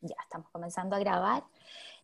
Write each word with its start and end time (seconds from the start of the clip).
Ya 0.00 0.16
estamos 0.22 0.48
comenzando 0.50 0.94
a 0.94 1.00
grabar. 1.00 1.44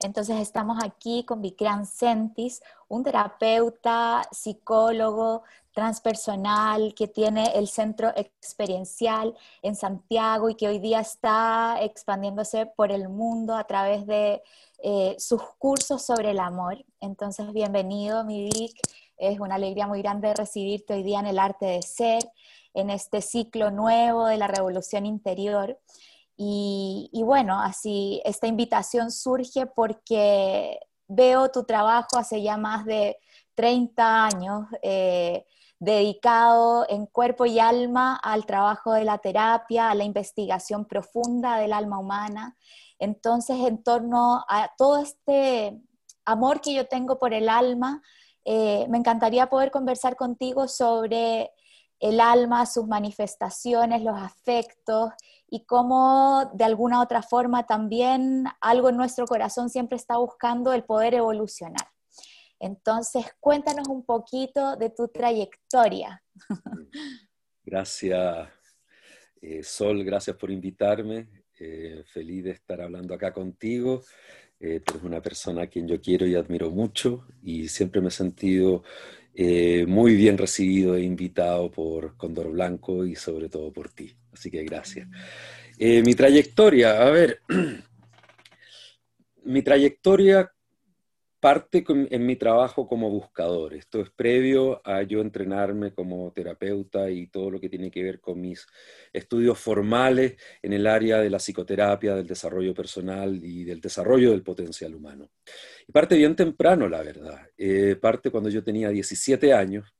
Entonces 0.00 0.40
estamos 0.40 0.82
aquí 0.82 1.24
con 1.24 1.40
Vikram 1.40 1.86
Sentis, 1.86 2.60
un 2.88 3.04
terapeuta, 3.04 4.22
psicólogo 4.32 5.44
transpersonal 5.72 6.94
que 6.94 7.08
tiene 7.08 7.52
el 7.56 7.68
centro 7.68 8.12
experiencial 8.16 9.36
en 9.62 9.74
Santiago 9.76 10.48
y 10.48 10.54
que 10.54 10.68
hoy 10.68 10.78
día 10.78 11.00
está 11.00 11.78
expandiéndose 11.80 12.66
por 12.66 12.92
el 12.92 13.08
mundo 13.08 13.56
a 13.56 13.64
través 13.64 14.06
de 14.06 14.42
eh, 14.82 15.16
sus 15.18 15.42
cursos 15.58 16.02
sobre 16.02 16.30
el 16.30 16.38
amor. 16.38 16.84
Entonces, 17.00 17.52
bienvenido, 17.52 18.24
mi 18.24 18.44
Vic. 18.44 18.80
Es 19.16 19.38
una 19.40 19.56
alegría 19.56 19.86
muy 19.86 20.02
grande 20.02 20.34
recibirte 20.34 20.94
hoy 20.94 21.02
día 21.02 21.20
en 21.20 21.26
el 21.26 21.38
arte 21.38 21.66
de 21.66 21.82
ser, 21.82 22.22
en 22.72 22.90
este 22.90 23.20
ciclo 23.20 23.70
nuevo 23.70 24.26
de 24.26 24.36
la 24.36 24.48
revolución 24.48 25.06
interior. 25.06 25.78
Y, 26.36 27.22
bueno, 27.24 27.60
así 27.60 28.20
esta 28.24 28.46
invitación 28.46 29.10
surge 29.10 29.66
porque 29.66 30.80
veo 31.06 31.50
tu 31.50 31.64
trabajo 31.64 32.18
hace 32.18 32.42
ya 32.42 32.56
más 32.56 32.84
de 32.84 33.18
30 33.54 34.26
años 34.26 34.66
eh, 34.82 35.46
dedicado 35.78 36.86
en 36.88 37.06
cuerpo 37.06 37.46
y 37.46 37.60
alma 37.60 38.16
al 38.16 38.46
trabajo 38.46 38.92
de 38.92 39.04
la 39.04 39.18
terapia, 39.18 39.90
a 39.90 39.94
la 39.94 40.04
investigación 40.04 40.86
profunda 40.86 41.58
del 41.58 41.72
alma 41.72 41.98
humana. 41.98 42.56
Entonces, 42.98 43.56
en 43.66 43.82
torno 43.82 44.44
a 44.48 44.72
todo 44.76 44.98
este 45.02 45.80
amor 46.24 46.60
que 46.60 46.74
yo 46.74 46.86
tengo 46.86 47.18
por 47.18 47.34
el 47.34 47.48
alma, 47.48 48.02
eh, 48.44 48.86
me 48.88 48.98
encantaría 48.98 49.48
poder 49.48 49.70
conversar 49.70 50.16
contigo 50.16 50.68
sobre 50.68 51.52
el 52.00 52.20
alma, 52.20 52.66
sus 52.66 52.86
manifestaciones, 52.86 54.02
los 54.02 54.18
afectos 54.18 55.12
y 55.54 55.64
cómo 55.66 56.50
de 56.52 56.64
alguna 56.64 57.00
otra 57.00 57.22
forma 57.22 57.64
también 57.64 58.44
algo 58.60 58.88
en 58.88 58.96
nuestro 58.96 59.24
corazón 59.24 59.70
siempre 59.70 59.94
está 59.94 60.16
buscando 60.16 60.72
el 60.72 60.82
poder 60.82 61.14
evolucionar. 61.14 61.86
Entonces, 62.58 63.24
cuéntanos 63.38 63.86
un 63.86 64.04
poquito 64.04 64.74
de 64.74 64.90
tu 64.90 65.06
trayectoria. 65.06 66.20
Gracias, 67.62 68.48
eh, 69.40 69.62
Sol, 69.62 70.02
gracias 70.02 70.36
por 70.36 70.50
invitarme. 70.50 71.28
Eh, 71.60 72.02
feliz 72.12 72.42
de 72.42 72.50
estar 72.50 72.80
hablando 72.80 73.14
acá 73.14 73.32
contigo. 73.32 74.02
Eh, 74.58 74.80
tú 74.80 74.94
eres 74.94 75.04
una 75.04 75.22
persona 75.22 75.62
a 75.62 75.66
quien 75.68 75.86
yo 75.86 76.00
quiero 76.00 76.26
y 76.26 76.34
admiro 76.34 76.68
mucho 76.68 77.28
y 77.44 77.68
siempre 77.68 78.00
me 78.00 78.08
he 78.08 78.10
sentido 78.10 78.82
eh, 79.34 79.84
muy 79.86 80.14
bien 80.14 80.38
recibido 80.38 80.96
e 80.96 81.02
invitado 81.02 81.70
por 81.70 82.16
Condor 82.16 82.52
Blanco 82.52 83.04
y 83.04 83.16
sobre 83.16 83.48
todo 83.48 83.72
por 83.72 83.90
ti. 83.90 84.16
Así 84.32 84.50
que 84.50 84.62
gracias. 84.64 85.08
Eh, 85.78 86.02
mi 86.02 86.14
trayectoria, 86.14 87.02
a 87.02 87.10
ver, 87.10 87.40
mi 89.44 89.62
trayectoria 89.62 90.53
parte 91.44 91.84
en 91.86 92.24
mi 92.24 92.36
trabajo 92.36 92.88
como 92.88 93.10
buscador. 93.10 93.74
Esto 93.74 94.00
es 94.00 94.08
previo 94.08 94.80
a 94.82 95.02
yo 95.02 95.20
entrenarme 95.20 95.92
como 95.92 96.32
terapeuta 96.32 97.10
y 97.10 97.26
todo 97.26 97.50
lo 97.50 97.60
que 97.60 97.68
tiene 97.68 97.90
que 97.90 98.02
ver 98.02 98.18
con 98.18 98.40
mis 98.40 98.66
estudios 99.12 99.58
formales 99.58 100.36
en 100.62 100.72
el 100.72 100.86
área 100.86 101.18
de 101.18 101.28
la 101.28 101.36
psicoterapia, 101.36 102.14
del 102.14 102.26
desarrollo 102.26 102.72
personal 102.72 103.44
y 103.44 103.62
del 103.62 103.82
desarrollo 103.82 104.30
del 104.30 104.42
potencial 104.42 104.94
humano. 104.94 105.28
Y 105.86 105.92
parte 105.92 106.16
bien 106.16 106.34
temprano, 106.34 106.88
la 106.88 107.02
verdad. 107.02 107.46
Eh, 107.58 107.96
parte 108.00 108.30
cuando 108.30 108.48
yo 108.48 108.64
tenía 108.64 108.88
17 108.88 109.52
años, 109.52 109.94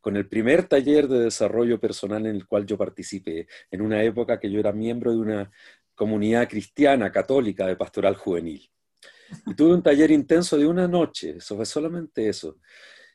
con 0.00 0.16
el 0.16 0.26
primer 0.26 0.66
taller 0.66 1.08
de 1.08 1.24
desarrollo 1.24 1.78
personal 1.78 2.24
en 2.24 2.36
el 2.36 2.46
cual 2.46 2.64
yo 2.64 2.78
participé, 2.78 3.48
en 3.70 3.82
una 3.82 4.02
época 4.02 4.40
que 4.40 4.50
yo 4.50 4.60
era 4.60 4.72
miembro 4.72 5.10
de 5.10 5.18
una 5.18 5.50
comunidad 5.94 6.48
cristiana 6.48 7.12
católica 7.12 7.66
de 7.66 7.76
pastoral 7.76 8.14
juvenil. 8.16 8.70
Y 9.46 9.54
tuve 9.54 9.74
un 9.74 9.82
taller 9.82 10.10
intenso 10.10 10.56
de 10.56 10.66
una 10.66 10.86
noche, 10.86 11.36
eso 11.38 11.56
fue 11.56 11.66
solamente 11.66 12.28
eso. 12.28 12.58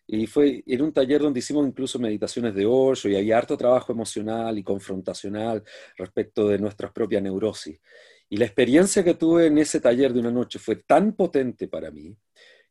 Y 0.08 0.28
fue 0.28 0.64
en 0.66 0.82
un 0.82 0.92
taller 0.92 1.22
donde 1.22 1.40
hicimos 1.40 1.66
incluso 1.66 2.00
meditaciones 2.00 2.54
de 2.54 2.66
hoyo 2.66 3.10
y 3.10 3.16
había 3.16 3.38
harto 3.38 3.56
trabajo 3.56 3.94
emocional 3.94 4.58
y 4.58 4.64
confrontacional 4.64 5.64
respecto 5.98 6.48
de 6.50 6.60
nuestras 6.60 6.92
propias 6.92 7.24
neurosis. 7.24 7.80
Y 8.28 8.38
la 8.38 8.46
experiencia 8.46 9.04
que 9.04 9.14
tuve 9.14 9.48
en 9.48 9.58
ese 9.58 9.80
taller 9.80 10.14
de 10.14 10.20
una 10.20 10.32
noche 10.32 10.60
fue 10.60 10.78
tan 10.78 11.14
potente 11.14 11.68
para 11.68 11.92
mí 11.92 12.16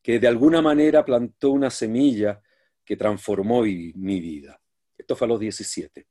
que 0.02 0.18
de 0.18 0.28
alguna 0.28 0.62
manera 0.62 1.04
plantó 1.04 1.50
una 1.50 1.70
semilla 1.70 2.40
que 2.84 2.96
transformó 2.96 3.62
mi 3.62 4.20
vida. 4.20 4.60
Esto 5.00 5.16
fue 5.16 5.26
a 5.26 5.28
los 5.28 5.40
17. 5.40 6.06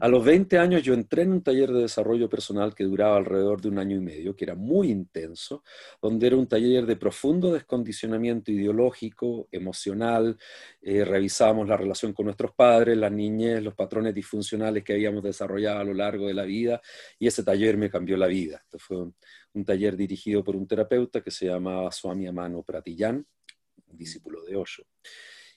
A 0.00 0.08
los 0.08 0.24
20 0.24 0.58
años 0.58 0.82
yo 0.82 0.94
entré 0.94 1.22
en 1.22 1.32
un 1.32 1.42
taller 1.42 1.72
de 1.72 1.82
desarrollo 1.82 2.28
personal 2.28 2.74
que 2.74 2.84
duraba 2.84 3.16
alrededor 3.16 3.60
de 3.60 3.68
un 3.68 3.78
año 3.78 3.96
y 3.96 4.00
medio, 4.00 4.36
que 4.36 4.44
era 4.44 4.54
muy 4.54 4.90
intenso, 4.90 5.62
donde 6.00 6.26
era 6.26 6.36
un 6.36 6.46
taller 6.46 6.86
de 6.86 6.96
profundo 6.96 7.52
descondicionamiento 7.52 8.52
ideológico, 8.52 9.48
emocional, 9.50 10.38
eh, 10.82 11.04
revisábamos 11.04 11.66
la 11.66 11.76
relación 11.76 12.12
con 12.12 12.26
nuestros 12.26 12.52
padres, 12.52 12.96
las 12.96 13.12
niñez, 13.12 13.62
los 13.62 13.74
patrones 13.74 14.14
disfuncionales 14.14 14.84
que 14.84 14.92
habíamos 14.92 15.22
desarrollado 15.22 15.80
a 15.80 15.84
lo 15.84 15.94
largo 15.94 16.26
de 16.28 16.34
la 16.34 16.44
vida, 16.44 16.80
y 17.18 17.26
ese 17.26 17.42
taller 17.42 17.76
me 17.76 17.90
cambió 17.90 18.16
la 18.16 18.26
vida. 18.26 18.60
Esto 18.64 18.78
fue 18.78 18.98
un, 18.98 19.14
un 19.54 19.64
taller 19.64 19.96
dirigido 19.96 20.44
por 20.44 20.56
un 20.56 20.66
terapeuta 20.66 21.22
que 21.22 21.30
se 21.30 21.46
llamaba 21.46 21.90
Swami 21.90 22.26
Amano 22.26 22.62
Pratillán, 22.62 23.26
discípulo 23.86 24.44
de 24.44 24.56
Osho. 24.56 24.84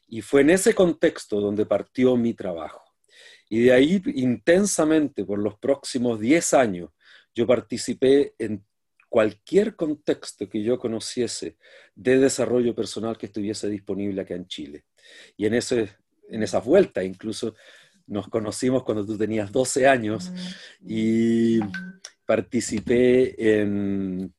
Y 0.10 0.22
fue 0.22 0.42
en 0.42 0.50
ese 0.50 0.74
contexto 0.74 1.40
donde 1.40 1.66
partió 1.66 2.18
mi 2.18 2.34
trabajo. 2.34 2.84
Y 3.48 3.62
de 3.62 3.74
ahí 3.74 4.02
intensamente, 4.16 5.24
por 5.24 5.40
los 5.40 5.58
próximos 5.58 6.20
10 6.20 6.54
años, 6.54 6.90
yo 7.34 7.48
participé 7.48 8.34
en 8.38 8.64
cualquier 9.08 9.76
contexto 9.76 10.48
que 10.48 10.62
yo 10.62 10.78
conociese 10.78 11.58
de 11.96 12.20
desarrollo 12.20 12.76
personal 12.76 13.18
que 13.18 13.26
estuviese 13.26 13.68
disponible 13.68 14.22
acá 14.22 14.36
en 14.36 14.48
Chile. 14.48 14.86
Y 15.36 15.48
en, 15.48 15.56
ese, 15.56 15.90
en 16.30 16.44
esa 16.44 16.60
vuelta 16.60 17.04
incluso 17.04 17.56
nos 18.06 18.28
conocimos 18.28 18.84
cuando 18.84 19.06
tú 19.06 19.18
tenías 19.18 19.52
12 19.52 19.88
años 19.88 20.32
y 20.86 21.60
participé 22.26 23.62
en 23.62 24.34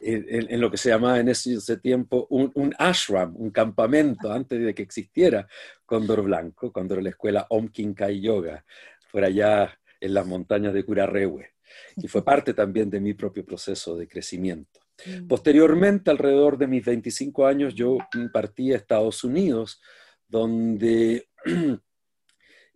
en, 0.00 0.60
lo 0.60 0.70
que 0.70 0.76
se 0.76 0.88
llamaba 0.88 1.20
en 1.20 1.28
ese, 1.28 1.76
tiempo 1.78 2.26
un, 2.30 2.74
ashram, 2.78 3.34
un 3.36 3.50
campamento, 3.50 4.32
antes 4.32 4.60
de 4.60 4.74
que 4.74 4.82
existiera 4.82 5.46
Cóndor 5.84 6.22
Blanco, 6.22 6.72
cuando 6.72 6.94
era 6.94 7.02
la 7.02 7.10
escuela 7.10 7.46
Om 7.50 7.68
Kinkai 7.68 8.20
Yoga, 8.20 8.64
por 9.12 9.24
allá 9.24 9.78
en 10.00 10.14
las 10.14 10.26
montañas 10.26 10.72
de 10.72 10.84
Curarrehue, 10.84 11.50
y 11.96 12.08
fue 12.08 12.24
parte 12.24 12.54
también 12.54 12.90
de 12.90 13.00
mi 13.00 13.14
propio 13.14 13.44
proceso 13.44 13.96
de 13.96 14.08
crecimiento. 14.08 14.80
Mm. 15.06 15.26
Posteriormente, 15.26 16.10
alrededor 16.10 16.58
de 16.58 16.66
mis 16.66 16.84
25 16.84 17.46
años, 17.46 17.74
yo 17.74 17.98
partí 18.32 18.72
a 18.72 18.76
Estados 18.76 19.22
Unidos, 19.24 19.80
donde 20.26 21.28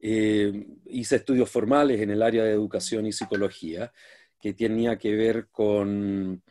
eh, 0.00 0.66
hice 0.86 1.16
estudios 1.16 1.50
formales 1.50 2.00
en 2.00 2.10
el 2.10 2.22
área 2.22 2.44
de 2.44 2.52
educación 2.52 3.06
y 3.06 3.12
psicología, 3.12 3.92
que 4.40 4.52
tenía 4.52 4.98
que 4.98 5.14
ver 5.14 5.48
con 5.50 6.42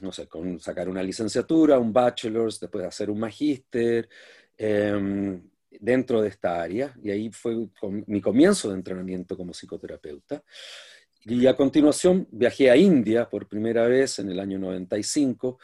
no 0.00 0.12
sé, 0.12 0.26
con 0.26 0.58
sacar 0.60 0.88
una 0.88 1.02
licenciatura, 1.02 1.78
un 1.78 1.92
bachelor's, 1.92 2.60
después 2.60 2.82
de 2.82 2.88
hacer 2.88 3.10
un 3.10 3.18
magíster 3.18 4.08
em, 4.56 5.42
dentro 5.70 6.22
de 6.22 6.28
esta 6.28 6.60
área. 6.62 6.94
Y 7.02 7.10
ahí 7.10 7.30
fue 7.30 7.68
mi 8.06 8.20
comienzo 8.20 8.68
de 8.68 8.74
entrenamiento 8.74 9.36
como 9.36 9.52
psicoterapeuta. 9.52 10.42
Y 11.24 11.46
a 11.46 11.56
continuación 11.56 12.28
viajé 12.30 12.70
a 12.70 12.76
India 12.76 13.28
por 13.28 13.48
primera 13.48 13.86
vez 13.86 14.18
en 14.20 14.30
el 14.30 14.38
año 14.38 14.58
95. 14.58 15.58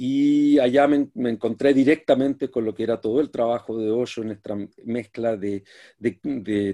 Y 0.00 0.60
allá 0.60 0.86
me, 0.86 1.08
encontré 1.28 1.74
directamente 1.74 2.48
con 2.52 2.64
lo 2.64 2.72
que 2.72 2.84
era 2.84 3.00
todo 3.00 3.20
el 3.20 3.32
trabajo 3.32 3.76
de 3.76 3.90
Osho 3.90 4.22
en 4.22 4.30
esta 4.30 4.56
mezcla 4.84 5.36
de, 5.36 5.64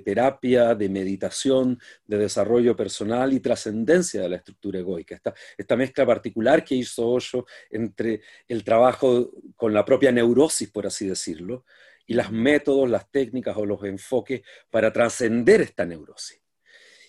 terapia, 0.04 0.74
de 0.74 0.90
meditación, 0.90 1.80
de 2.06 2.18
desarrollo 2.18 2.76
personal 2.76 3.32
y 3.32 3.40
trascendencia 3.40 4.20
de 4.20 4.28
la 4.28 4.36
estructura 4.36 4.80
egoica. 4.80 5.18
Esta, 5.56 5.74
mezcla 5.74 6.04
particular 6.04 6.62
que 6.62 6.74
hizo 6.74 7.08
Osho 7.08 7.46
entre 7.70 8.20
el 8.46 8.62
trabajo 8.62 9.30
con 9.56 9.72
la 9.72 9.86
propia 9.86 10.12
neurosis, 10.12 10.70
por 10.70 10.86
así 10.86 11.06
decirlo, 11.06 11.64
y 12.06 12.12
los 12.12 12.30
métodos, 12.30 12.90
las 12.90 13.10
técnicas 13.10 13.56
o 13.56 13.64
los 13.64 13.82
enfoques 13.84 14.42
para 14.68 14.92
trascender 14.92 15.62
esta 15.62 15.86
neurosis. 15.86 16.43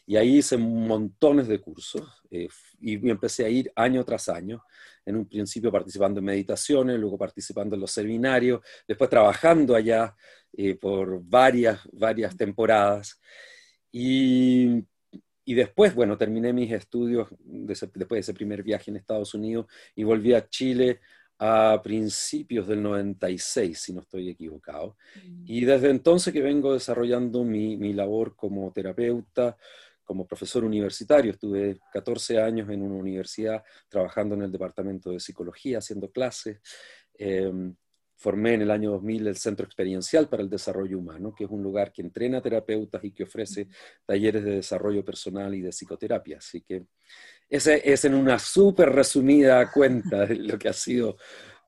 Y 0.08 0.18
ahí 0.18 0.38
hice 0.38 0.58
montones 0.58 1.48
de 1.48 1.60
cursos 1.60 2.22
eh, 2.30 2.48
y 2.80 3.10
empecé 3.10 3.46
a 3.46 3.50
ir 3.50 3.72
año 3.76 4.04
tras 4.04 4.30
año 4.30 4.64
en 5.06 5.16
un 5.16 5.28
principio 5.28 5.72
participando 5.72 6.20
en 6.20 6.26
meditaciones, 6.26 7.00
luego 7.00 7.18
participando 7.18 7.76
en 7.76 7.82
los 7.82 7.92
seminarios, 7.92 8.62
después 8.88 9.10
trabajando 9.10 9.76
allá 9.76 10.16
eh, 10.54 10.76
por 10.76 11.24
varias, 11.24 11.80
varias 11.92 12.36
temporadas. 12.36 13.20
Y, 13.92 14.84
y, 15.46 15.54
después, 15.54 15.94
bueno, 15.94 16.18
terminé 16.18 16.52
mis 16.54 16.72
estudios 16.72 17.28
después 17.40 18.10
de 18.10 18.20
ese 18.20 18.34
primer 18.34 18.64
viaje 18.64 18.92
en 18.92 18.98
Estados 18.98 19.34
Unidos 19.34 19.68
y 19.96 20.04
volví 20.04 20.34
a 20.34 20.50
Chile 20.50 21.00
a 21.38 21.82
principios 21.84 22.68
del 22.68 22.82
96, 22.82 23.78
si 23.78 23.94
no 23.94 24.02
estoy 24.02 24.30
equivocado. 24.30 24.96
Mm. 25.16 25.44
Y 25.46 25.66
desde 25.66 25.90
entonces 25.90 26.34
que 26.34 26.42
vengo 26.42 26.74
desarrollando 26.74 27.44
mi, 27.44 27.76
mi 27.78 27.94
labor 27.94 28.36
como 28.36 28.72
terapeuta, 28.72 29.58
como 30.06 30.26
profesor 30.26 30.64
universitario. 30.64 31.32
Estuve 31.32 31.80
14 31.92 32.40
años 32.40 32.70
en 32.70 32.82
una 32.82 32.96
universidad 32.96 33.64
trabajando 33.90 34.36
en 34.36 34.44
el 34.44 34.52
departamento 34.52 35.12
de 35.12 35.20
psicología, 35.20 35.80
haciendo 35.80 36.12
clases. 36.12 36.60
Em, 37.16 37.76
formé 38.18 38.54
en 38.54 38.62
el 38.62 38.72
año 38.72 38.92
2000 38.92 39.28
el 39.28 39.36
Centro 39.36 39.66
Experiencial 39.66 40.30
para 40.30 40.42
el 40.42 40.50
Desarrollo 40.50 40.98
Humano, 40.98 41.34
que 41.36 41.44
es 41.44 41.50
un 41.50 41.62
lugar 41.62 41.92
que 41.92 42.02
entrena 42.02 42.42
terapeutas 42.42 43.04
y 43.04 43.12
que 43.12 43.24
ofrece 43.24 43.68
talleres 44.06 44.44
de 44.44 44.52
desarrollo 44.52 45.04
personal 45.04 45.54
y 45.54 45.62
de 45.62 45.72
psicoterapia. 45.72 46.38
Así 46.38 46.62
que 46.62 46.86
esa 47.50 47.76
es 47.76 48.06
en 48.06 48.14
una 48.14 48.40
súper 48.40 48.90
resumida 48.92 49.70
cuenta 49.72 50.26
de 50.26 50.36
lo 50.36 50.58
que 50.58 50.70
ha 50.70 50.74
sido 50.74 51.18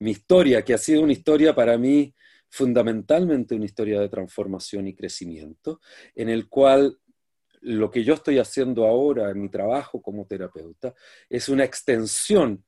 mi 0.00 0.12
historia, 0.12 0.62
que 0.62 0.74
ha 0.74 0.78
sido 0.78 1.02
una 1.02 1.12
historia 1.12 1.54
para 1.54 1.76
mí 1.76 2.14
fundamentalmente 2.50 3.54
una 3.54 3.66
historia 3.66 4.00
de 4.00 4.08
transformación 4.08 4.86
y 4.88 4.94
crecimiento, 4.94 5.80
en 6.14 6.28
el 6.28 6.48
cual 6.48 6.98
lo 7.62 7.90
que 7.90 8.04
yo 8.04 8.14
estoy 8.14 8.38
haciendo 8.38 8.86
ahora 8.86 9.30
en 9.30 9.40
mi 9.40 9.48
trabajo 9.48 10.00
como 10.00 10.26
terapeuta 10.26 10.94
es 11.28 11.48
una 11.48 11.64
extensión 11.64 12.64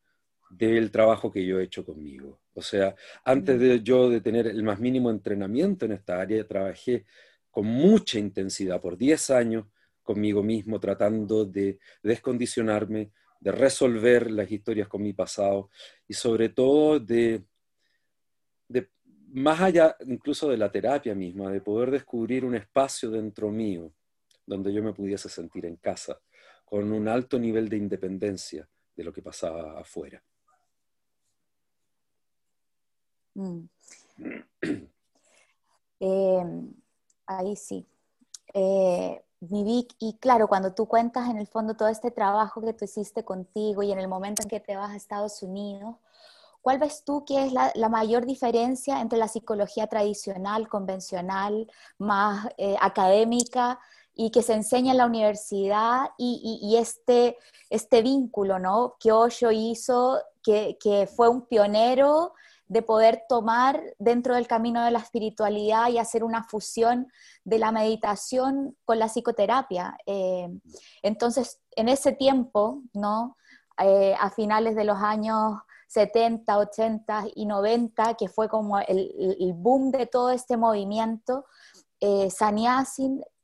del 0.50 0.90
trabajo 0.90 1.30
que 1.30 1.46
yo 1.46 1.60
he 1.60 1.64
hecho 1.64 1.84
conmigo. 1.84 2.40
O 2.54 2.62
sea, 2.62 2.94
antes 3.24 3.58
de 3.60 3.82
yo 3.82 4.10
de 4.10 4.20
tener 4.20 4.46
el 4.48 4.62
más 4.62 4.80
mínimo 4.80 5.10
entrenamiento 5.10 5.84
en 5.84 5.92
esta 5.92 6.20
área, 6.20 6.46
trabajé 6.46 7.06
con 7.50 7.66
mucha 7.66 8.18
intensidad 8.18 8.80
por 8.80 8.96
10 8.96 9.30
años 9.30 9.66
conmigo 10.02 10.42
mismo, 10.42 10.80
tratando 10.80 11.44
de 11.44 11.78
descondicionarme, 12.02 13.12
de 13.38 13.52
resolver 13.52 14.30
las 14.30 14.50
historias 14.50 14.88
con 14.88 15.02
mi 15.02 15.12
pasado 15.12 15.70
y 16.06 16.14
sobre 16.14 16.48
todo 16.50 16.98
de, 16.98 17.44
de, 18.68 18.90
más 19.28 19.60
allá 19.60 19.96
incluso 20.06 20.50
de 20.50 20.56
la 20.56 20.70
terapia 20.70 21.14
misma, 21.14 21.50
de 21.50 21.60
poder 21.60 21.92
descubrir 21.92 22.44
un 22.44 22.56
espacio 22.56 23.10
dentro 23.10 23.50
mío 23.50 23.92
donde 24.50 24.72
yo 24.72 24.82
me 24.82 24.92
pudiese 24.92 25.28
sentir 25.28 25.64
en 25.64 25.76
casa, 25.76 26.20
con 26.64 26.92
un 26.92 27.06
alto 27.06 27.38
nivel 27.38 27.68
de 27.68 27.76
independencia 27.76 28.68
de 28.96 29.04
lo 29.04 29.12
que 29.12 29.22
pasaba 29.22 29.78
afuera. 29.78 30.22
Mm. 33.34 33.64
Eh, 36.02 36.42
ahí 37.26 37.56
sí. 37.56 37.86
Eh, 38.54 39.22
y 39.42 40.16
claro, 40.18 40.48
cuando 40.48 40.72
tú 40.72 40.86
cuentas 40.86 41.28
en 41.28 41.36
el 41.36 41.46
fondo 41.46 41.74
todo 41.76 41.88
este 41.88 42.10
trabajo 42.10 42.62
que 42.62 42.72
tú 42.72 42.86
hiciste 42.86 43.22
contigo 43.22 43.82
y 43.82 43.92
en 43.92 43.98
el 43.98 44.08
momento 44.08 44.42
en 44.42 44.48
que 44.48 44.60
te 44.60 44.76
vas 44.76 44.92
a 44.92 44.96
Estados 44.96 45.42
Unidos, 45.42 45.96
¿cuál 46.62 46.78
ves 46.78 47.04
tú 47.04 47.26
que 47.26 47.44
es 47.44 47.52
la, 47.52 47.88
mayor 47.90 48.24
diferencia 48.24 49.02
entre 49.02 49.18
la 49.18 49.28
psicología 49.28 49.88
tradicional, 49.88 50.68
convencional, 50.68 51.70
más 51.98 52.48
eh, 52.56 52.76
académica 52.80 53.78
y 54.20 54.30
que 54.30 54.42
se 54.42 54.52
enseña 54.52 54.90
en 54.90 54.98
la 54.98 55.06
universidad 55.06 56.10
y, 56.18 56.76
este, 56.76 57.38
este 57.70 58.02
vínculo 58.02 58.58
¿no? 58.58 58.96
que 59.00 59.12
Osho 59.12 59.50
hizo, 59.50 60.20
que, 60.42 60.76
que 60.78 61.06
fue 61.06 61.30
un 61.30 61.46
pionero 61.46 62.34
de 62.66 62.82
poder 62.82 63.22
tomar 63.30 63.82
dentro 63.98 64.34
del 64.34 64.46
camino 64.46 64.84
de 64.84 64.90
la 64.90 64.98
espiritualidad 64.98 65.88
y 65.88 65.96
hacer 65.96 66.22
una 66.22 66.44
fusión 66.44 67.10
de 67.44 67.58
la 67.58 67.72
meditación 67.72 68.76
con 68.84 68.98
la 68.98 69.08
psicoterapia. 69.08 69.96
Eh, 70.04 70.50
entonces, 71.02 71.58
en 71.70 71.88
ese 71.88 72.12
tiempo, 72.12 72.82
¿no? 72.92 73.38
Eh, 73.78 74.14
a 74.20 74.28
finales 74.28 74.76
de 74.76 74.84
los 74.84 74.98
años 74.98 75.62
70, 75.88 76.58
80 76.58 77.24
y 77.36 77.46
90, 77.46 78.14
que 78.18 78.28
fue 78.28 78.50
como 78.50 78.78
el, 78.80 79.54
boom 79.56 79.90
de 79.90 80.04
todo 80.04 80.28
este 80.28 80.58
movimiento, 80.58 81.46
eh, 82.00 82.28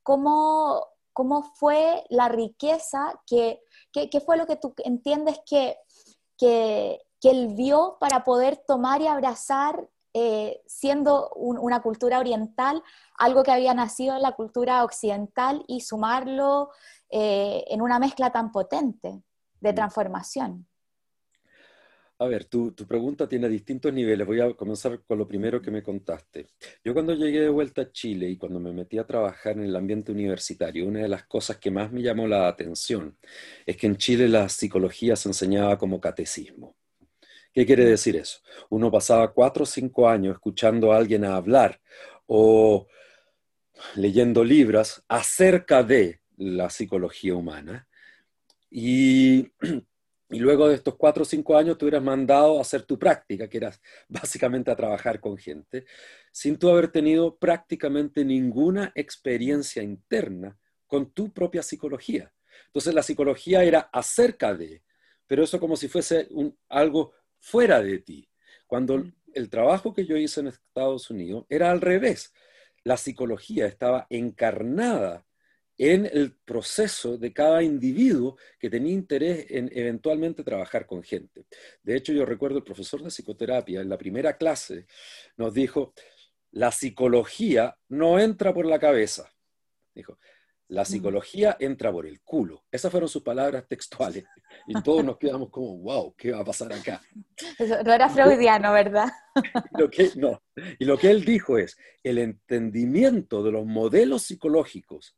¿cómo, 0.06 0.87
¿cómo, 1.12 1.43
fue 1.43 2.05
la 2.11 2.29
riqueza? 2.29 3.20
Que, 3.26 3.61
¿Qué 3.93 4.20
fue 4.25 4.37
lo 4.37 4.47
que 4.47 4.55
tú 4.55 4.73
entiendes 4.85 5.41
que, 5.44 5.76
que, 6.38 7.00
que 7.20 7.31
él 7.31 7.55
vio 7.55 7.97
para 7.99 8.23
poder 8.23 8.62
tomar 8.69 9.03
y 9.03 9.08
abrazar, 9.08 9.91
eh, 10.14 10.62
siendo 10.67 11.31
una 11.35 11.82
cultura 11.82 12.20
oriental, 12.20 12.82
algo 13.19 13.43
que 13.43 13.50
había 13.50 13.75
nacido 13.75 14.14
en 14.14 14.23
la 14.23 14.32
cultura 14.32 14.85
occidental 14.85 15.64
y 15.67 15.81
sumarlo 15.81 16.70
eh, 17.11 17.64
en 17.67 17.82
una 17.82 17.99
mezcla 17.99 18.31
tan 18.31 18.53
potente 18.53 19.23
de 19.61 19.73
mm. 19.73 19.75
transformación. 19.75 20.69
A 22.19 22.27
ver, 22.27 22.47
tu, 22.47 22.73
tu, 22.73 22.87
pregunta 22.87 23.29
tiene 23.29 23.47
distintos 23.47 23.93
niveles. 23.93 24.27
Voy 24.27 24.41
a 24.41 24.55
comenzar 24.55 25.03
con 25.03 25.19
lo 25.19 25.29
primero 25.29 25.61
que 25.61 25.71
me 25.71 25.83
contaste. 25.83 26.47
Yo 26.83 26.95
cuando 26.95 27.15
llegué 27.15 27.41
de 27.41 27.51
vuelta 27.51 27.83
a 27.83 27.93
Chile 27.93 28.31
y 28.31 28.39
cuando 28.39 28.59
me 28.59 28.73
metí 28.73 28.97
a 28.97 29.07
trabajar 29.07 29.59
en 29.59 29.65
el 29.65 29.77
ambiente 29.77 30.13
universitario, 30.13 30.87
una 30.87 31.01
de 31.01 31.09
las 31.09 31.25
cosas 31.27 31.59
que 31.59 31.71
más 31.71 31.93
me 31.93 32.01
llamó 32.01 32.27
la 32.27 32.49
atención 32.49 33.19
es 33.67 33.77
que 33.77 33.87
en 33.87 33.99
Chile 33.99 34.29
la 34.29 34.49
psicología 34.49 35.15
se 35.15 35.29
enseñaba 35.29 35.77
como 35.77 36.01
catecismo. 36.01 36.75
¿Qué 37.53 37.67
quiere 37.67 37.85
decir 37.85 38.17
eso? 38.17 38.41
Uno 38.71 38.91
pasaba 38.91 39.33
cuatro 39.33 39.65
o 39.65 39.67
cinco 39.67 40.09
años 40.09 40.35
escuchando 40.35 40.93
a 40.93 40.97
alguien 40.97 41.25
hablar 41.25 41.81
o 42.27 42.87
leyendo 43.95 44.43
libros 44.43 45.03
acerca 45.09 45.83
de 45.83 46.21
la 46.37 46.71
psicología 46.71 47.35
humana 47.35 47.89
y, 48.71 49.53
y, 50.28 50.38
luego 50.38 50.69
de 50.69 50.75
estos 50.75 50.96
cuatro 50.96 51.23
o 51.23 51.26
cinco 51.26 51.56
años 51.56 51.78
tú 51.78 51.87
eras 51.88 52.02
mandado 52.02 52.58
a 52.58 52.62
hacer 52.62 52.82
tu 52.82 52.99
práctica, 52.99 53.49
que 53.49 53.58
era 53.58 53.73
básicamente 54.08 54.70
a 54.70 54.76
trabajar 54.76 55.20
con 55.20 55.37
gente, 55.37 55.87
sin 56.32 56.58
tú 56.58 56.69
haber 56.70 56.88
tenido 56.88 57.37
prácticamente 57.37 58.25
ninguna 58.25 58.93
experiencia 58.94 59.82
interna 59.82 60.58
con 60.87 61.11
tu 61.12 61.32
propia 61.32 61.62
psicología. 61.62 62.32
Entonces 62.67 62.94
la 62.94 63.02
psicología 63.02 63.64
era 63.64 63.81
acerca 63.93 64.55
de, 64.55 64.82
pero 65.26 65.43
eso 65.44 65.61
como 65.61 65.76
si 65.76 65.88
fuese 65.88 66.29
un, 66.31 66.56
algo 66.69 67.12
fuera 67.38 67.82
de 67.82 67.99
ti. 67.99 68.29
Cuando 68.67 69.02
el 69.37 69.50
trabajo 69.50 69.93
que 69.93 70.06
yo 70.06 70.17
hice 70.17 70.40
en 70.40 70.49
Estados 70.49 71.11
Unidos 71.11 71.44
era 71.49 71.70
al 71.70 71.81
revés. 71.81 72.32
La 72.84 72.96
psicología 72.96 73.67
estaba 73.67 74.06
encarnada 74.08 75.25
en 75.78 76.06
el 76.06 76.32
proceso 76.32 77.19
de 77.19 77.32
cada 77.32 77.62
individuo 77.62 78.37
que 78.58 78.70
tenía 78.70 78.93
interés 78.93 79.46
en 79.50 79.70
eventualmente 79.73 80.43
trabajar 80.43 80.87
con 80.87 81.02
gente. 81.02 81.44
De 81.82 81.96
hecho, 81.96 82.12
yo 82.12 82.25
recuerdo 82.25 82.58
el 82.58 82.64
profesor 82.64 83.02
de 83.02 83.11
psicoterapia 83.11 83.81
en 83.81 83.88
la 83.88 83.99
primera 83.99 84.37
clase 84.37 84.87
nos 85.37 85.52
dijo, 85.52 85.93
la 86.52 86.73
psicología 86.73 87.76
no 87.88 88.19
entra 88.19 88.55
por 88.55 88.64
la 88.64 88.78
cabeza. 88.78 89.31
Dijo, 89.94 90.19
la 90.69 90.82
mm. 90.82 90.87
psicología 90.87 91.56
entra 91.61 91.93
por 91.93 92.06
el 92.06 92.22
culo. 92.22 92.64
Esas 92.70 92.90
fueron 92.90 93.08
sus 93.08 93.22
palabras 93.22 93.67
textuales. 93.69 94.25
Y 94.67 94.81
todos 94.82 95.05
nos 95.05 95.19
quedamos 95.19 95.50
como, 95.50 95.76
wow, 95.79 96.15
¿qué 96.17 96.32
va 96.32 96.41
a 96.41 96.44
pasar 96.44 96.72
acá? 96.72 97.03
no 97.84 97.93
era 97.93 98.08
freudiano, 98.08 98.72
¿verdad? 98.72 99.08
Lo 99.79 99.91
que, 99.91 100.10
no. 100.17 100.43
Y 100.79 100.86
lo 100.86 100.96
que 100.96 101.10
él 101.10 101.24
dijo 101.24 101.58
es, 101.58 101.77
el 102.03 102.19
entendimiento 102.19 103.43
de 103.43 103.53
los 103.53 103.67
modelos 103.67 104.22
psicológicos 104.22 105.15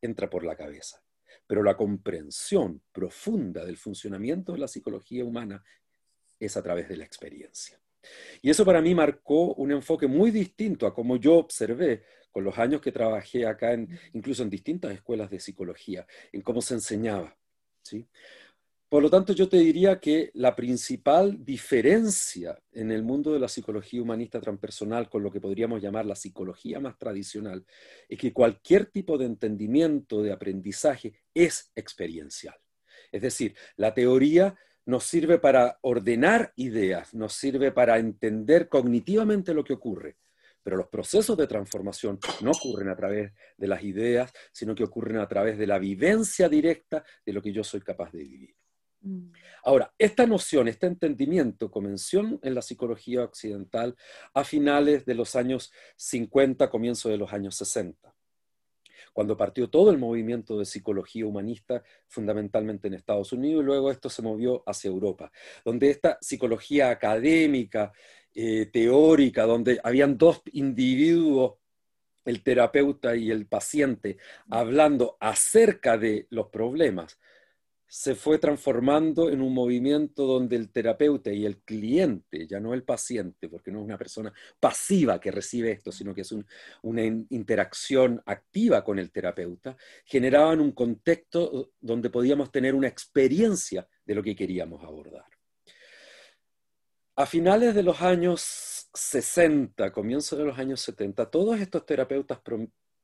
entra 0.00 0.28
por 0.28 0.44
la 0.44 0.56
cabeza, 0.56 1.02
pero 1.46 1.62
la 1.62 1.76
comprensión 1.76 2.82
profunda 2.92 3.64
del 3.64 3.76
funcionamiento 3.76 4.52
de 4.52 4.58
la 4.58 4.68
psicología 4.68 5.24
humana 5.24 5.64
es 6.38 6.56
a 6.56 6.62
través 6.62 6.88
de 6.88 6.96
la 6.96 7.04
experiencia. 7.04 7.80
Y 8.42 8.50
eso 8.50 8.64
para 8.64 8.80
mí 8.80 8.94
marcó 8.94 9.54
un 9.54 9.72
enfoque 9.72 10.06
muy 10.06 10.30
distinto 10.30 10.86
a 10.86 10.94
como 10.94 11.16
yo 11.16 11.34
observé 11.34 12.04
con 12.30 12.44
los 12.44 12.58
años 12.58 12.80
que 12.80 12.92
trabajé 12.92 13.46
acá, 13.46 13.76
incluso 14.12 14.42
en 14.42 14.50
distintas 14.50 14.92
escuelas 14.92 15.30
de 15.30 15.40
psicología, 15.40 16.06
en 16.32 16.42
cómo 16.42 16.60
se 16.60 16.74
enseñaba. 16.74 17.36
¿sí? 17.82 18.06
Por 18.88 19.02
lo 19.02 19.10
tanto, 19.10 19.32
yo 19.32 19.48
te 19.48 19.56
diría 19.56 19.98
que 19.98 20.30
la 20.34 20.54
principal 20.54 21.44
diferencia 21.44 22.56
en 22.70 22.92
el 22.92 23.02
mundo 23.02 23.32
de 23.32 23.40
la 23.40 23.48
psicología 23.48 24.00
humanista 24.00 24.40
transpersonal 24.40 25.08
con 25.08 25.24
lo 25.24 25.32
que 25.32 25.40
podríamos 25.40 25.82
llamar 25.82 26.06
la 26.06 26.14
psicología 26.14 26.78
más 26.78 26.96
tradicional 26.96 27.66
es 28.08 28.16
que 28.16 28.32
cualquier 28.32 28.86
tipo 28.86 29.18
de 29.18 29.24
entendimiento, 29.24 30.22
de 30.22 30.30
aprendizaje, 30.30 31.14
es 31.34 31.72
experiencial. 31.74 32.54
Es 33.10 33.22
decir, 33.22 33.56
la 33.76 33.92
teoría 33.92 34.56
nos 34.84 35.02
sirve 35.02 35.40
para 35.40 35.78
ordenar 35.80 36.52
ideas, 36.54 37.12
nos 37.12 37.32
sirve 37.32 37.72
para 37.72 37.98
entender 37.98 38.68
cognitivamente 38.68 39.52
lo 39.52 39.64
que 39.64 39.72
ocurre, 39.72 40.16
pero 40.62 40.76
los 40.76 40.86
procesos 40.86 41.36
de 41.36 41.48
transformación 41.48 42.20
no 42.40 42.52
ocurren 42.52 42.88
a 42.88 42.96
través 42.96 43.32
de 43.56 43.66
las 43.66 43.82
ideas, 43.82 44.32
sino 44.52 44.76
que 44.76 44.84
ocurren 44.84 45.18
a 45.18 45.26
través 45.26 45.58
de 45.58 45.66
la 45.66 45.80
vivencia 45.80 46.48
directa 46.48 47.04
de 47.24 47.32
lo 47.32 47.42
que 47.42 47.52
yo 47.52 47.64
soy 47.64 47.80
capaz 47.80 48.12
de 48.12 48.22
vivir. 48.22 48.54
Ahora, 49.64 49.92
esta 49.98 50.26
noción, 50.26 50.68
este 50.68 50.86
entendimiento 50.86 51.70
comenzó 51.70 52.20
en 52.20 52.54
la 52.54 52.62
psicología 52.62 53.24
occidental 53.24 53.96
a 54.32 54.44
finales 54.44 55.04
de 55.04 55.14
los 55.14 55.34
años 55.34 55.72
50, 55.96 56.70
comienzo 56.70 57.08
de 57.08 57.16
los 57.18 57.32
años 57.32 57.56
60 57.56 58.14
cuando 59.12 59.34
partió 59.34 59.70
todo 59.70 59.90
el 59.90 59.96
movimiento 59.96 60.58
de 60.58 60.66
psicología 60.66 61.24
humanista, 61.24 61.82
fundamentalmente 62.06 62.88
en 62.88 62.92
Estados 62.92 63.32
Unidos, 63.32 63.62
y 63.62 63.64
luego 63.64 63.90
esto 63.90 64.10
se 64.10 64.20
movió 64.20 64.62
hacia 64.66 64.90
Europa, 64.90 65.32
donde 65.64 65.88
esta 65.88 66.18
psicología 66.20 66.90
académica 66.90 67.94
eh, 68.34 68.66
teórica, 68.66 69.44
donde 69.44 69.80
habían 69.82 70.18
dos 70.18 70.42
individuos 70.52 71.54
el 72.26 72.42
terapeuta 72.42 73.16
y 73.16 73.30
el 73.30 73.46
paciente 73.46 74.18
hablando 74.50 75.16
acerca 75.20 75.96
de 75.96 76.26
los 76.28 76.48
problemas, 76.48 77.18
se 77.88 78.14
fue 78.14 78.38
transformando 78.38 79.30
en 79.30 79.40
un 79.40 79.54
movimiento 79.54 80.26
donde 80.26 80.56
el 80.56 80.70
terapeuta 80.70 81.32
y 81.32 81.46
el 81.46 81.58
cliente, 81.58 82.46
ya 82.46 82.58
no 82.58 82.74
el 82.74 82.82
paciente, 82.82 83.48
porque 83.48 83.70
no 83.70 83.78
es 83.78 83.84
una 83.84 83.98
persona 83.98 84.32
pasiva 84.58 85.20
que 85.20 85.30
recibe 85.30 85.70
esto, 85.70 85.92
sino 85.92 86.14
que 86.14 86.22
es 86.22 86.34
una 86.82 87.04
interacción 87.04 88.22
activa 88.26 88.82
con 88.82 88.98
el 88.98 89.12
terapeuta, 89.12 89.76
generaban 90.04 90.60
un 90.60 90.72
contexto 90.72 91.72
donde 91.80 92.10
podíamos 92.10 92.50
tener 92.50 92.74
una 92.74 92.88
experiencia 92.88 93.86
de 94.04 94.14
lo 94.14 94.22
que 94.22 94.34
queríamos 94.34 94.82
abordar. 94.82 95.26
A 97.14 97.24
finales 97.24 97.74
de 97.74 97.82
los 97.82 98.02
años 98.02 98.88
60, 98.92 99.92
comienzo 99.92 100.36
de 100.36 100.44
los 100.44 100.58
años 100.58 100.80
70, 100.80 101.30
todos 101.30 101.60
estos 101.60 101.86
terapeutas 101.86 102.40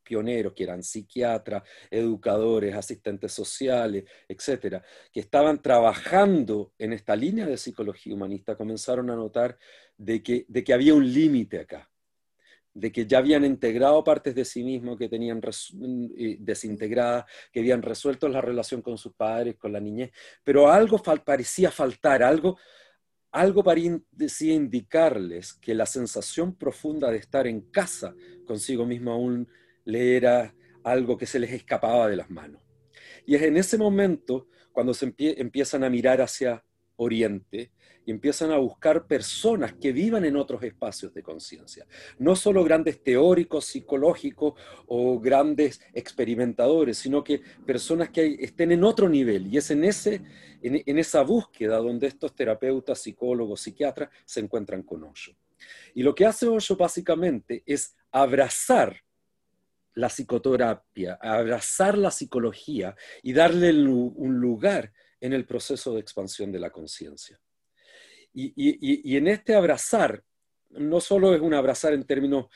pioneros, 0.03 0.53
que 0.53 0.65
eran 0.65 0.83
psiquiatras, 0.83 1.63
educadores, 1.91 2.75
asistentes 2.75 3.33
sociales, 3.33 4.05
etcétera, 4.29 4.83
que 5.13 5.21
estaban 5.21 5.61
trabajando 5.63 6.73
en 6.79 6.93
esta 6.93 7.17
línea 7.17 7.47
de 7.47 7.57
psicología 7.57 8.15
humanista, 8.15 8.57
comenzaron 8.57 9.11
a 9.11 9.17
notar 9.17 9.59
de 9.97 10.23
que, 10.23 10.45
de 10.49 10.65
que 10.65 10.75
había 10.75 10.95
un 10.95 11.13
límite 11.13 11.61
acá, 11.61 11.89
de 12.75 12.91
que 12.91 13.07
ya 13.07 13.19
habían 13.19 13.45
integrado 13.45 14.03
partes 14.03 14.35
de 14.35 14.45
sí 14.45 14.65
mismos 14.65 14.97
que 14.97 15.09
tenían 15.09 15.41
eh, 16.17 16.37
desintegradas, 16.41 17.27
que 17.53 17.61
habían 17.61 17.83
resuelto 17.83 18.29
la 18.29 18.41
relación 18.41 18.83
con 18.83 18.97
sus 18.97 19.15
padres, 19.15 19.57
con 19.57 19.73
la 19.73 19.81
niñez, 19.81 20.11
pero 20.43 20.71
algo 20.71 20.99
parecía 21.25 21.71
faltar, 21.71 22.23
algo 22.23 22.57
algo 23.33 23.65
parecía 23.65 24.53
indicarles 24.53 25.55
que 25.55 25.75
la 25.75 25.87
sensación 25.87 26.55
profunda 26.55 27.11
de 27.11 27.17
estar 27.17 27.47
en 27.47 27.63
casa 27.63 28.15
consigo 28.47 28.85
mismo 28.85 29.13
aún 29.13 29.49
le 29.85 30.17
era 30.17 30.55
algo 30.85 31.17
que 31.17 31.27
se 31.27 31.39
les 31.39 31.53
escapaba 31.53 32.09
de 32.09 32.17
las 32.17 32.31
manos. 32.31 32.63
Y 33.27 33.35
es 33.35 33.43
en 33.43 33.57
ese 33.57 33.79
momento 33.79 34.49
cuando 34.73 34.95
se 34.95 35.13
empiezan 35.19 35.85
a 35.85 35.91
mirar 35.91 36.21
hacia 36.21 36.65
Oriente 36.97 37.71
y 38.05 38.11
empiezan 38.11 38.51
a 38.51 38.59
buscar 38.59 39.07
personas 39.07 39.75
que 39.75 39.93
vivan 39.93 40.25
en 40.25 40.37
otros 40.37 40.63
espacios 40.63 41.15
de 41.15 41.23
conciencia. 41.23 41.87
No 42.19 42.35
solo 42.35 42.65
grandes 42.65 43.03
teóricos 43.03 43.67
psicológicos 43.67 44.55
o 44.87 45.21
grandes 45.21 45.81
experimentadores, 45.93 46.99
sino 46.99 47.23
que 47.23 47.41
personas 47.65 48.11
que 48.11 48.39
estén 48.41 48.73
en 48.73 48.85
otro 48.85 49.09
nivel. 49.09 49.47
Y 49.47 49.59
es 49.59 49.71
en, 49.71 49.85
ese, 49.85 50.23
en, 50.63 50.99
esa 50.99 51.23
búsqueda 51.23 51.79
donde 51.79 52.09
estos 52.09 52.35
terapeutas, 52.35 53.01
psicólogos, 53.01 53.61
psiquiatras 53.61 54.11
se 54.25 54.41
encuentran 54.41 54.83
con 54.83 55.05
Osho. 55.05 55.33
Y 55.95 56.03
lo 56.03 56.15
que 56.15 56.27
hace 56.27 56.49
Osho 56.49 56.77
básicamente 56.77 57.63
es 57.67 57.95
abrazar 58.11 58.97
la 59.95 60.09
psicoterapia, 60.09 61.19
abrazar 61.21 61.99
la 61.99 62.11
psicología 62.11 62.95
y 63.23 63.33
darle 63.33 63.73
un 63.73 64.41
lugar 64.41 64.93
en 65.21 65.33
el 65.33 65.47
proceso 65.47 65.95
de 65.95 66.01
expansión 66.01 66.51
de 66.51 66.59
la 66.59 66.71
conciencia. 66.71 67.41
Y, 68.35 69.17
en 69.17 69.29
este 69.29 69.55
abrazar, 69.55 70.25
no 70.71 71.01
solo 71.01 71.35
es 71.35 71.41
un 71.41 71.55
abrazar 71.55 71.93
en 71.93 72.05
términos 72.05 72.47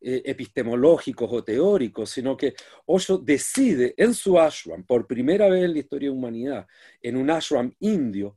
eh, 0.00 0.22
epistemológicos 0.26 1.30
o 1.32 1.42
teóricos, 1.42 2.10
sino 2.10 2.36
que 2.36 2.54
Osho 2.86 3.18
decide 3.18 3.94
en 3.96 4.14
su 4.14 4.38
ashram, 4.38 4.84
por 4.84 5.06
primera 5.06 5.48
vez 5.48 5.64
en 5.64 5.72
la 5.72 5.78
historia 5.78 6.08
de 6.08 6.14
la 6.14 6.18
humanidad, 6.18 6.66
en 7.00 7.16
un 7.16 7.30
ashram 7.30 7.72
indio, 7.80 8.36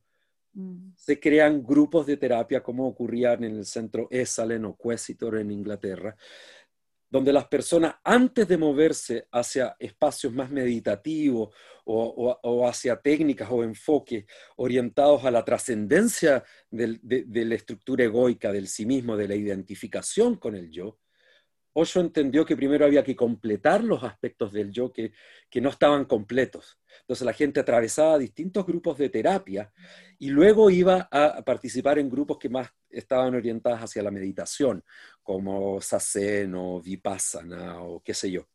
mm. 0.54 0.94
se 0.96 1.20
crean 1.20 1.64
grupos 1.64 2.06
de 2.06 2.18
terapia 2.18 2.64
como 2.64 2.88
ocurrían 2.88 3.44
en 3.44 3.58
el 3.58 3.66
centro 3.66 4.08
Esalen 4.10 4.66
o 4.66 4.78
Quesitor 4.78 5.38
en 5.38 5.52
Inglaterra, 5.52 6.16
donde 7.16 7.32
las 7.32 7.48
personas 7.48 7.96
antes 8.04 8.46
de 8.46 8.58
moverse 8.58 9.30
hacia 9.32 9.78
espacios 9.80 10.34
más 10.34 10.52
meditativos 10.52 11.56
o, 11.86 12.68
hacia 12.68 12.98
técnicas 12.98 13.48
o 13.50 13.64
enfoques 13.64 14.26
orientados 14.58 15.24
a 15.24 15.32
la 15.32 15.46
trascendencia 15.46 16.44
de, 16.70 17.00
la 17.46 17.56
estructura 17.56 18.04
egoica 18.04 18.52
del 18.52 18.68
sí 18.68 18.86
mismo, 18.86 19.16
de 19.16 19.30
la 19.30 19.36
identificación 19.36 20.36
con 20.36 20.56
el 20.56 20.70
yo, 20.70 21.00
Osho 21.77 22.00
entendió 22.00 22.46
que 22.46 22.55
primero 22.55 22.86
había 22.86 23.03
que 23.03 23.17
completar 23.17 23.84
los 23.84 24.01
aspectos 24.01 24.53
del 24.53 24.72
yo 24.72 24.94
que, 24.94 25.12
que 25.50 25.60
no 25.60 25.70
estaban 25.70 26.05
completos. 26.05 26.79
Entonces 27.01 27.25
la 27.25 27.34
gente 27.34 27.60
atravesaba 27.60 28.17
distintos 28.17 28.65
grupos 28.65 28.98
de 28.98 29.10
terapia 29.10 29.74
y 30.17 30.29
luego 30.29 30.70
iba 30.70 31.10
a 31.12 31.44
participar 31.44 32.00
en 32.00 32.10
grupos 32.10 32.38
que 32.38 32.48
más 32.48 32.70
estaban 32.89 33.36
orientados 33.36 33.82
hacia 33.82 34.03
la 34.03 34.10
meditación, 34.10 34.86
como 35.22 35.82
Sasen 35.82 36.55
o 36.55 36.82
Vipassana 36.82 37.82
o 37.82 38.01
qué 38.01 38.13
sé 38.13 38.32
yo. 38.32 38.48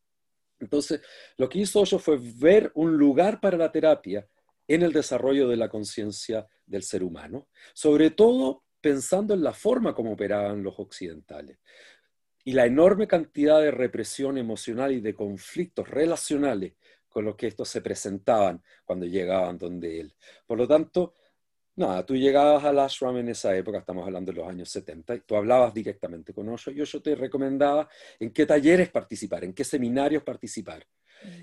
Entonces, 0.58 1.02
lo 1.36 1.46
que 1.46 1.58
hizo 1.58 1.80
Osho 1.80 1.98
fue 1.98 2.18
ver 2.18 2.72
un 2.74 2.96
lugar 2.96 3.38
para 3.38 3.58
la 3.58 3.70
terapia 3.70 4.26
en 4.66 4.82
el 4.82 4.94
desarrollo 4.94 5.46
de 5.46 5.58
la 5.58 5.68
conciencia 5.68 6.46
del 6.64 6.84
ser 6.84 7.02
humano, 7.02 7.48
sobre 7.74 8.12
todo 8.12 8.64
pensando 8.80 9.34
en 9.34 9.42
la 9.42 9.52
forma 9.52 9.94
como 9.94 10.12
operaban 10.12 10.62
los 10.62 10.78
occidentales 10.78 11.58
y 12.44 12.52
la 12.52 12.66
enorme 12.66 13.06
cantidad 13.06 13.60
de 13.60 13.70
represión 13.70 14.38
emocional 14.38 14.92
y 14.92 15.00
de 15.00 15.14
conflictos 15.14 15.88
relacionales 15.88 16.74
con 17.08 17.24
los 17.24 17.36
que 17.36 17.48
estos 17.48 17.68
se 17.68 17.82
presentaban 17.82 18.62
cuando 18.84 19.06
llegaban 19.06 19.58
donde 19.58 20.00
él. 20.00 20.14
Por 20.46 20.58
lo 20.58 20.66
tanto, 20.66 21.14
nada, 21.76 22.04
tú 22.06 22.14
llegabas 22.16 22.64
al 22.64 22.78
ashram 22.78 23.16
en 23.18 23.28
esa 23.30 23.54
época, 23.56 23.78
estamos 23.78 24.06
hablando 24.06 24.32
de 24.32 24.38
los 24.38 24.48
años 24.48 24.70
70, 24.70 25.16
y 25.16 25.20
tú 25.20 25.36
hablabas 25.36 25.74
directamente 25.74 26.32
con 26.32 26.48
Osho 26.48 26.70
y 26.70 26.80
Osho 26.80 27.02
te 27.02 27.14
recomendaba 27.14 27.88
en 28.18 28.30
qué 28.32 28.46
talleres 28.46 28.90
participar, 28.90 29.44
en 29.44 29.52
qué 29.52 29.64
seminarios 29.64 30.22
participar. 30.22 30.86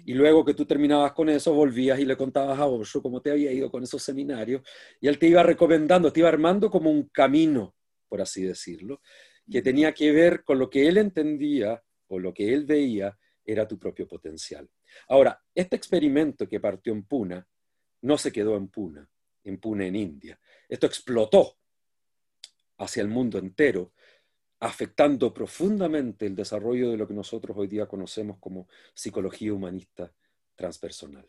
Y 0.06 0.14
luego 0.14 0.44
que 0.44 0.56
tú 0.56 0.66
terminabas 0.66 1.12
con 1.12 1.30
eso, 1.30 1.54
volvías 1.54 2.00
y 2.00 2.06
le 2.06 2.18
contabas 2.18 2.58
a 2.58 2.66
Osho 2.66 3.02
cómo 3.02 3.22
te 3.22 3.32
había 3.32 3.52
ido 3.52 3.70
con 3.70 3.84
esos 3.84 4.02
seminarios, 4.02 4.62
y 5.00 5.08
él 5.08 5.20
te 5.20 5.28
iba 5.28 5.44
recomendando, 5.44 6.12
te 6.12 6.22
iba 6.22 6.30
armando 6.30 6.70
como 6.72 6.90
un 6.90 7.10
camino, 7.10 7.76
por 8.08 8.22
así 8.22 8.44
decirlo, 8.44 9.02
que 9.50 9.62
tenía 9.62 9.94
que 9.94 10.12
ver 10.12 10.44
con 10.44 10.60
lo 10.60 10.70
que 10.70 10.88
él 10.88 10.98
entendía 10.98 11.82
o 12.08 12.20
lo 12.20 12.34
que 12.34 12.54
él 12.54 12.66
veía 12.66 13.18
era 13.44 13.68
tu 13.68 13.80
propio 13.80 14.08
potencial. 14.08 14.70
Ahora, 15.08 15.42
este 15.56 15.76
experimento 15.76 16.48
que 16.48 16.60
partió 16.60 16.94
en 16.94 17.04
Puna 17.04 17.48
no 18.02 18.18
se 18.18 18.32
quedó 18.32 18.56
en 18.58 18.68
Puna, 18.68 19.10
en 19.44 19.58
Puna 19.60 19.86
en 19.86 19.96
India. 19.96 20.40
Esto 20.68 20.86
explotó 20.86 21.58
hacia 22.80 23.02
el 23.02 23.08
mundo 23.08 23.38
entero, 23.38 23.94
afectando 24.60 25.34
profundamente 25.34 26.26
el 26.26 26.36
desarrollo 26.36 26.92
de 26.92 26.98
lo 26.98 27.08
que 27.08 27.14
nosotros 27.14 27.56
hoy 27.58 27.68
día 27.68 27.88
conocemos 27.88 28.38
como 28.40 28.68
psicología 28.94 29.54
humanista 29.54 30.12
transpersonal. 30.56 31.28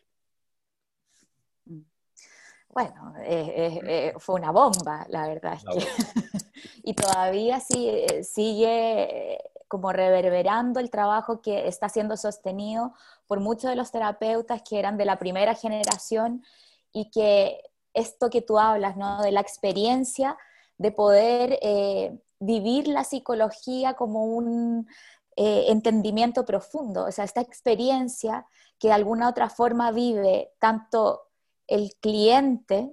Bueno, 2.71 3.15
eh, 3.25 3.53
eh, 3.57 3.81
eh, 3.85 4.15
fue 4.19 4.37
una 4.37 4.51
bomba, 4.51 5.07
la 5.09 5.29
verdad 5.29 5.55
es 5.55 5.65
que. 5.65 6.43
y 6.89 6.95
todavía 6.95 7.61
sigue 7.61 9.39
como 9.69 9.93
reverberando 9.93 10.81
el 10.81 10.89
trabajo 10.89 11.43
que 11.43 11.69
está 11.69 11.91
siendo 11.91 12.17
sostenido 12.17 12.95
por 13.27 13.41
muchos 13.41 13.69
de 13.69 13.77
los 13.77 13.91
terapeutas 13.91 14.63
que 14.63 14.79
eran 14.79 14.97
de 14.97 15.05
la 15.05 15.19
primera 15.19 15.55
generación 15.55 16.43
y 16.91 17.11
que 17.11 17.61
esto 17.93 18.31
que 18.31 18.41
tú 18.41 18.59
hablas, 18.59 18.97
¿no? 18.97 19.21
De 19.21 19.33
la 19.33 19.41
experiencia 19.43 20.39
de 20.79 20.91
poder 20.91 21.59
eh, 21.61 22.19
vivir 22.41 22.89
la 22.89 23.05
psicología 23.05 23.93
como 23.93 24.25
un 24.25 24.89
eh, 25.37 25.67
entendimiento 25.69 26.47
profundo, 26.47 27.05
o 27.05 27.13
sea, 27.13 27.27
esta 27.27 27.43
experiencia 27.43 28.47
que 28.79 28.89
de 28.89 28.95
alguna 28.95 29.29
otra 29.29 29.51
forma 29.51 29.91
vive 29.91 30.55
tanto 30.59 31.29
el 31.67 31.95
cliente 32.01 32.91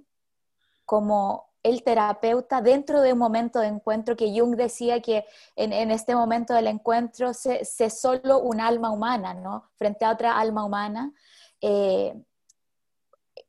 como 0.84 1.55
el 1.66 1.82
terapeuta 1.82 2.62
dentro 2.62 3.02
de 3.02 3.14
un 3.14 3.18
momento 3.18 3.60
de 3.60 3.66
encuentro 3.66 4.16
que 4.16 4.32
Jung 4.40 4.56
decía 4.56 5.02
que 5.02 5.26
en, 5.56 5.90
este 5.90 6.14
momento 6.14 6.54
del 6.54 6.68
encuentro 6.68 7.34
se, 7.34 7.66
se, 7.66 7.90
solo 7.90 8.38
un 8.40 8.62
alma 8.62 8.92
humana, 8.92 9.34
¿no? 9.34 9.72
Frente 9.76 10.06
a 10.06 10.12
otra 10.12 10.38
alma 10.40 10.64
humana. 10.64 11.12
Eh, 11.60 12.14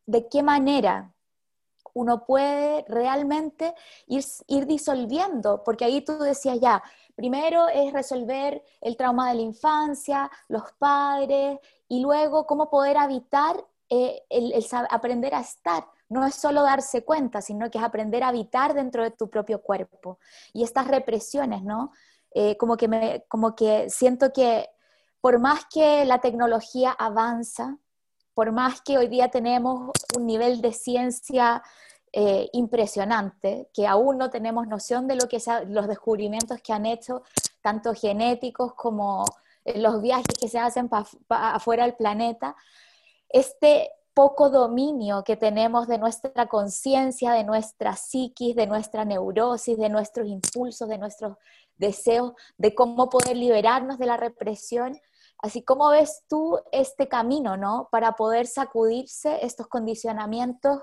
¿De 0.07 0.29
qué 0.29 0.43
manera 0.43 1.13
uno 1.93 2.25
puede 2.25 2.87
realmente 2.89 3.75
ir, 4.07 4.67
disolviendo? 4.67 5.63
Porque 5.63 5.85
ahí 5.85 6.01
tú 6.01 6.17
decías 6.19 6.59
ya, 6.59 6.83
primero 7.15 7.69
es 7.69 7.93
resolver 7.93 8.63
el 8.81 8.97
trauma 8.97 9.29
de 9.29 9.35
la 9.35 9.43
infancia, 9.43 10.31
los 10.49 10.73
padres, 10.79 11.59
y 11.87 12.01
luego 12.01 12.47
cómo 12.47 12.71
poder 12.71 12.97
habitar 12.97 13.63
eh, 13.91 14.23
el, 14.31 14.55
aprender 14.89 15.35
a 15.35 15.41
estar 15.41 15.85
no 16.09 16.25
es 16.25 16.35
solo 16.35 16.63
darse 16.63 17.05
cuenta, 17.05 17.41
sino 17.41 17.71
que 17.71 17.79
es 17.79 17.85
aprender 17.85 18.23
a 18.23 18.29
habitar 18.29 18.75
dentro 18.75 19.03
de 19.03 19.11
tu 19.11 19.29
propio 19.29 19.63
cuerpo. 19.63 20.19
Y 20.53 20.63
estas 20.63 20.87
represiones, 20.87 21.63
¿no? 21.63 21.93
Eh, 22.33 22.57
como, 22.57 22.77
que 22.77 23.25
como 23.29 23.57
que 23.57 23.89
siento 23.89 24.33
que 24.33 24.69
por 25.21 25.39
más 25.41 25.65
que 25.73 26.05
la 26.05 26.21
tecnología 26.21 26.91
avanza, 26.93 27.79
por 28.35 28.53
más 28.53 28.83
que 28.83 28.99
hoy 28.99 29.09
día 29.09 29.29
tenemos 29.29 29.91
un 30.17 30.27
nivel 30.27 30.61
de 30.61 30.73
ciencia 30.73 31.63
eh, 32.13 32.49
impresionante, 32.53 33.69
que 33.73 33.87
aún 33.87 34.19
no 34.19 34.31
tenemos 34.31 34.69
noción 34.69 35.09
de 35.09 35.17
lo 35.17 35.27
que 35.29 35.39
los 35.69 35.89
descubrimientos 35.89 36.61
que 36.63 36.73
han 36.73 36.87
hecho, 36.87 37.23
tanto 37.63 37.95
genéticos 37.95 38.75
como 38.75 39.25
en 39.65 39.83
los 39.83 40.01
viajes 40.01 40.37
que 40.39 40.49
se 40.49 40.59
hacen 40.59 40.89
afuera 41.29 41.85
del 41.85 41.95
planeta, 41.95 42.55
este 43.29 43.91
poco 44.17 44.49
dominio 44.49 45.25
que 45.25 45.37
tenemos 45.37 45.89
de 45.89 45.99
nuestra 45.99 46.47
conciencia, 46.47 47.33
de 47.33 47.45
nuestra 47.45 47.97
psiquis, 47.97 48.57
de 48.57 48.67
nuestra 48.67 49.05
neurosis, 49.05 49.77
de 49.77 49.91
nuestros 49.91 50.27
impulsos, 50.27 50.89
de 50.89 50.97
nuestros 50.97 51.37
deseos, 51.77 52.33
de 52.57 52.75
cómo 52.75 53.11
poder 53.11 53.37
liberarnos 53.37 53.99
de 53.99 54.07
la 54.07 54.17
represión. 54.17 54.99
Así 55.37 55.63
como 55.63 55.91
ves 55.91 56.23
tú 56.31 56.59
este 56.73 57.09
camino, 57.09 57.59
¿no? 57.59 57.91
Para 57.93 58.13
poder 58.13 58.47
sacudirse 58.47 59.45
estos 59.45 59.67
condicionamientos 59.67 60.81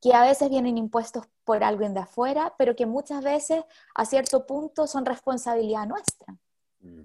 que 0.00 0.14
a 0.14 0.22
veces 0.22 0.50
vienen 0.50 0.78
impuestos 0.78 1.24
por 1.42 1.64
alguien 1.64 1.94
de 1.94 2.00
afuera, 2.00 2.54
pero 2.56 2.76
que 2.76 2.86
muchas 2.86 3.24
veces 3.24 3.64
a 3.92 4.04
cierto 4.04 4.46
punto 4.46 4.86
son 4.86 5.04
responsabilidad 5.04 5.84
nuestra. 5.84 6.38
Mm. 6.78 7.02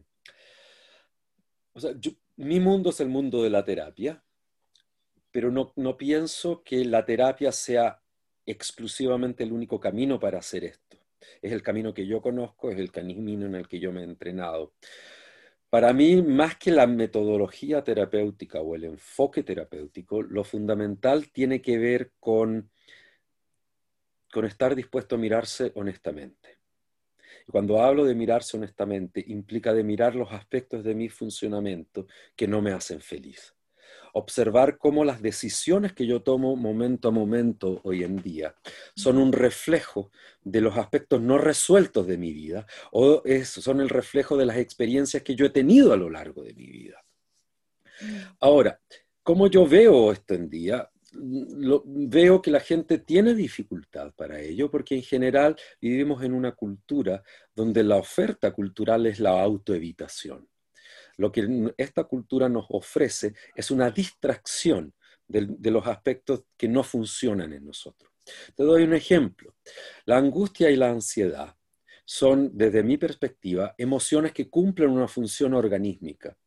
O 1.73 1.79
sea, 1.79 1.93
mi 2.35 2.59
mundo 2.59 2.91
es 2.91 2.99
el 2.99 3.09
mundo 3.09 3.41
de 3.41 3.49
la 3.49 3.65
terapia, 3.65 4.23
pero 5.35 5.51
no, 5.51 5.97
pienso 5.97 6.63
que 6.63 6.85
la 6.85 7.03
terapia 7.03 7.51
sea 7.51 8.01
exclusivamente 8.45 9.43
el 9.43 9.51
único 9.51 9.81
camino 9.81 10.17
para 10.17 10.39
hacer 10.39 10.63
esto. 10.63 10.97
Es 11.41 11.51
el 11.51 11.61
camino 11.61 11.93
que 11.93 12.07
yo 12.07 12.21
conozco, 12.21 12.71
es 12.71 12.79
el 12.79 12.89
camino 12.89 13.45
en 13.45 13.55
el 13.55 13.67
que 13.67 13.81
yo 13.81 13.91
me 13.91 13.99
he 13.99 14.03
entrenado. 14.05 14.75
Para 15.69 15.91
mí, 15.91 16.21
más 16.21 16.55
que 16.55 16.71
la 16.71 16.87
metodología 16.87 17.83
terapéutica 17.83 18.61
o 18.61 18.75
el 18.75 18.85
enfoque 18.85 19.43
terapéutico, 19.43 20.21
lo 20.21 20.45
fundamental 20.45 21.29
tiene 21.33 21.61
que 21.61 21.79
ver 21.79 22.13
con 22.17 22.71
con 24.31 24.45
estar 24.45 24.73
dispuesto 24.73 25.15
a 25.15 25.17
mirarse 25.17 25.73
honestamente. 25.75 26.59
Y 27.45 27.51
cuando 27.51 27.81
hablo 27.81 28.05
de 28.05 28.15
mirarse 28.15 28.55
honestamente, 28.55 29.21
implica 29.27 29.73
de 29.73 29.83
mirar 29.83 30.15
los 30.15 30.31
aspectos 30.31 30.85
de 30.85 30.95
mi 30.95 31.09
funcionamiento 31.09 32.07
que 32.37 32.47
no 32.47 32.61
me 32.61 32.71
hacen 32.71 33.01
feliz. 33.01 33.53
Observar 34.17 34.77
cómo 34.77 35.03
las 35.03 35.21
decisiones 35.21 35.91
que 35.91 36.07
yo 36.07 36.21
tomo 36.21 36.55
momento 36.55 37.09
a 37.09 37.11
momento 37.11 37.81
hoy 37.83 38.03
en 38.03 38.21
día 38.21 38.55
son 38.95 39.17
un 39.17 39.33
reflejo 39.33 40.09
de 40.41 40.61
los 40.61 40.77
aspectos 40.77 41.19
no 41.19 41.37
resueltos 41.37 42.07
de 42.07 42.17
mi 42.17 42.31
vida 42.31 42.65
o 42.93 43.23
son 43.43 43.81
el 43.81 43.89
reflejo 43.89 44.37
de 44.37 44.45
las 44.45 44.55
experiencias 44.55 45.21
que 45.21 45.35
yo 45.35 45.45
he 45.45 45.49
tenido 45.49 45.91
a 45.91 45.97
lo 45.97 46.09
largo 46.09 46.43
de 46.43 46.53
mi 46.53 46.67
vida. 46.67 47.03
Mm. 47.99 48.15
Ahora, 48.39 48.79
¿cómo 49.21 49.47
yo 49.47 49.67
veo 49.67 50.13
esto 50.13 50.33
en 50.33 50.49
día? 50.49 50.89
veo 51.17 52.41
que 52.41 52.51
la 52.51 52.59
gente 52.59 52.97
tiene 52.99 53.33
dificultad 53.33 54.13
para 54.15 54.39
ello 54.39 54.69
porque 54.69 54.95
en 54.95 55.03
general 55.03 55.55
vivimos 55.79 56.23
en 56.23 56.33
una 56.33 56.53
cultura 56.53 57.23
donde 57.53 57.83
la 57.83 57.97
oferta 57.97 58.51
cultural 58.51 59.05
es 59.05 59.19
la 59.19 59.41
autoevitación. 59.41 60.47
Lo 61.17 61.31
que 61.31 61.73
esta 61.77 62.03
cultura 62.03 62.49
nos 62.49 62.65
ofrece 62.69 63.33
es 63.55 63.71
una 63.71 63.89
distracción 63.89 64.93
de 65.27 65.71
los 65.71 65.87
aspectos 65.87 66.43
que 66.55 66.67
no 66.67 66.83
funcionan 66.83 67.53
en 67.53 67.65
nosotros. 67.65 68.11
Te 68.55 68.63
doy 68.63 68.83
un 68.83 68.93
ejemplo. 68.93 69.55
La 70.05 70.17
angustia 70.17 70.69
y 70.69 70.75
la 70.75 70.89
ansiedad 70.89 71.55
son, 72.05 72.51
desde 72.53 72.83
mi 72.83 72.97
perspectiva, 72.97 73.73
emociones 73.77 74.31
que 74.31 74.49
cumplen 74.49 74.91
una 74.91 75.07
función 75.07 75.53
organísmica. 75.53 76.37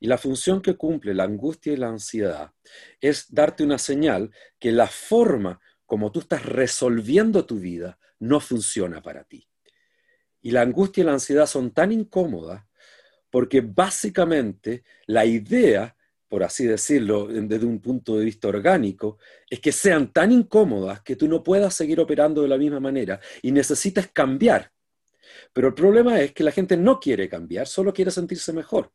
Y 0.00 0.08
la 0.08 0.18
función 0.18 0.60
que 0.60 0.76
cumple 0.76 1.14
la 1.14 1.24
angustia 1.24 1.72
y 1.72 1.76
la 1.76 1.88
ansiedad 1.88 2.52
es 3.00 3.32
darte 3.32 3.62
una 3.62 3.78
señal 3.78 4.30
que 4.58 4.72
la 4.72 4.88
forma 4.88 5.60
como 5.84 6.10
tú 6.10 6.20
estás 6.20 6.44
resolviendo 6.44 7.46
tu 7.46 7.60
vida 7.60 7.98
no 8.18 8.40
funciona 8.40 9.00
para 9.00 9.24
ti. 9.24 9.48
Y 10.42 10.50
la 10.50 10.62
angustia 10.62 11.02
y 11.02 11.04
la 11.06 11.12
ansiedad 11.12 11.46
son 11.46 11.72
tan 11.72 11.92
incómodas 11.92 12.64
porque 13.36 13.60
básicamente 13.60 14.82
la 15.08 15.26
idea, 15.26 15.94
por 16.26 16.42
así 16.42 16.64
decirlo, 16.64 17.26
desde 17.26 17.66
un 17.66 17.82
punto 17.82 18.16
de 18.16 18.24
vista 18.24 18.48
orgánico, 18.48 19.18
es 19.50 19.60
que 19.60 19.72
sean 19.72 20.10
tan 20.10 20.32
incómodas 20.32 21.02
que 21.02 21.16
tú 21.16 21.28
no 21.28 21.42
puedas 21.42 21.74
seguir 21.74 22.00
operando 22.00 22.40
de 22.40 22.48
la 22.48 22.56
misma 22.56 22.80
manera 22.80 23.20
y 23.42 23.52
necesitas 23.52 24.08
cambiar 24.10 24.72
pero 25.52 25.68
el 25.68 25.74
problema 25.74 26.18
es 26.20 26.32
que 26.32 26.44
la 26.44 26.52
gente 26.52 26.76
no 26.76 26.98
quiere 26.98 27.28
cambiar, 27.28 27.66
solo 27.66 27.92
quiere 27.92 28.10
sentirse 28.10 28.52
mejor. 28.52 28.92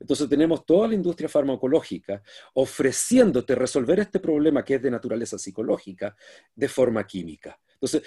Entonces 0.00 0.28
tenemos 0.28 0.66
toda 0.66 0.88
la 0.88 0.94
industria 0.94 1.28
farmacológica 1.28 2.20
ofreciéndote 2.54 3.54
resolver 3.54 4.00
este 4.00 4.18
problema 4.18 4.64
que 4.64 4.74
es 4.74 4.82
de 4.82 4.90
naturaleza 4.90 5.38
psicológica 5.38 6.16
de 6.54 6.68
forma 6.68 7.06
química. 7.06 7.60
Entonces, 7.74 8.02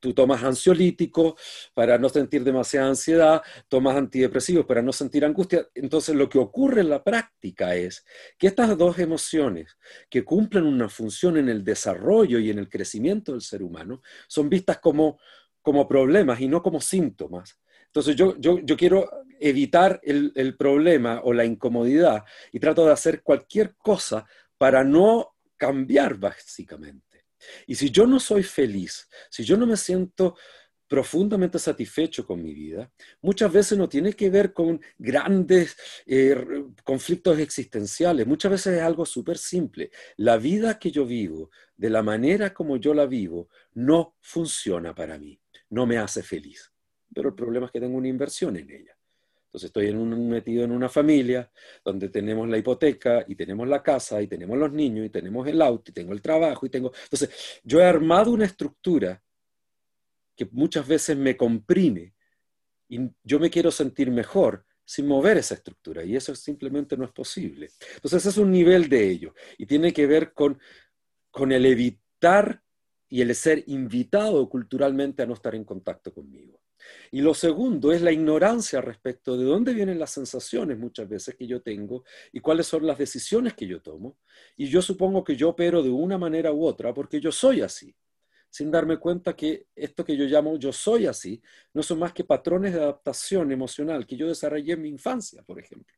tú 0.00 0.14
tomas 0.14 0.42
ansiolíticos 0.42 1.34
para 1.74 1.98
no 1.98 2.08
sentir 2.08 2.44
demasiada 2.44 2.88
ansiedad, 2.88 3.42
tomas 3.68 3.96
antidepresivos 3.96 4.66
para 4.66 4.82
no 4.82 4.92
sentir 4.92 5.24
angustia. 5.24 5.68
Entonces, 5.74 6.14
lo 6.14 6.28
que 6.28 6.38
ocurre 6.38 6.80
en 6.80 6.90
la 6.90 7.02
práctica 7.02 7.74
es 7.74 8.04
que 8.38 8.46
estas 8.46 8.76
dos 8.76 8.98
emociones 8.98 9.76
que 10.08 10.24
cumplen 10.24 10.64
una 10.64 10.88
función 10.88 11.36
en 11.36 11.48
el 11.48 11.64
desarrollo 11.64 12.38
y 12.38 12.50
en 12.50 12.58
el 12.58 12.68
crecimiento 12.68 13.32
del 13.32 13.42
ser 13.42 13.62
humano 13.62 14.02
son 14.26 14.48
vistas 14.48 14.78
como 14.78 15.18
como 15.68 15.86
problemas 15.86 16.40
y 16.40 16.48
no 16.48 16.62
como 16.62 16.80
síntomas. 16.80 17.58
Entonces 17.86 18.16
yo, 18.16 18.36
yo, 18.38 18.58
yo 18.60 18.74
quiero 18.74 19.10
evitar 19.38 20.00
el, 20.02 20.32
el, 20.34 20.56
problema 20.56 21.20
o 21.24 21.34
la 21.34 21.44
incomodidad 21.44 22.24
y 22.52 22.58
trato 22.58 22.86
de 22.86 22.92
hacer 22.92 23.22
cualquier 23.22 23.76
cosa 23.76 24.26
para 24.56 24.82
no 24.82 25.36
cambiar 25.58 26.16
básicamente. 26.16 27.07
Y 27.66 27.74
si 27.74 27.90
yo 27.90 28.06
no 28.06 28.20
soy 28.20 28.42
feliz, 28.42 29.08
si 29.30 29.44
yo 29.44 29.56
no 29.56 29.66
me 29.66 29.76
siento 29.76 30.36
profundamente 30.86 31.58
satisfecho 31.58 32.26
con 32.26 32.42
mi 32.42 32.54
vida, 32.54 32.90
muchas 33.20 33.52
veces 33.52 33.76
no 33.76 33.88
tiene 33.88 34.14
que 34.14 34.30
ver 34.30 34.54
con 34.54 34.80
grandes 34.96 35.76
eh, 36.06 36.64
conflictos 36.82 37.38
existenciales, 37.38 38.26
muchas 38.26 38.52
veces 38.52 38.76
es 38.78 38.82
algo 38.82 39.04
súper 39.04 39.36
simple. 39.36 39.90
La 40.16 40.38
vida 40.38 40.78
que 40.78 40.90
yo 40.90 41.04
vivo, 41.04 41.50
de 41.76 41.90
la 41.90 42.02
manera 42.02 42.54
como 42.54 42.78
yo 42.78 42.94
la 42.94 43.04
vivo, 43.04 43.48
no 43.74 44.16
funciona 44.22 44.94
para 44.94 45.18
mí 45.18 45.38
no 45.70 45.86
me 45.86 45.98
hace 45.98 46.22
feliz. 46.22 46.72
Pero 47.14 47.30
el 47.30 47.34
problema 47.34 47.66
es 47.66 47.72
que 47.72 47.80
tengo 47.80 47.96
una 47.96 48.08
inversión 48.08 48.56
en 48.56 48.70
ella. 48.70 48.97
Entonces 49.48 49.68
estoy 49.68 49.90
metido 49.94 50.62
en 50.62 50.72
una 50.72 50.90
familia 50.90 51.50
donde 51.82 52.10
tenemos 52.10 52.46
la 52.50 52.58
hipoteca 52.58 53.24
y 53.26 53.34
tenemos 53.34 53.66
la 53.66 53.82
casa 53.82 54.20
y 54.20 54.26
tenemos 54.26 54.58
los 54.58 54.70
niños 54.70 55.06
y 55.06 55.10
tenemos 55.10 55.48
el 55.48 55.62
auto 55.62 55.90
y 55.90 55.94
tengo 55.94 56.12
el 56.12 56.20
trabajo 56.20 56.66
y 56.66 56.68
tengo... 56.68 56.92
Entonces 57.04 57.60
yo 57.64 57.80
he 57.80 57.84
armado 57.84 58.30
una 58.30 58.44
estructura 58.44 59.22
que 60.36 60.46
muchas 60.52 60.86
veces 60.86 61.16
me 61.16 61.34
comprime 61.34 62.14
y 62.90 63.10
yo 63.22 63.40
me 63.40 63.48
quiero 63.48 63.70
sentir 63.70 64.10
mejor 64.10 64.66
sin 64.84 65.06
mover 65.06 65.38
esa 65.38 65.54
estructura 65.54 66.04
y 66.04 66.14
eso 66.14 66.34
simplemente 66.34 66.98
no 66.98 67.06
es 67.06 67.12
posible. 67.12 67.70
Entonces 67.94 68.20
ese 68.20 68.28
es 68.28 68.36
un 68.36 68.50
nivel 68.50 68.90
de 68.90 69.08
ello 69.08 69.34
y 69.56 69.64
tiene 69.64 69.94
que 69.94 70.06
ver 70.06 70.34
con, 70.34 70.60
con 71.30 71.52
el 71.52 71.64
evitar 71.64 72.62
y 73.08 73.22
el 73.22 73.34
ser 73.34 73.64
invitado 73.66 74.46
culturalmente 74.50 75.22
a 75.22 75.26
no 75.26 75.32
estar 75.32 75.54
en 75.54 75.64
contacto 75.64 76.12
conmigo. 76.12 76.60
Y 77.10 77.20
lo 77.20 77.34
segundo 77.34 77.92
es 77.92 78.02
la 78.02 78.12
ignorancia 78.12 78.80
respecto 78.80 79.36
de 79.36 79.44
dónde 79.44 79.74
vienen 79.74 79.98
las 79.98 80.10
sensaciones 80.10 80.78
muchas 80.78 81.08
veces 81.08 81.34
que 81.34 81.46
yo 81.46 81.62
tengo 81.62 82.04
y 82.32 82.40
cuáles 82.40 82.66
son 82.66 82.86
las 82.86 82.98
decisiones 82.98 83.54
que 83.54 83.66
yo 83.66 83.80
tomo. 83.80 84.18
Y 84.56 84.68
yo 84.68 84.82
supongo 84.82 85.24
que 85.24 85.36
yo 85.36 85.50
opero 85.50 85.82
de 85.82 85.90
una 85.90 86.18
manera 86.18 86.52
u 86.52 86.64
otra 86.64 86.92
porque 86.94 87.20
yo 87.20 87.32
soy 87.32 87.60
así, 87.60 87.94
sin 88.50 88.70
darme 88.70 88.98
cuenta 88.98 89.34
que 89.34 89.66
esto 89.74 90.04
que 90.04 90.16
yo 90.16 90.24
llamo 90.24 90.56
yo 90.58 90.72
soy 90.72 91.06
así 91.06 91.40
no 91.74 91.82
son 91.82 91.98
más 91.98 92.12
que 92.12 92.24
patrones 92.24 92.72
de 92.72 92.80
adaptación 92.80 93.52
emocional 93.52 94.06
que 94.06 94.16
yo 94.16 94.28
desarrollé 94.28 94.72
en 94.72 94.82
mi 94.82 94.88
infancia, 94.88 95.42
por 95.42 95.58
ejemplo. 95.58 95.94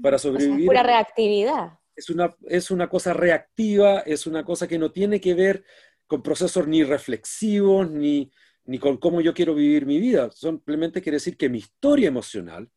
Para 0.00 0.18
sobrevivir. 0.18 0.60
es 0.60 0.66
pura 0.66 0.82
reactividad. 0.82 1.78
Es 1.94 2.08
una, 2.08 2.34
es 2.46 2.70
una 2.70 2.88
cosa 2.88 3.12
reactiva, 3.12 4.00
es 4.00 4.26
una 4.26 4.44
cosa 4.44 4.66
que 4.66 4.78
no 4.78 4.92
tiene 4.92 5.20
que 5.20 5.34
ver 5.34 5.64
con 6.06 6.22
procesos 6.22 6.66
ni 6.66 6.84
reflexivos, 6.84 7.90
ni, 7.90 8.30
ni 8.64 8.78
con 8.78 8.96
cómo 8.96 9.20
yo 9.20 9.34
quiero 9.34 9.54
vivir 9.54 9.86
mi 9.86 9.98
vida. 9.98 10.30
Simplemente 10.30 11.02
quiere 11.02 11.16
decir 11.16 11.36
que 11.36 11.48
mi 11.48 11.58
historia 11.58 12.08
emocional 12.08 12.70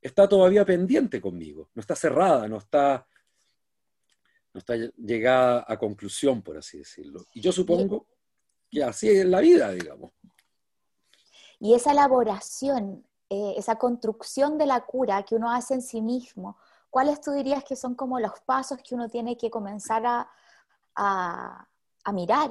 está 0.00 0.28
todavía 0.28 0.64
pendiente 0.64 1.20
conmigo, 1.20 1.70
no 1.74 1.80
está 1.80 1.96
cerrada, 1.96 2.46
no 2.46 2.58
está, 2.58 3.06
no 4.52 4.58
está 4.58 4.74
llegada 4.96 5.64
a 5.66 5.78
conclusión, 5.78 6.42
por 6.42 6.58
así 6.58 6.78
decirlo. 6.78 7.24
Y 7.32 7.40
yo 7.40 7.52
supongo 7.52 8.06
que 8.70 8.84
así 8.84 9.08
es 9.08 9.24
la 9.24 9.40
vida, 9.40 9.70
digamos. 9.72 10.12
Y 11.58 11.74
esa 11.74 11.92
elaboración, 11.92 13.06
eh, 13.30 13.54
esa 13.56 13.76
construcción 13.76 14.58
de 14.58 14.66
la 14.66 14.84
cura 14.84 15.22
que 15.22 15.34
uno 15.34 15.50
hace 15.50 15.74
en 15.74 15.82
sí 15.82 16.02
mismo, 16.02 16.58
¿cuáles 16.90 17.20
tú 17.20 17.32
dirías 17.32 17.64
que 17.64 17.74
son 17.74 17.94
como 17.94 18.20
los 18.20 18.38
pasos 18.44 18.78
que 18.86 18.94
uno 18.94 19.08
tiene 19.08 19.36
que 19.36 19.50
comenzar 19.50 20.04
a, 20.06 21.68
a 22.04 22.12
mirar? 22.12 22.50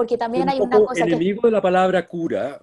Porque 0.00 0.16
también 0.16 0.48
hay 0.48 0.58
una 0.58 0.78
cosa 0.78 1.04
enemigo 1.04 1.42
de 1.42 1.50
la 1.50 1.60
palabra 1.60 2.08
cura, 2.08 2.58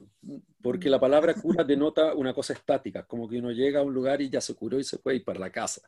porque 0.59 0.89
la 0.89 0.99
palabra 0.99 1.35
cura 1.35 1.63
denota 1.63 2.15
una 2.15 2.33
cosa 2.33 2.53
estática, 2.53 3.05
como 3.05 3.29
que 3.29 3.37
uno 3.37 3.51
llega 3.51 3.81
a 3.81 3.83
un 3.83 3.93
lugar 3.93 4.19
y 4.23 4.27
ya 4.31 4.41
se 4.41 4.55
curó 4.55 4.79
y 4.79 4.83
se 4.83 4.97
puede 4.97 5.17
ir 5.17 5.23
para 5.23 5.39
la 5.39 5.51
casa. 5.51 5.87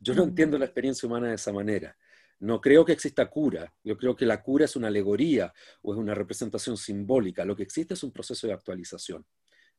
Yo 0.00 0.12
no 0.12 0.24
entiendo 0.24 0.58
la 0.58 0.64
experiencia 0.64 1.06
humana 1.06 1.28
de 1.28 1.36
esa 1.36 1.52
manera. 1.52 1.96
No 2.40 2.60
creo 2.60 2.84
que 2.84 2.90
exista 2.90 3.30
cura. 3.30 3.72
Yo 3.84 3.96
creo 3.96 4.16
que 4.16 4.26
la 4.26 4.42
cura 4.42 4.64
es 4.64 4.74
una 4.74 4.88
alegoría 4.88 5.54
o 5.82 5.92
es 5.92 5.98
una 6.00 6.16
representación 6.16 6.76
simbólica. 6.76 7.44
Lo 7.44 7.54
que 7.54 7.62
existe 7.62 7.94
es 7.94 8.02
un 8.02 8.10
proceso 8.10 8.48
de 8.48 8.54
actualización 8.54 9.24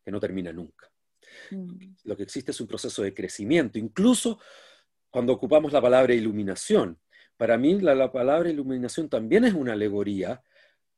que 0.02 0.12
no 0.12 0.22
termina 0.22 0.54
nunca. 0.54 0.90
Mm. 1.52 1.96
Lo 2.06 2.16
que 2.16 2.24
existe 2.24 2.52
es 2.52 2.62
un 2.62 2.68
proceso 2.68 3.04
de 3.04 3.14
crecimiento, 3.14 3.78
incluso 3.78 4.40
cuando 5.10 5.34
ocupamos 5.34 5.74
la 5.74 5.82
palabra 5.82 6.14
iluminación. 6.14 6.98
Para 7.36 7.58
mí 7.58 7.78
la 7.82 8.10
palabra 8.10 8.50
iluminación 8.50 9.10
también 9.10 9.44
es 9.44 9.54
una 9.54 9.74
alegoría 9.74 10.42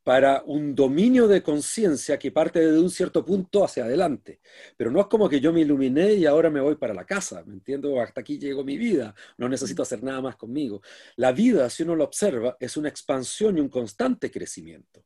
para 0.03 0.41
un 0.45 0.73
dominio 0.73 1.27
de 1.27 1.43
conciencia 1.43 2.17
que 2.17 2.31
parte 2.31 2.59
de 2.59 2.79
un 2.79 2.89
cierto 2.89 3.23
punto 3.23 3.63
hacia 3.63 3.83
adelante. 3.83 4.39
Pero 4.75 4.91
no 4.91 4.99
es 4.99 5.07
como 5.07 5.29
que 5.29 5.39
yo 5.39 5.53
me 5.53 5.61
iluminé 5.61 6.13
y 6.13 6.25
ahora 6.25 6.49
me 6.49 6.59
voy 6.59 6.75
para 6.75 6.93
la 6.93 7.05
casa, 7.05 7.43
¿me 7.45 7.53
entiendo? 7.53 8.01
Hasta 8.01 8.21
aquí 8.21 8.39
llegó 8.39 8.63
mi 8.63 8.77
vida, 8.77 9.13
no 9.37 9.47
necesito 9.47 9.83
hacer 9.83 10.03
nada 10.03 10.21
más 10.21 10.35
conmigo. 10.35 10.81
La 11.17 11.31
vida, 11.31 11.69
si 11.69 11.83
uno 11.83 11.95
lo 11.95 12.03
observa, 12.03 12.57
es 12.59 12.77
una 12.77 12.89
expansión 12.89 13.57
y 13.57 13.61
un 13.61 13.69
constante 13.69 14.31
crecimiento. 14.31 15.05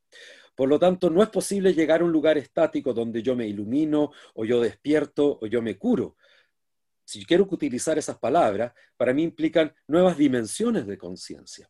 Por 0.55 0.69
lo 0.69 0.79
tanto, 0.79 1.09
no 1.09 1.21
es 1.21 1.29
posible 1.29 1.73
llegar 1.73 1.99
a 1.99 2.05
un 2.05 2.11
lugar 2.13 2.37
estático 2.37 2.93
donde 2.93 3.21
yo 3.21 3.35
me 3.35 3.45
ilumino 3.45 4.11
o 4.35 4.45
yo 4.45 4.61
despierto 4.61 5.37
o 5.41 5.47
yo 5.47 5.61
me 5.61 5.77
curo. 5.77 6.15
Si 7.03 7.25
quiero 7.25 7.45
utilizar 7.49 7.97
esas 7.97 8.17
palabras, 8.17 8.73
para 8.95 9.13
mí 9.13 9.23
implican 9.23 9.75
nuevas 9.87 10.17
dimensiones 10.17 10.87
de 10.87 10.97
conciencia. 10.97 11.69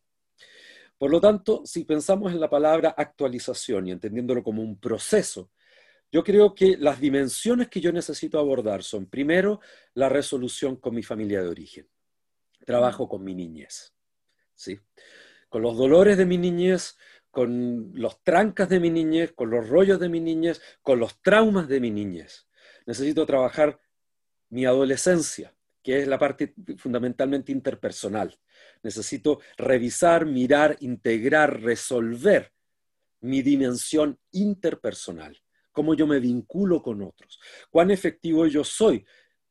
Por 0.98 1.10
lo 1.10 1.20
tanto, 1.20 1.62
si 1.64 1.84
pensamos 1.84 2.32
en 2.32 2.40
la 2.40 2.48
palabra 2.48 2.94
actualización 2.96 3.86
y 3.86 3.92
entendiéndolo 3.92 4.42
como 4.42 4.62
un 4.62 4.78
proceso, 4.78 5.50
yo 6.10 6.22
creo 6.24 6.54
que 6.54 6.76
las 6.78 7.00
dimensiones 7.00 7.68
que 7.68 7.80
yo 7.80 7.92
necesito 7.92 8.38
abordar 8.38 8.82
son, 8.82 9.06
primero, 9.06 9.60
la 9.94 10.08
resolución 10.08 10.76
con 10.76 10.94
mi 10.94 11.02
familia 11.02 11.42
de 11.42 11.48
origen. 11.48 11.88
Trabajo 12.64 13.08
con 13.08 13.22
mi 13.22 13.34
niñez, 13.34 13.92
¿sí? 14.54 14.80
Con 15.48 15.62
los 15.62 15.76
dolores 15.76 16.16
de 16.16 16.26
mi 16.26 16.38
niñez, 16.38 16.96
con 17.30 17.92
los 17.94 18.22
trancas 18.22 18.68
de 18.68 18.80
mi 18.80 18.90
niñez, 18.90 19.32
con 19.32 19.50
los 19.50 19.68
rollos 19.68 20.00
de 20.00 20.08
mi 20.08 20.20
niñez, 20.20 20.62
con 20.80 20.98
los 20.98 21.20
traumas 21.20 21.68
de 21.68 21.80
mi 21.80 21.90
niñez. 21.90 22.48
Necesito 22.86 23.26
trabajar 23.26 23.78
mi 24.48 24.64
adolescencia, 24.64 25.55
que 25.86 26.00
es 26.00 26.08
la 26.08 26.18
parte 26.18 26.52
fundamentalmente 26.78 27.52
interpersonal. 27.52 28.36
Necesito 28.82 29.38
revisar, 29.56 30.26
mirar, 30.26 30.76
integrar, 30.80 31.62
resolver 31.62 32.52
mi 33.20 33.40
dimensión 33.40 34.18
interpersonal, 34.32 35.40
cómo 35.70 35.94
yo 35.94 36.08
me 36.08 36.18
vinculo 36.18 36.82
con 36.82 37.02
otros, 37.02 37.38
cuán 37.70 37.92
efectivo 37.92 38.48
yo 38.48 38.64
soy 38.64 39.06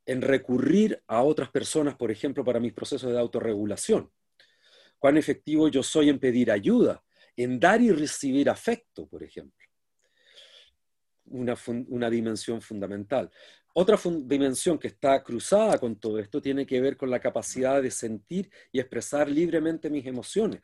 en 0.05 0.21
recurrir 0.21 1.01
a 1.07 1.23
otras 1.23 1.49
personas, 1.51 1.95
por 1.95 2.11
ejemplo, 2.11 2.43
para 2.43 2.59
mis 2.59 2.73
procesos 2.73 3.13
de 3.13 3.17
autorregulación, 3.17 4.11
cuán 4.99 5.15
efectivo 5.15 5.69
yo 5.69 5.83
soy 5.83 6.09
en 6.09 6.19
pedir 6.19 6.51
ayuda, 6.51 7.01
en 7.37 7.61
dar 7.61 7.79
y 7.79 7.93
recibir 7.93 8.49
afecto, 8.49 9.07
por 9.07 9.23
ejemplo. 9.23 9.65
Una, 11.27 11.55
una 11.87 12.09
dimensión 12.09 12.61
fundamental. 12.61 13.31
Otra 13.77 13.99
dimensión 14.21 14.79
que 14.79 14.87
está 14.87 15.21
cruzada 15.21 15.77
con 15.77 15.97
todo 15.97 16.17
esto 16.17 16.41
tiene 16.41 16.65
que 16.65 16.79
ver 16.79 16.95
con 16.95 17.09
la 17.09 17.19
capacidad 17.19 17.81
de 17.81 17.91
sentir 17.91 18.49
y 18.71 18.79
expresar 18.79 19.29
libremente 19.29 19.89
mis 19.89 20.05
emociones, 20.05 20.61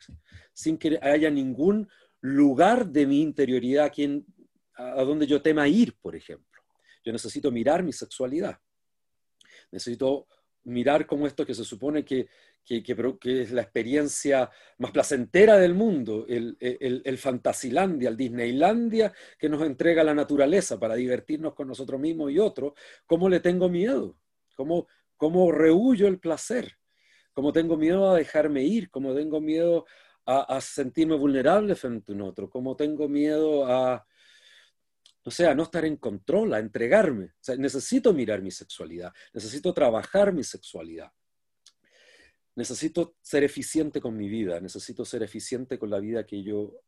sin 0.54 0.78
que 0.78 0.98
haya 1.02 1.28
ningún 1.28 1.86
lugar 2.22 2.86
de 2.86 3.06
mi 3.06 3.20
interioridad 3.20 3.92
a, 4.76 5.04
donde 5.04 5.26
yo 5.26 5.42
tema 5.42 5.68
ir, 5.68 5.94
por 6.00 6.16
ejemplo. 6.16 6.62
Yo 7.04 7.12
necesito 7.12 7.50
mirar 7.50 7.82
mi 7.82 7.92
sexualidad. 7.92 8.58
Necesito 9.70 10.26
mirar 10.64 11.06
cómo 11.06 11.26
esto 11.26 11.44
que 11.44 11.54
se 11.54 11.64
supone 11.64 12.06
que, 12.06 12.28
que, 12.64 12.82
es 13.42 13.52
la 13.52 13.62
experiencia 13.62 14.50
más 14.78 14.90
placentera 14.90 15.58
del 15.58 15.74
mundo, 15.74 16.26
el, 16.28 16.56
el, 16.60 17.02
el, 17.04 17.18
Fantasilandia, 17.18 18.08
el 18.08 18.16
Disneylandia 18.16 19.12
que 19.38 19.48
nos 19.48 19.62
entrega 19.62 20.04
la 20.04 20.14
naturaleza 20.14 20.78
para 20.78 20.94
divertirnos 20.94 21.54
con 21.54 21.68
nosotros 21.68 22.00
mismos 22.00 22.30
y 22.30 22.38
otros, 22.38 22.72
¿cómo 23.06 23.28
le 23.28 23.40
tengo 23.40 23.68
miedo? 23.68 24.16
¿Cómo, 24.56 24.86
cómo 25.16 25.50
rehuyo 25.50 26.06
el 26.06 26.18
placer? 26.18 26.78
¿Cómo 27.32 27.52
tengo 27.52 27.76
miedo 27.76 28.10
a 28.10 28.16
dejarme 28.16 28.62
ir? 28.62 28.90
¿Cómo 28.90 29.14
tengo 29.14 29.40
miedo 29.40 29.86
a, 30.26 30.56
a 30.56 30.60
sentirme 30.60 31.16
vulnerable 31.16 31.74
frente 31.74 32.12
a 32.12 32.14
un 32.14 32.22
otro? 32.22 32.48
¿Cómo 32.48 32.76
tengo 32.76 33.08
miedo 33.08 33.66
a, 33.66 34.06
o 35.24 35.30
sea, 35.30 35.54
no 35.54 35.64
estar 35.64 35.84
en 35.84 35.96
control, 35.96 36.54
a 36.54 36.58
entregarme. 36.58 37.32
necesito 37.58 38.12
mirar 38.12 38.42
mi 38.42 38.50
sexualidad, 38.50 39.12
necesito 39.32 39.72
trabajar 39.72 40.32
mi 40.32 40.42
sexualidad. 40.42 41.10
Necesito 42.54 43.16
ser 43.20 43.44
eficiente 43.44 44.00
con 44.00 44.16
mi 44.16 44.28
vida, 44.28 44.60
necesito 44.60 45.04
ser 45.04 45.22
eficiente 45.22 45.78
con 45.78 45.90
la 45.90 45.98
vida 45.98 46.26
que 46.26 46.42
yo 46.42 46.82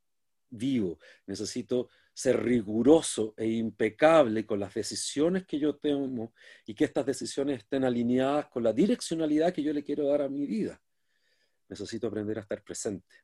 vivo, 0.50 0.98
necesito 1.27 1.88
ser 2.12 2.42
riguroso 2.42 3.35
e 3.37 3.46
impecable 3.46 4.46
con 4.46 4.61
las 4.61 4.74
decisiones 4.74 5.46
que 5.46 5.59
yo 5.59 5.77
tomo 5.77 6.35
y 6.66 6.74
que 6.74 6.85
estas 6.85 7.07
decisiones 7.07 7.59
estén 7.59 7.85
alineadas 7.85 8.46
con 8.48 8.62
la 8.62 8.72
direccionalidad 8.72 9.53
que 9.53 9.62
yo 9.62 9.72
le 9.72 9.83
quiero 9.83 10.07
dar 10.07 10.22
a 10.22 10.29
mi 10.29 10.46
vida. 10.46 10.81
Necesito 11.68 12.07
aprender 12.07 12.38
a 12.38 12.42
estar 12.42 12.62
presente 12.62 13.23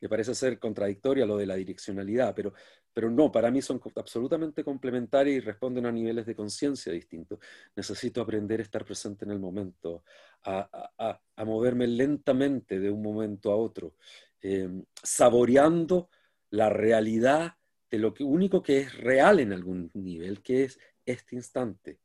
que 0.00 0.08
parece 0.08 0.34
ser 0.34 0.58
contradictoria 0.58 1.26
lo 1.26 1.36
de 1.36 1.44
la 1.44 1.56
direccionalidad, 1.56 2.34
pero, 2.34 2.54
pero 2.92 3.10
no, 3.10 3.30
para 3.30 3.50
mí 3.50 3.60
son 3.60 3.80
absolutamente 3.96 4.64
complementarias 4.64 5.36
y 5.36 5.40
responden 5.40 5.84
a 5.84 5.92
niveles 5.92 6.24
de 6.24 6.34
conciencia 6.34 6.90
distintos. 6.90 7.38
Necesito 7.76 8.22
aprender 8.22 8.60
a 8.60 8.62
estar 8.62 8.82
presente 8.84 9.26
en 9.26 9.32
el 9.32 9.38
momento, 9.38 10.02
a, 10.44 11.20
moverme 11.44 11.86
lentamente 11.86 12.80
de 12.80 12.90
un 12.90 13.02
momento 13.02 13.52
a 13.52 13.56
otro, 13.56 13.94
em, 14.40 14.84
saboreando 15.02 16.08
la 16.48 16.70
realidad 16.70 17.54
de 17.90 17.98
lo 17.98 18.14
único 18.20 18.62
que 18.62 18.78
es 18.78 18.96
real 18.96 19.38
en 19.40 19.52
algún 19.52 19.90
nivel, 19.92 20.40
que 20.42 20.64
es 20.64 20.78
este 21.04 21.36
instante. 21.36 21.98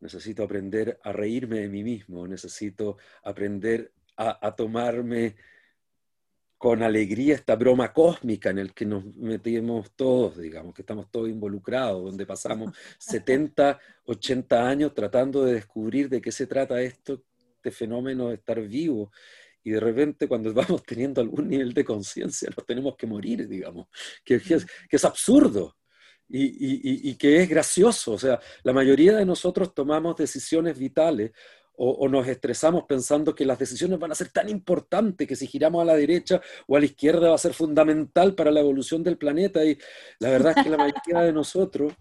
Necesito 0.00 0.42
aprender 0.42 0.98
a 1.02 1.12
reírme 1.12 1.60
de 1.60 1.68
mí 1.68 1.82
mismo, 1.82 2.26
necesito 2.26 2.96
aprender 3.22 3.92
a 4.16 4.54
tomarme 4.54 5.34
con 6.58 6.82
alegría 6.82 7.34
esta 7.34 7.56
broma 7.56 7.92
cósmica 7.92 8.50
en 8.50 8.58
el 8.58 8.72
que 8.72 8.86
nos 8.86 9.04
metimos 9.16 9.92
todos, 9.94 10.38
digamos, 10.38 10.74
que 10.74 10.82
estamos 10.82 11.10
todos 11.10 11.28
involucrados, 11.28 12.02
donde 12.02 12.26
pasamos 12.26 12.76
70, 12.98 13.78
80 14.06 14.68
años 14.68 14.94
tratando 14.94 15.44
de 15.44 15.54
descubrir 15.54 16.08
de 16.08 16.20
qué 16.20 16.32
se 16.32 16.46
trata 16.46 16.80
esto, 16.80 17.22
este 17.56 17.70
fenómeno 17.70 18.28
de 18.28 18.36
estar 18.36 18.60
vivo. 18.62 19.12
Y 19.62 19.70
de 19.70 19.80
repente 19.80 20.28
cuando 20.28 20.52
vamos 20.54 20.82
teniendo 20.84 21.20
algún 21.20 21.48
nivel 21.48 21.74
de 21.74 21.84
conciencia 21.84 22.50
nos 22.56 22.66
tenemos 22.66 22.96
que 22.96 23.06
morir, 23.06 23.48
digamos, 23.48 23.88
que, 24.24 24.36
es, 24.36 24.66
que 24.88 24.96
es 24.96 25.04
absurdo. 25.04 25.76
Y, 26.26 26.44
y, 26.44 27.10
y, 27.10 27.16
que 27.16 27.42
es 27.42 27.48
gracioso. 27.50 28.12
O 28.12 28.18
sea, 28.18 28.40
la 28.62 28.72
mayoría 28.72 29.14
de 29.14 29.26
nosotros 29.26 29.74
tomamos 29.74 30.16
decisiones 30.16 30.78
vitales 30.78 31.32
o, 31.76 32.08
nos 32.08 32.26
estresamos 32.28 32.84
pensando 32.84 33.34
que 33.34 33.44
las 33.44 33.58
decisiones 33.58 33.98
van 33.98 34.12
a 34.12 34.14
ser 34.14 34.28
tan 34.28 34.48
importantes 34.48 35.26
que 35.26 35.36
si 35.36 35.46
giramos 35.46 35.82
a 35.82 35.84
la 35.84 35.96
derecha 35.96 36.40
o 36.66 36.76
a 36.76 36.80
la 36.80 36.86
izquierda 36.86 37.30
va 37.30 37.34
a 37.34 37.38
ser 37.38 37.54
fundamental 37.54 38.34
para 38.34 38.50
la 38.50 38.60
evolución 38.60 39.02
del 39.02 39.18
planeta. 39.18 39.64
Y 39.64 39.78
la 40.20 40.30
verdad 40.30 40.54
es 40.56 40.64
que 40.64 40.70
la 40.70 40.76
mayoría 40.76 41.20
de 41.22 41.32
nosotros, 41.32 41.92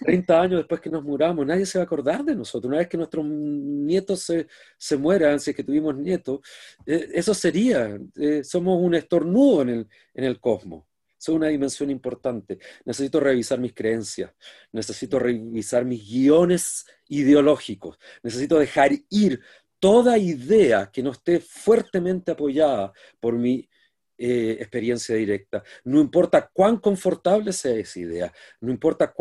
30 0.00 0.40
años 0.40 0.58
después 0.60 0.80
que 0.80 0.90
nos 0.90 1.04
muramos, 1.04 1.44
nadie 1.46 1.66
se 1.66 1.78
va 1.78 1.82
a 1.82 1.86
acordar 1.86 2.24
de 2.24 2.34
nosotros. 2.34 2.68
Una 2.68 2.78
vez 2.78 2.88
que 2.88 2.96
nuestros 2.96 3.24
nietos 3.26 4.22
se, 4.22 4.46
se 4.78 4.96
mueran, 4.96 5.38
si 5.40 5.50
es 5.50 5.56
que 5.56 5.64
tuvimos 5.64 5.96
nietos, 5.96 6.40
eh, 6.86 7.08
eso 7.12 7.34
sería, 7.34 7.98
eh, 8.16 8.42
somos 8.44 8.80
un 8.80 8.94
estornudo 8.94 9.62
en 9.62 9.68
el, 9.68 9.88
en 10.14 10.24
el 10.24 10.40
cosmos. 10.40 10.84
Es 11.18 11.28
una 11.28 11.48
dimensión 11.48 11.90
importante. 11.90 12.58
Necesito 12.84 13.20
revisar 13.20 13.58
mis 13.58 13.74
creencias, 13.74 14.32
necesito 14.72 15.18
revisar 15.18 15.84
mis 15.84 16.08
guiones 16.08 16.86
ideológicos, 17.08 17.98
necesito 18.22 18.58
dejar 18.58 18.92
ir 19.10 19.40
toda 19.80 20.18
idea 20.18 20.90
que 20.92 21.02
no 21.02 21.12
esté 21.12 21.40
fuertemente 21.40 22.32
apoyada 22.32 22.92
por 23.20 23.34
mi 23.34 23.68
eh, 24.16 24.56
experiencia 24.60 25.14
directa. 25.14 25.62
No 25.84 26.00
importa 26.00 26.50
cuán 26.52 26.78
confortable 26.78 27.52
sea 27.52 27.74
esa 27.76 28.00
idea, 28.00 28.32
no 28.60 28.70
importa 28.72 29.12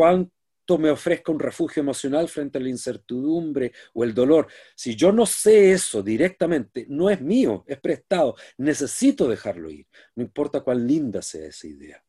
cuánto 0.68 0.84
me 0.84 0.90
ofrezca 0.90 1.32
un 1.32 1.40
refugio 1.40 1.82
emocional 1.82 2.28
frente 2.28 2.58
a 2.58 2.62
la 2.62 2.68
incertidumbre 2.68 3.72
o 3.94 4.04
el 4.04 4.14
dolor. 4.14 4.48
Si 4.76 4.96
yo 4.96 5.14
no 5.14 5.26
sé 5.26 5.72
eso 5.72 6.04
directamente, 6.04 6.86
no 6.90 7.10
es 7.10 7.22
mío, 7.22 7.64
es 7.68 7.80
prestado, 7.80 8.36
necesito 8.58 9.30
dejarlo 9.30 9.70
ir, 9.72 9.88
no 10.16 10.24
importa 10.24 10.62
cuán 10.62 10.86
linda 10.86 11.22
sea 11.22 11.48
esa 11.48 11.68
idea. 11.68 12.04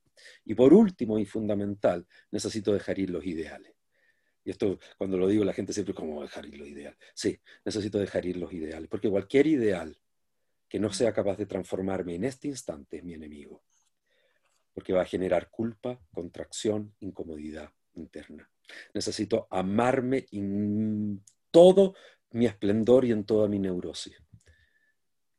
Y 0.44 0.54
por 0.54 0.74
último 0.74 1.18
y 1.20 1.24
fundamental, 1.24 2.04
necesito 2.32 2.72
dejar 2.72 2.98
ir 2.98 3.10
los 3.10 3.24
ideales. 3.24 3.74
Y 4.44 4.50
esto, 4.50 4.78
cuando 4.96 5.16
lo 5.18 5.28
digo, 5.28 5.44
la 5.44 5.52
gente 5.52 5.72
siempre, 5.72 5.94
¿cómo 5.94 6.22
dejar 6.22 6.46
ir 6.46 6.58
los 6.58 6.66
ideales? 6.66 6.98
Sí, 7.14 7.38
necesito 7.64 7.98
dejar 7.98 8.26
ir 8.26 8.38
los 8.38 8.52
ideales, 8.52 8.88
porque 8.88 9.08
cualquier 9.08 9.46
ideal 9.46 9.96
que 10.68 10.80
no 10.80 10.92
sea 10.92 11.12
capaz 11.12 11.36
de 11.36 11.46
transformarme 11.46 12.16
en 12.16 12.24
este 12.24 12.48
instante 12.48 12.96
es 12.96 13.04
mi 13.04 13.14
enemigo, 13.14 13.62
porque 14.72 14.92
va 14.92 15.02
a 15.02 15.06
generar 15.06 15.48
culpa, 15.48 16.00
contracción, 16.12 16.94
incomodidad 16.98 17.70
interna. 17.94 18.48
Necesito 18.94 19.46
amarme 19.50 20.26
en 20.32 21.22
todo 21.50 21.94
mi 22.30 22.46
esplendor 22.46 23.04
y 23.04 23.12
en 23.12 23.24
toda 23.24 23.48
mi 23.48 23.58
neurosis. 23.58 24.16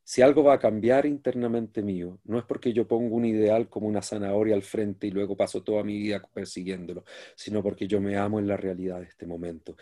si 0.03 0.23
algo 0.23 0.43
va 0.43 0.55
a 0.55 0.59
cambiar 0.59 1.05
internamente 1.05 1.83
mío, 1.83 2.19
no 2.23 2.39
es 2.39 2.45
porque 2.45 2.73
yo 2.73 2.87
pongo 2.87 3.15
un 3.15 3.25
ideal 3.25 3.69
como 3.69 3.87
una 3.87 4.01
zanahoria 4.01 4.55
al 4.55 4.63
frente 4.63 5.05
y 5.05 5.11
luego 5.11 5.37
paso 5.37 5.61
toda 5.61 5.83
mi 5.83 5.99
vida 5.99 6.19
persiguiéndolo, 6.33 7.05
sino 7.35 7.61
porque 7.61 7.87
yo 7.87 8.01
me 8.01 8.17
amo 8.17 8.39
en 8.39 8.47
la 8.47 8.57
realidad 8.57 9.01
de 9.01 9.05
este 9.05 9.27
momento. 9.27 9.77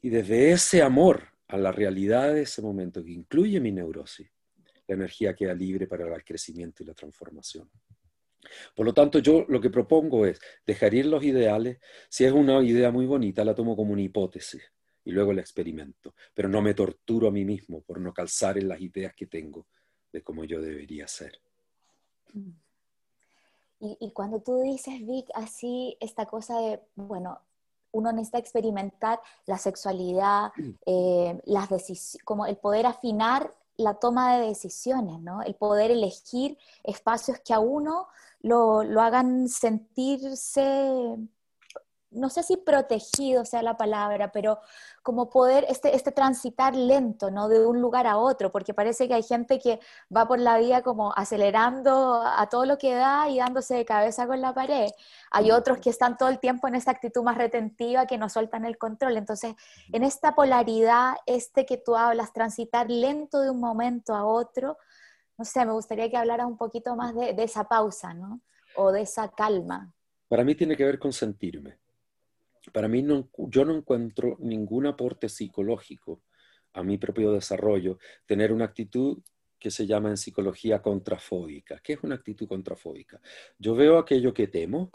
Y 0.00 0.08
desde 0.08 0.52
ese 0.52 0.80
amor 0.80 1.28
a 1.48 1.58
la 1.58 1.72
realidad 1.72 2.32
de 2.32 2.42
ese 2.42 2.62
momento, 2.62 3.04
que 3.04 3.10
incluye 3.10 3.60
mi 3.60 3.72
neurosis, 3.72 4.30
la 4.86 4.94
energía 4.94 5.34
queda 5.34 5.54
libre 5.54 5.86
para 5.86 6.14
el 6.14 6.24
crecimiento 6.24 6.82
y 6.82 6.86
la 6.86 6.94
transformación. 6.94 7.68
Por 8.74 8.86
lo 8.86 8.94
tanto, 8.94 9.18
yo 9.18 9.44
lo 9.48 9.60
que 9.60 9.70
propongo 9.70 10.26
es 10.26 10.40
dejar 10.66 10.94
ir 10.94 11.06
los 11.06 11.22
ideales. 11.22 11.78
Si 12.08 12.24
es 12.24 12.32
una 12.32 12.62
idea 12.62 12.90
muy 12.90 13.06
bonita, 13.06 13.44
la 13.44 13.54
tomo 13.54 13.76
como 13.76 13.92
una 13.92 14.02
hipótesis 14.02 14.62
y 15.04 15.10
luego 15.10 15.32
la 15.32 15.40
experimento, 15.40 16.14
pero 16.34 16.48
no 16.48 16.60
me 16.60 16.74
torturo 16.74 17.28
a 17.28 17.30
mí 17.30 17.44
mismo 17.44 17.80
por 17.80 17.98
no 17.98 18.12
calzar 18.12 18.58
en 18.58 18.68
las 18.68 18.80
ideas 18.80 19.14
que 19.14 19.26
tengo 19.26 19.66
de 20.12 20.22
cómo 20.22 20.44
yo 20.44 20.60
debería 20.60 21.08
ser. 21.08 21.32
Mm. 22.34 22.50
Y, 23.80 24.10
cuando 24.10 24.40
tú 24.40 24.60
dices, 24.60 25.06
Vic, 25.06 25.28
así 25.34 25.96
esta 26.00 26.26
cosa 26.26 26.60
de, 26.60 26.80
bueno, 26.96 27.40
uno 27.92 28.12
necesita 28.12 28.38
experimentar 28.38 29.20
la 29.46 29.56
sexualidad, 29.56 30.50
mm. 30.56 30.70
eh, 30.84 31.40
las 31.44 31.68
como 32.24 32.44
el 32.46 32.56
poder 32.56 32.86
afinar 32.86 33.54
la 33.78 33.94
toma 33.94 34.36
de 34.36 34.48
decisiones, 34.48 35.20
¿no? 35.20 35.42
El 35.42 35.54
poder 35.54 35.90
elegir 35.90 36.58
espacios 36.84 37.38
que 37.40 37.54
a 37.54 37.60
uno 37.60 38.08
lo, 38.42 38.82
lo 38.82 39.00
hagan 39.00 39.48
sentirse 39.48 41.16
no 42.10 42.30
sé 42.30 42.42
si 42.42 42.56
protegido 42.56 43.44
sea 43.44 43.62
la 43.62 43.76
palabra, 43.76 44.32
pero 44.32 44.58
como 45.02 45.28
poder, 45.28 45.66
este, 45.68 45.94
este 45.94 46.12
transitar 46.12 46.74
lento, 46.74 47.30
¿no? 47.30 47.48
De 47.48 47.64
un 47.66 47.80
lugar 47.80 48.06
a 48.06 48.16
otro, 48.16 48.50
porque 48.50 48.74
parece 48.74 49.08
que 49.08 49.14
hay 49.14 49.22
gente 49.22 49.58
que 49.58 49.78
va 50.14 50.26
por 50.26 50.38
la 50.38 50.58
vida 50.58 50.82
como 50.82 51.12
acelerando 51.14 52.22
a 52.22 52.48
todo 52.48 52.64
lo 52.64 52.78
que 52.78 52.94
da 52.94 53.28
y 53.28 53.38
dándose 53.38 53.74
de 53.74 53.84
cabeza 53.84 54.26
con 54.26 54.40
la 54.40 54.54
pared. 54.54 54.90
Hay 55.30 55.50
otros 55.50 55.78
que 55.78 55.90
están 55.90 56.16
todo 56.16 56.28
el 56.28 56.38
tiempo 56.38 56.66
en 56.68 56.74
esta 56.74 56.90
actitud 56.90 57.22
más 57.22 57.36
retentiva 57.36 58.06
que 58.06 58.18
no 58.18 58.28
sueltan 58.28 58.64
el 58.64 58.78
control. 58.78 59.16
Entonces, 59.16 59.54
en 59.92 60.02
esta 60.02 60.34
polaridad, 60.34 61.14
este 61.26 61.66
que 61.66 61.76
tú 61.76 61.96
hablas, 61.96 62.32
transitar 62.32 62.90
lento 62.90 63.40
de 63.40 63.50
un 63.50 63.60
momento 63.60 64.14
a 64.14 64.24
otro, 64.24 64.78
no 65.36 65.44
sé, 65.44 65.64
me 65.64 65.72
gustaría 65.72 66.10
que 66.10 66.16
hablaras 66.16 66.46
un 66.46 66.56
poquito 66.56 66.96
más 66.96 67.14
de, 67.14 67.32
de 67.34 67.44
esa 67.44 67.64
pausa, 67.64 68.14
¿no? 68.14 68.40
O 68.76 68.92
de 68.92 69.02
esa 69.02 69.28
calma. 69.28 69.92
Para 70.28 70.44
mí 70.44 70.54
tiene 70.54 70.76
que 70.76 70.84
ver 70.84 70.98
con 70.98 71.12
sentirme 71.12 71.78
para 72.72 72.88
mí 72.88 73.02
no, 73.02 73.30
yo 73.36 73.64
no 73.64 73.74
encuentro 73.74 74.36
ningún 74.40 74.86
aporte 74.86 75.28
psicológico 75.28 76.22
a 76.72 76.82
mi 76.82 76.98
propio 76.98 77.32
desarrollo 77.32 77.98
tener 78.26 78.52
una 78.52 78.66
actitud 78.66 79.22
que 79.58 79.70
se 79.70 79.86
llama 79.86 80.10
en 80.10 80.16
psicología 80.16 80.80
contrafóbica. 80.80 81.80
¿Qué 81.82 81.94
es 81.94 82.02
una 82.02 82.14
actitud 82.14 82.46
contrafóbica? 82.46 83.20
Yo 83.58 83.74
veo 83.74 83.98
aquello 83.98 84.32
que 84.32 84.46
temo 84.46 84.92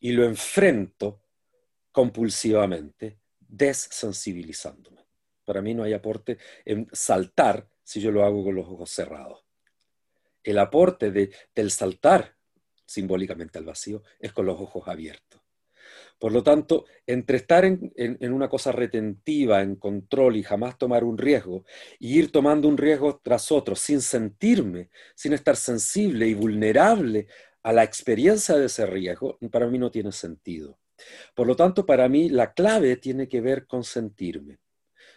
y 0.00 0.12
lo 0.12 0.24
enfrento 0.24 1.22
compulsivamente, 1.90 3.20
desensibilizándome. 3.38 5.06
Para 5.44 5.62
mí 5.62 5.74
no 5.74 5.84
hay 5.84 5.92
aporte 5.92 6.38
en 6.64 6.88
saltar 6.92 7.68
si 7.82 8.00
yo 8.00 8.10
lo 8.10 8.24
hago 8.24 8.44
con 8.44 8.54
los 8.54 8.66
ojos 8.66 8.90
cerrados. 8.90 9.44
El 10.42 10.58
aporte 10.58 11.10
del 11.10 11.70
saltar 11.70 12.36
simbólicamente 12.84 13.58
al 13.58 13.64
vacío 13.64 14.02
es 14.18 14.32
con 14.32 14.46
los 14.46 14.60
ojos 14.60 14.86
abiertos. 14.88 15.43
Por 16.18 16.32
lo 16.32 16.42
tanto, 16.42 16.84
entre 17.06 17.36
estar 17.36 17.64
en, 17.64 17.92
una 18.32 18.48
cosa 18.48 18.72
retentiva, 18.72 19.62
en 19.62 19.76
control 19.76 20.36
y 20.36 20.42
jamás 20.42 20.78
tomar 20.78 21.04
un 21.04 21.18
riesgo, 21.18 21.64
y 21.98 22.18
ir 22.18 22.32
tomando 22.32 22.68
un 22.68 22.78
riesgo 22.78 23.20
tras 23.22 23.52
otro 23.52 23.74
sin 23.74 24.00
sentirme, 24.00 24.90
sin 25.14 25.32
estar 25.32 25.56
sensible 25.56 26.26
y 26.26 26.34
vulnerable 26.34 27.26
a 27.62 27.72
la 27.72 27.82
experiencia 27.82 28.56
de 28.56 28.66
ese 28.66 28.86
riesgo, 28.86 29.38
para 29.50 29.66
mí 29.66 29.78
no 29.78 29.90
tiene 29.90 30.12
sentido. 30.12 30.78
Por 31.34 31.46
lo 31.46 31.56
tanto, 31.56 31.84
para 31.84 32.08
mí 32.08 32.28
la 32.28 32.52
clave 32.52 32.96
tiene 32.96 33.28
que 33.28 33.40
ver 33.40 33.66
con 33.66 33.84
sentirme, 33.84 34.60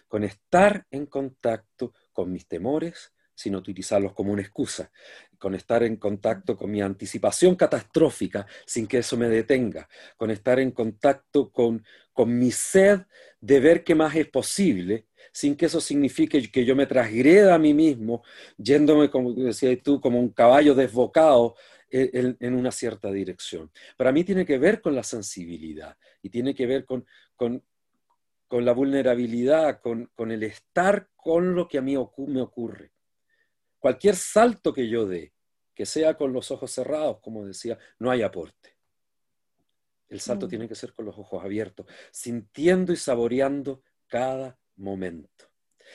con 0.07 0.23
estar 0.23 0.85
en 0.91 1.05
contacto 1.05 1.93
con 2.11 2.31
mis 2.31 2.47
temores, 2.47 3.13
sin 3.37 3.55
utilizarlos 3.55 4.13
como 4.13 4.33
una 4.33 4.41
excusa, 4.41 4.91
con 5.37 5.53
estar 5.53 5.83
en 5.83 5.97
contacto 5.97 6.57
con 6.57 6.71
mi 6.71 6.81
anticipación 6.81 7.55
catastrófica 7.55 8.47
sin 8.65 8.87
que 8.87 8.97
eso 8.97 9.15
me 9.15 9.29
detenga, 9.29 9.87
con 10.17 10.31
estar 10.31 10.59
en 10.59 10.71
contacto 10.71 11.51
con, 11.51 11.85
con 12.13 12.37
mi 12.37 12.49
sed 12.49 13.01
de 13.39 13.59
ver 13.59 13.83
qué 13.83 13.93
más 13.93 14.15
es 14.15 14.27
posible, 14.27 15.05
sin 15.31 15.55
que 15.55 15.67
eso 15.67 15.79
signifique 15.79 16.51
que 16.51 16.65
yo 16.65 16.75
me 16.75 16.87
transgreda 16.87 17.53
a 17.53 17.59
mí 17.59 17.75
mismo, 17.75 18.23
yéndome, 18.57 19.11
como 19.11 19.31
decías 19.33 19.77
tú, 19.83 20.01
como 20.01 20.19
un 20.19 20.29
caballo 20.29 20.73
desbocado 20.73 21.55
en, 21.91 22.37
en, 22.39 22.55
una 22.55 22.71
cierta 22.71 23.11
dirección. 23.11 23.71
Para 23.97 24.11
mí 24.11 24.23
tiene 24.23 24.47
que 24.47 24.57
ver 24.57 24.81
con 24.81 24.95
la 24.95 25.03
sensibilidad 25.03 25.95
y 26.23 26.31
tiene 26.31 26.55
que 26.55 26.65
ver 26.65 26.85
con, 26.85 27.05
con, 27.35 27.63
con 28.47 28.65
la 28.65 28.73
vulnerabilidad, 28.73 29.79
con, 29.79 30.09
con, 30.15 30.31
el 30.31 30.41
estar 30.41 31.07
con 31.15 31.53
lo 31.53 31.67
que 31.67 31.77
a 31.77 31.83
mí 31.83 31.95
me 32.17 32.41
ocurre 32.41 32.96
cualquier 33.79 34.15
salto 34.15 34.73
que 34.73 34.87
yo 34.89 35.05
dé, 35.05 35.33
que 35.73 35.85
sea 35.85 36.17
con 36.17 36.33
los 36.33 36.51
ojos 36.51 36.71
cerrados, 36.71 37.19
como 37.21 37.45
decía, 37.45 37.77
no 37.99 38.09
hay 38.09 38.21
aporte. 38.23 38.77
El 40.09 40.19
salto 40.19 40.47
mm. 40.47 40.49
tiene 40.49 40.67
que 40.67 40.75
ser 40.75 40.93
con 40.93 41.05
los 41.05 41.17
ojos 41.17 41.43
abiertos, 41.43 41.85
sintiendo 42.11 42.93
y 42.93 42.95
saboreando 42.95 43.83
cada 44.07 44.57
momento. 44.75 45.51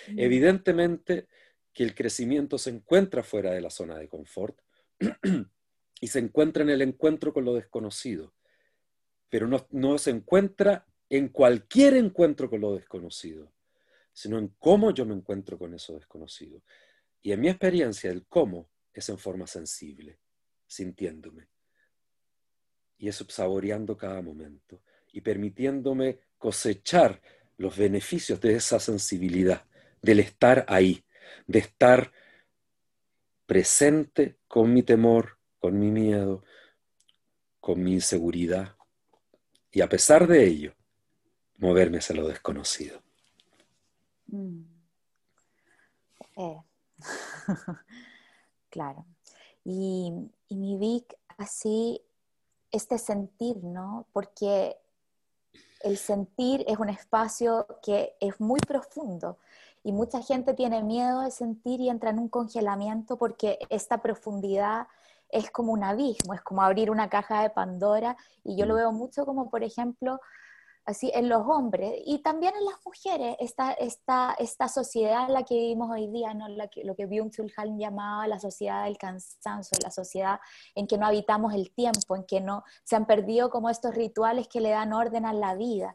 Mm. 0.09 0.18
Evidentemente 0.18 1.29
que 1.73 1.83
el 1.83 1.95
crecimiento 1.95 2.59
se 2.59 2.71
encuentra 2.71 3.23
fuera 3.23 3.51
de 3.53 3.61
la 3.61 3.71
zona 3.71 3.99
de 3.99 4.09
confort 4.09 4.59
y 6.01 6.07
se 6.07 6.18
encuentra 6.18 6.62
en 6.62 6.71
el 6.71 6.83
encuentro 6.83 7.33
con 7.33 7.45
lo 7.45 7.55
desconocido, 7.55 8.35
pero 9.29 9.49
no, 9.49 9.66
no 9.71 9.97
se 9.99 10.11
encuentra 10.11 10.87
en 11.09 11.29
cualquier 11.29 11.95
encuentro 11.95 12.49
con 12.49 12.61
lo 12.61 12.75
desconocido, 12.75 13.53
sino 14.12 14.38
en 14.38 14.49
cómo 14.59 14.92
yo 14.92 15.07
me 15.07 15.14
encuentro 15.14 15.59
con 15.59 15.75
eso 15.75 15.95
desconocido. 15.95 16.62
Y 17.22 17.32
en 17.32 17.40
mi 17.40 17.48
experiencia, 17.48 18.11
el 18.11 18.26
cómo 18.26 18.68
es 18.92 19.08
en 19.08 19.18
forma 19.18 19.46
sensible, 19.46 20.18
sintiéndome. 20.66 21.48
Y 22.98 23.08
es 23.08 23.24
saboreando 23.28 23.96
cada 23.96 24.22
momento 24.22 24.82
y 25.12 25.20
permitiéndome 25.20 26.20
cosechar 26.38 27.20
los 27.56 27.76
beneficios 27.76 28.40
de 28.40 28.54
esa 28.54 28.80
sensibilidad, 28.80 29.64
del 30.00 30.20
estar 30.20 30.64
ahí, 30.68 31.04
de 31.46 31.61
estar 31.61 32.12
presente 33.46 34.38
con 34.48 34.72
mi 34.72 34.82
temor, 34.82 35.38
con 35.58 35.78
mi 35.78 35.90
miedo, 35.90 36.44
con 37.61 37.82
mi 37.82 37.92
inseguridad. 37.94 38.76
Y 39.70 39.80
a 39.80 39.88
pesar 39.88 40.26
de 40.26 40.44
ello, 40.44 40.74
moverme 41.58 41.98
hacia 41.98 42.16
lo 42.16 42.26
desconocido. 42.26 43.02
Mm. 44.26 44.62
Eh, 46.37 46.62
claro. 48.70 49.05
Y, 49.64 50.12
mi 50.50 50.76
Vic, 50.76 51.16
así, 51.38 52.00
este 52.70 52.98
sentir, 52.98 53.62
¿no? 53.62 54.07
Porque 54.12 54.76
el 55.83 55.96
sentir 55.96 56.64
es 56.66 56.78
un 56.78 56.88
espacio 56.88 57.66
que 57.83 58.14
es 58.20 58.40
muy 58.40 58.61
profundo 58.61 59.38
y 59.85 59.92
mucha 59.92 60.22
gente 60.22 60.55
tiene 60.55 60.83
miedo 60.83 61.22
de 61.22 61.31
sentir 61.31 61.81
y 61.81 61.88
entra 61.88 62.11
en 62.11 62.18
un 62.18 62.28
congelamiento 62.28 63.16
porque 63.16 63.59
esta 63.68 63.98
profundidad 63.98 64.87
es 65.28 65.50
como 65.50 65.72
un 65.72 65.83
abismo, 65.83 66.35
es 66.35 66.42
como 66.42 66.62
abrir 66.62 66.90
una 66.90 67.09
caja 67.09 67.42
de 67.42 67.50
Pandora 67.50 68.16
y 68.44 68.57
yo 68.57 68.66
lo 68.66 68.74
mm. 68.74 68.76
veo 68.76 68.92
mucho 68.92 69.26
como, 69.26 69.50
por 69.50 69.64
ejemplo, 69.64 70.20
así 70.85 71.11
en 71.14 71.29
los 71.29 71.47
hombres 71.47 71.95
y 72.05 72.18
también 72.18 72.55
en 72.57 72.64
las 72.64 72.75
mujeres, 72.85 73.37
esta, 73.38 73.73
esta, 73.73 74.35
esta 74.38 74.68
sociedad 74.68 75.27
en 75.27 75.33
la 75.33 75.45
que 75.45 75.55
vivimos 75.55 75.90
hoy 75.90 76.09
día, 76.09 76.35
¿no? 76.35 76.49
la 76.49 76.68
que, 76.68 76.83
lo 76.85 76.97
que 76.97 77.09
Byung-Chul 77.09 77.53
Han 77.57 77.79
llamaba 77.79 78.27
la 78.27 78.40
sociedad 78.40 78.85
del 78.85 78.99
cansancio, 78.99 79.79
la 79.83 79.90
sociedad 79.90 80.40
en 80.75 80.87
que 80.87 80.99
no 80.99 81.07
habitamos 81.07 81.55
el 81.55 81.73
tiempo, 81.73 82.16
en 82.16 82.25
que 82.25 82.40
no 82.40 82.64
se 82.85 82.97
han 82.97 83.07
perdido 83.07 83.51
como 83.51 83.71
estos 83.71 83.95
rituales 83.95 84.49
que 84.49 84.61
le 84.61 84.71
dan 84.71 84.92
orden 84.92 85.25
a 85.25 85.33
la 85.33 85.55
vida. 85.55 85.95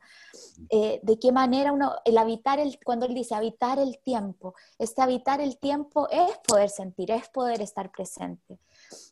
Eh, 0.69 0.99
¿De 1.03 1.19
qué 1.19 1.31
manera 1.31 1.73
uno, 1.73 1.93
el 2.05 2.17
habitar, 2.17 2.59
el, 2.59 2.79
cuando 2.83 3.05
él 3.05 3.13
dice 3.13 3.35
habitar 3.35 3.79
el 3.79 3.99
tiempo, 3.99 4.55
este 4.79 5.01
habitar 5.01 5.41
el 5.41 5.57
tiempo 5.59 6.07
es 6.09 6.37
poder 6.47 6.69
sentir, 6.69 7.11
es 7.11 7.27
poder 7.29 7.61
estar 7.61 7.91
presente? 7.91 8.59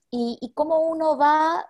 Y, 0.10 0.38
y 0.40 0.54
cómo 0.54 0.80
uno 0.88 1.18
va 1.18 1.66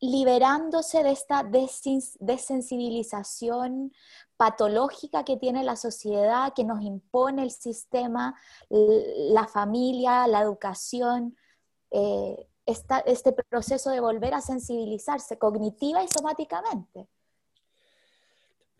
liberándose 0.00 1.02
de 1.02 1.10
esta 1.10 1.44
desensibilización 1.44 3.92
patológica 4.36 5.24
que 5.24 5.36
tiene 5.36 5.62
la 5.62 5.76
sociedad, 5.76 6.54
que 6.54 6.64
nos 6.64 6.82
impone 6.82 7.42
el 7.42 7.50
sistema, 7.50 8.34
la 8.70 9.46
familia, 9.46 10.26
la 10.26 10.40
educación, 10.40 11.36
eh, 11.90 12.46
este 12.66 13.32
proceso 13.48 13.90
de 13.90 14.00
volver 14.00 14.32
a 14.32 14.40
sensibilizarse 14.40 15.36
cognitiva 15.36 16.02
y 16.02 16.08
somáticamente. 16.08 17.06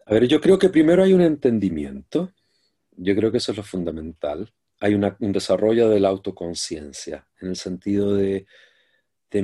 A 0.06 0.14
ver, 0.14 0.26
yo 0.26 0.40
creo 0.40 0.58
que 0.58 0.70
primero 0.70 1.02
hay 1.02 1.12
un 1.12 1.20
entendimiento, 1.20 2.32
yo 2.92 3.14
creo 3.14 3.30
que 3.30 3.36
eso 3.38 3.52
es 3.52 3.58
lo 3.58 3.64
fundamental. 3.64 4.50
hay 4.82 4.94
un 4.94 5.32
desarrollo 5.32 5.90
de 5.90 6.00
la 6.00 6.08
autoconciencia, 6.08 7.28
en 7.40 7.48
el 7.48 7.56
sentido 7.56 8.14
de, 8.14 8.46
de 9.30 9.42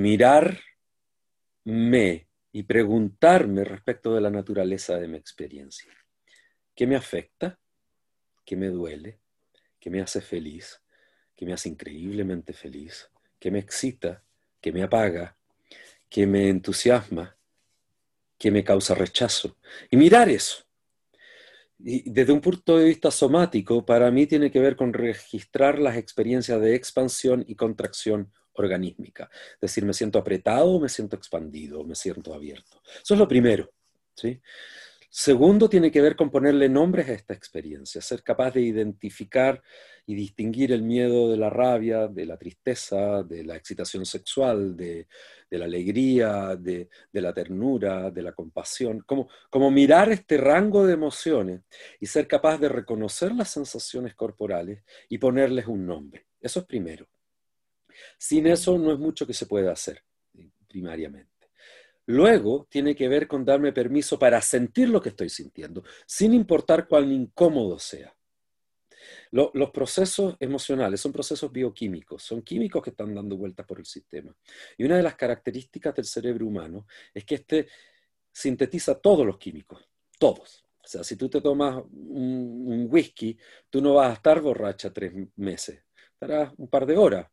mirarme 1.67 2.29
y 2.53 2.63
preguntarme 2.63 3.65
respecto 3.65 4.15
de 4.15 4.21
la 4.21 4.31
naturaleza 4.31 4.97
de 4.97 5.09
mi 5.09 5.19
experiencia. 5.19 5.93
¿Qué 6.75 6.87
me 6.87 6.97
afecta? 6.97 7.59
¿Qué 8.45 8.57
me 8.57 8.69
duele? 8.69 9.19
¿Qué 9.79 9.91
me 9.91 10.01
hace 10.01 10.21
feliz? 10.21 10.81
¿Qué 11.35 11.45
me 11.45 11.53
hace 11.53 11.69
increíblemente 11.69 12.53
feliz? 12.53 13.11
¿Qué 13.39 13.51
me 13.51 13.59
excita? 13.59 14.23
¿Qué 14.61 14.73
me 14.73 14.83
apaga? 14.83 15.37
¿Qué 16.09 16.27
me 16.27 16.49
entusiasma? 16.49 17.37
¿Qué 18.39 18.51
me 18.51 18.65
causa 18.65 18.95
rechazo? 18.95 19.59
Y 19.91 19.97
mirar 19.97 20.29
eso 20.29 20.67
y 21.79 22.09
desde 22.11 22.33
un 22.33 22.41
punto 22.41 22.79
de 22.79 22.87
vista 22.87 23.11
somático, 23.11 23.85
para 23.85 24.11
mí 24.11 24.27
tiene 24.27 24.51
que 24.51 24.61
ver 24.61 24.77
con 24.77 24.93
registrar 24.93 25.79
las 25.79 25.97
experiencias 25.97 26.61
de 26.61 26.75
expansión 26.75 27.45
y 27.47 27.55
contracción 27.55 28.33
organísmica. 28.57 29.31
Es 29.55 29.61
decir, 29.61 29.85
me 29.85 29.93
siento 29.93 30.19
apretado, 30.19 30.79
me 30.81 30.89
siento 30.89 31.17
expandido, 31.17 31.85
me 31.85 31.95
siento 31.95 32.35
abierto. 32.35 32.83
Eso 33.03 33.15
es 33.15 33.21
lo 33.21 33.29
primero. 33.29 33.71
¿sí? 34.15 34.41
Segundo, 35.19 35.69
tiene 35.69 35.91
que 35.91 36.03
ver 36.03 36.15
con 36.15 36.31
ponerle 36.31 36.69
nombres 36.69 37.09
a 37.09 37.15
esta 37.15 37.33
experiencia, 37.33 38.03
ser 38.03 38.23
capaz 38.23 38.51
de 38.51 38.61
identificar 38.61 39.63
y 40.05 40.15
distinguir 40.15 40.73
el 40.73 40.83
miedo 40.83 41.31
de 41.31 41.39
la 41.39 41.49
rabia, 41.49 42.07
de 42.07 42.27
la 42.27 42.37
tristeza, 42.37 43.23
de 43.23 43.43
la 43.43 43.57
excitación 43.57 44.05
sexual, 44.05 44.77
de, 44.77 45.09
la 45.51 45.65
alegría, 45.65 46.55
de, 46.57 46.91
la 47.13 47.33
ternura, 47.33 48.11
de 48.11 48.23
la 48.23 48.33
compasión, 48.33 49.01
como, 49.07 49.29
como 49.49 49.71
mirar 49.71 50.13
este 50.13 50.37
rango 50.37 50.87
de 50.87 50.93
emociones 50.93 51.63
y 51.99 52.07
ser 52.07 52.29
capaz 52.29 52.59
de 52.59 52.69
reconocer 52.69 53.33
las 53.33 53.51
sensaciones 53.51 54.15
corporales 54.15 54.85
y 55.09 55.17
ponerles 55.17 55.67
un 55.67 55.87
nombre. 55.87 56.27
Eso 56.41 56.61
es 56.61 56.67
primero. 56.67 57.09
Sin 58.19 58.47
eso 58.47 58.79
no 58.79 58.93
es 58.93 58.99
mucho 58.99 59.27
que 59.27 59.35
se 59.35 59.47
pueda 59.47 59.73
hacer, 59.73 60.03
primariamente. 60.69 61.37
Luego 62.07 62.69
tiene 62.71 62.95
que 62.95 63.09
ver 63.09 63.27
con 63.27 63.45
darme 63.45 63.73
permiso 63.73 64.19
para 64.19 64.41
sentir 64.41 64.89
lo 64.89 65.03
que 65.03 65.09
estoy 65.09 65.29
sintiendo, 65.29 65.83
sin 66.07 66.35
importar 66.35 66.87
cuán 66.87 67.11
incómodo 67.11 67.79
sea. 67.79 68.15
los 69.33 69.71
procesos 69.71 70.37
emocionales 70.41 71.01
son 71.01 71.13
procesos 71.13 71.51
bioquímicos, 71.53 72.23
son 72.23 72.43
químicos 72.43 72.83
que 72.83 72.91
están 72.91 73.15
dando 73.15 73.37
vueltas 73.37 73.67
por 73.67 73.79
el 73.79 73.87
sistema. 73.87 74.35
Y 74.79 74.85
una 74.85 74.97
de 74.97 75.03
las 75.03 75.17
características 75.17 75.95
del 75.95 76.05
cerebro 76.05 76.47
humano 76.47 76.87
es 77.13 77.25
que 77.25 77.37
este 77.37 77.67
sintetiza 78.33 79.01
todos 79.01 79.27
los 79.27 79.39
químicos, 79.39 79.83
todos. 80.19 80.65
O 80.85 80.89
sea, 80.89 81.03
si 81.03 81.17
tú 81.17 81.29
te 81.29 81.41
tomas 81.41 81.83
un, 81.91 82.65
un 82.67 82.87
whisky, 82.89 83.37
tú 83.69 83.81
no 83.83 83.95
vas 83.95 84.11
a 84.11 84.15
estar 84.15 84.41
borracha 84.41 84.93
tres 84.93 85.13
meses, 85.35 85.83
estarás 86.13 86.53
un 86.57 86.69
par 86.69 86.87
de 86.87 86.97
horas. 86.97 87.27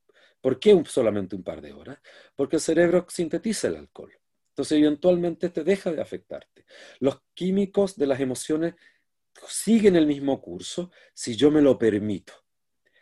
¿Por 0.43 0.59
qué 0.59 0.83
solamente 0.87 1.37
un 1.37 1.43
par 1.43 1.61
de 1.61 1.71
horas? 1.71 1.99
Porque 2.35 2.57
el 2.57 2.61
cerebro 2.61 3.05
sintetiza 3.07 3.69
el 3.69 3.77
alcohol. 3.77 4.11
Entonces, 4.49 4.77
eventualmente 4.77 5.49
te 5.49 5.63
deja 5.63 5.89
de 5.89 6.01
afectarte. 6.01 6.65
Los 6.99 7.21
químicos 7.33 7.95
de 7.95 8.07
las 8.07 8.19
emociones 8.19 8.73
siguen 9.47 9.95
el 9.95 10.05
mismo 10.05 10.41
curso 10.41 10.91
si 11.13 11.37
yo 11.37 11.49
me 11.49 11.61
lo 11.61 11.79
permito. 11.79 12.33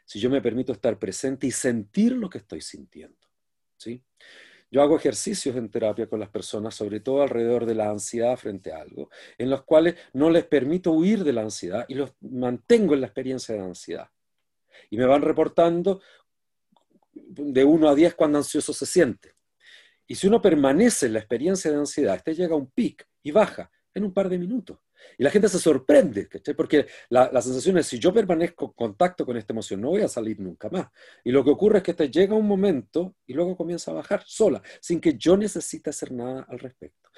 Si 0.06 0.20
yo 0.20 0.30
me 0.30 0.40
permito 0.40 0.72
estar 0.72 1.00
presente 1.00 1.48
y 1.48 1.52
sentir 1.52 2.12
lo 2.12 2.30
que 2.30 2.38
estoy 2.38 2.62
sintiendo. 2.62 3.28
¿sí? 3.76 4.04
Yo 4.70 4.84
hago 4.84 4.96
ejercicios 4.96 5.56
en 5.56 5.72
terapia 5.72 6.08
con 6.08 6.20
las 6.20 6.30
personas, 6.30 6.76
sobre 6.76 7.00
todo 7.00 7.24
alrededor 7.24 7.66
de 7.66 7.74
la 7.74 7.90
ansiedad 7.90 8.38
frente 8.38 8.72
a 8.72 8.82
algo, 8.82 9.10
en 9.40 9.50
los 9.50 9.64
cuales 9.64 9.96
no 10.14 10.30
les 10.30 10.46
permito 10.46 10.92
huir 10.92 11.24
de 11.24 11.34
la 11.34 11.42
ansiedad 11.42 11.86
y 11.88 11.96
los 11.96 12.14
mantengo 12.22 12.94
en 12.94 13.02
la 13.02 13.08
experiencia 13.08 13.56
de 13.56 13.62
ansiedad. 13.62 14.12
Y 14.92 14.98
me 14.98 15.06
van 15.06 15.22
reportando 15.22 16.02
de 17.14 17.64
1 17.64 17.90
a 17.90 17.96
10 17.96 18.16
cuando 18.16 18.38
ansioso 18.38 18.74
se 18.74 18.86
siente. 18.86 19.36
Y 20.08 20.16
si 20.16 20.28
uno 20.28 20.42
permanece 20.42 21.06
en 21.06 21.14
la 21.14 21.20
experiencia 21.20 21.72
de 21.72 21.78
ansiedad, 21.78 22.16
este 22.16 22.36
llega 22.36 22.54
a 22.54 22.58
un 22.58 22.70
pic 22.72 23.08
y 23.24 23.32
baja 23.32 23.72
en 23.94 24.04
un 24.04 24.14
par 24.14 24.30
de 24.30 24.38
minutos. 24.38 24.80
Y 25.18 25.24
la 25.24 25.30
gente 25.30 25.50
se 25.50 25.60
sorprende. 25.60 26.28
Porque 26.56 26.88
la, 27.10 27.42
sensación 27.42 27.78
es, 27.78 27.88
si 27.88 28.00
yo 28.00 28.14
permanezco 28.14 28.66
en 28.66 28.72
contacto 28.72 29.26
con 29.26 29.38
esta 29.38 29.54
emoción, 29.54 29.82
no 29.82 29.90
voy 29.90 30.02
a 30.02 30.08
salir 30.08 30.40
nunca 30.40 30.70
más. 30.70 30.88
Y 31.24 31.32
lo 31.32 31.44
que 31.44 31.52
ocurre 31.52 31.80
es 31.80 31.84
que 31.84 31.92
este 31.92 32.10
llega 32.10 32.36
un 32.36 32.48
momento 32.48 33.16
y 33.26 33.34
luego 33.34 33.56
comienza 33.56 33.92
a 33.92 33.96
bajar 33.96 34.24
sola, 34.26 34.62
sin 34.80 35.00
que 35.00 35.18
yo 35.18 35.38
necesite 35.38 35.90
hacer 35.90 36.12
nada 36.12 36.46
al 36.50 36.60
respecto. 36.60 37.10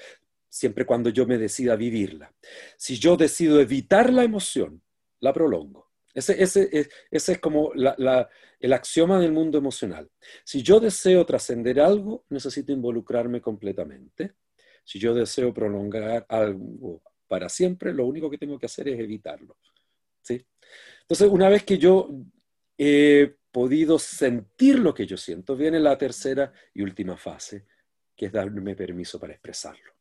Siempre 0.50 0.86
cuando 0.86 1.10
yo 1.10 1.26
me 1.26 1.38
decida 1.38 1.76
vivirla. 1.76 2.34
Si 2.78 2.98
yo 2.98 3.18
decido 3.18 3.60
evitar 3.60 4.14
la 4.14 4.24
emoción, 4.24 4.82
la 5.20 5.34
prolongo. 5.34 5.83
Ese, 6.14 6.44
ese, 6.44 6.90
es 7.10 7.40
como 7.40 7.72
el 7.74 8.74
axioma 8.74 9.20
del 9.20 9.32
mundo 9.32 9.58
emocional. 9.58 10.10
Si 10.44 10.62
yo 10.62 10.80
deseo 10.80 11.26
trascender 11.26 11.80
algo, 11.80 12.26
necesito 12.30 12.72
involucrarme 12.72 13.42
completamente. 13.42 14.36
Si 14.84 15.00
yo 15.00 15.14
deseo 15.14 15.54
prolongar 15.54 16.26
algo 16.30 17.02
para 17.28 17.50
siempre, 17.50 17.94
lo 17.94 18.06
único 18.06 18.30
que 18.30 18.38
tengo 18.38 18.60
que 18.60 18.68
hacer 18.68 18.90
es 18.90 19.00
evitarlo. 19.00 19.58
¿sí? 20.22 20.46
Entonces, 21.02 21.28
una 21.30 21.50
vez 21.50 21.64
que 21.64 21.80
yo 21.80 22.10
he 22.78 23.36
podido 23.52 23.98
sentir 23.98 24.80
lo 24.80 24.94
que 24.94 25.08
yo 25.08 25.18
siento, 25.18 25.56
viene 25.56 25.80
la 25.80 25.98
tercera 25.98 26.54
y 26.74 26.84
última 26.84 27.18
fase, 27.18 27.66
que 28.16 28.28
es 28.28 28.32
darme 28.32 28.76
permiso 28.76 29.20
para 29.20 29.34
expresarlo. 29.34 29.94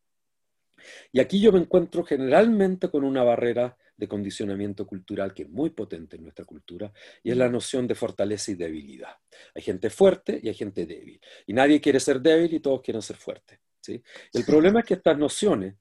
Y 1.13 1.21
aquí 1.21 1.41
yo 1.41 1.53
me 1.53 1.61
encuentro 1.61 2.05
generalmente 2.05 2.91
con 2.91 3.05
una 3.05 3.23
barrera 3.23 3.77
de 4.03 4.09
condicionamiento 4.09 4.85
cultural 4.85 5.33
que 5.33 5.45
es 5.45 5.49
muy 5.49 5.71
potente 5.71 6.17
en 6.17 6.25
nuestra 6.25 6.45
cultura 6.45 6.93
y 7.23 7.31
es 7.31 7.37
la 7.37 7.49
noción 7.49 7.87
de 7.87 7.95
fortaleza 7.95 8.51
y 8.51 8.57
debilidad. 8.57 9.15
Hay 9.55 9.63
gente 9.63 9.91
fuerte 9.91 10.41
y 10.43 10.49
hay 10.49 10.55
gente 10.55 10.87
débil. 10.87 11.21
Y 11.47 11.53
nadie 11.53 11.81
quiere 11.81 12.01
ser 12.01 12.21
débil 12.21 12.53
y 12.53 12.59
todos 12.59 12.83
quieren 12.83 13.01
ser 13.01 13.15
fuertes. 13.15 13.61
¿sí? 13.81 14.03
El 14.33 14.45
problema 14.45 14.81
es 14.81 14.87
que 14.87 14.95
estas 14.95 15.17
nociones, 15.17 15.77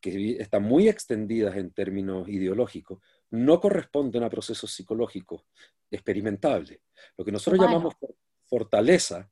que 0.00 0.32
están 0.32 0.64
muy 0.64 0.88
extendidas 0.88 1.54
en 1.54 1.70
términos 1.70 2.28
ideológicos, 2.28 2.98
no 3.30 3.60
corresponden 3.60 4.24
a 4.24 4.28
procesos 4.28 4.72
psicológicos 4.72 5.44
experimentables. 5.88 6.80
Lo 7.16 7.24
que 7.24 7.30
nosotros 7.30 7.64
llamamos 7.64 7.94
fortaleza 8.42 9.30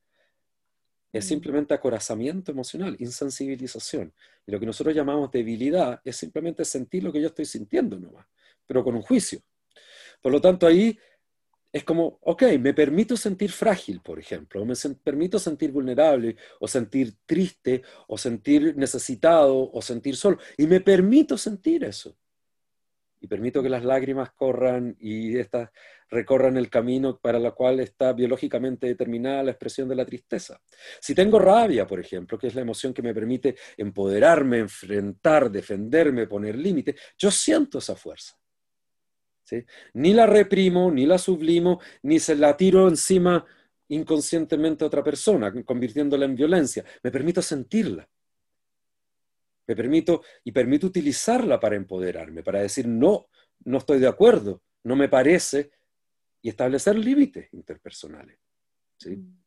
es 1.13 1.25
mm. 1.25 1.29
simplemente 1.29 1.75
acorazamiento 1.75 2.51
emocional, 2.51 2.97
insensibilización. 2.99 4.13
Y 4.47 4.53
lo 4.53 4.59
que 4.59 4.67
nosotros 4.67 4.95
llamamos 4.95 5.31
debilidad 5.31 6.01
es 6.05 6.17
simplemente 6.17 6.65
sentir 6.65 7.05
lo 7.05 7.13
que 7.13 7.21
yo 7.21 7.29
estoy 7.29 7.45
sintiendo 7.45 7.99
nomás, 7.99 8.27
pero 8.67 8.83
con 8.83 8.95
un 8.95 9.03
juicio. 9.03 9.41
Por 10.21 10.33
lo 10.33 10.41
tanto, 10.41 10.67
ahí 10.67 10.99
es 11.73 11.85
como, 11.85 12.19
ok, 12.23 12.43
me 12.61 12.75
permito 12.75 13.17
sentir 13.17 13.51
frágil, 13.51 14.01
por 14.01 14.19
ejemplo, 14.19 14.63
o 14.63 14.65
me 14.65 14.75
permito 15.03 15.39
sentir 15.39 15.73
vulnerable, 15.73 16.37
o 16.61 16.69
sentir 16.69 17.15
triste, 17.25 17.83
o 18.09 18.19
sentir 18.19 18.77
necesitado, 18.77 19.71
o 19.73 19.81
sentir 19.81 20.17
solo, 20.17 20.39
y 20.59 20.67
me 20.67 20.81
permito 20.81 21.39
sentir 21.39 21.85
eso 21.85 22.17
y 23.23 23.29
permito 23.29 23.63
que 23.63 23.69
las 23.69 23.85
lágrimas 23.85 24.33
corran 24.33 24.97
y 24.99 25.39
estas 25.39 25.71
recorran 26.11 26.57
el 26.57 26.69
camino 26.69 27.21
para 27.21 27.39
el 27.39 27.53
cual 27.55 27.79
está 27.79 28.13
biológicamente 28.13 28.89
determinada 28.89 29.45
la 29.45 29.53
expresión 29.53 29.89
de 29.89 29.95
la 29.95 30.05
tristeza. 30.05 30.61
Si 31.01 31.15
tengo 31.15 31.39
rabia, 31.39 31.87
por 31.87 32.01
ejemplo, 32.01 32.37
que 32.37 32.49
es 32.49 32.57
la 32.57 32.63
emoción 32.63 32.93
que 32.93 33.01
me 33.01 33.15
permite 33.15 33.55
empoderarme, 33.77 34.59
enfrentar, 34.59 35.53
defenderme, 35.53 36.27
poner 36.27 36.59
límite, 36.59 36.97
yo 37.17 37.31
siento 37.31 37.79
esa 37.79 37.95
fuerza. 37.95 38.37
¿sí? 39.45 39.65
Ni 39.95 40.13
la 40.13 40.27
reprimo, 40.27 40.91
ni 40.91 41.07
la 41.07 41.17
sublimo, 41.17 41.81
ni 42.03 42.19
se 42.19 42.35
la 42.35 42.57
tiro 42.57 42.89
encima 42.89 43.47
inconscientemente 43.91 44.83
a 44.83 44.89
otra 44.89 45.05
persona, 45.05 45.53
convirtiéndola 45.65 46.25
en 46.25 46.35
violencia. 46.35 46.85
Me 47.05 47.13
permito 47.13 47.41
sentirla. 47.41 48.09
Me 49.67 49.77
permito 49.77 50.23
y 50.45 50.53
permito 50.53 50.87
utilizarla 50.87 51.61
para 51.61 51.77
empoderarme, 51.77 52.43
para 52.43 52.61
decir 52.61 52.87
no, 52.87 53.29
no 53.65 53.79
estoy 53.79 54.01
de 54.01 54.09
acuerdo, 54.09 54.63
no 54.85 54.97
me 54.97 55.09
parece, 55.09 55.71
y 56.43 56.49
establecer 56.49 56.99
límites 56.99 57.49
interpersonales. 57.53 58.39
¿sí? 58.99 59.11
Mm. 59.11 59.43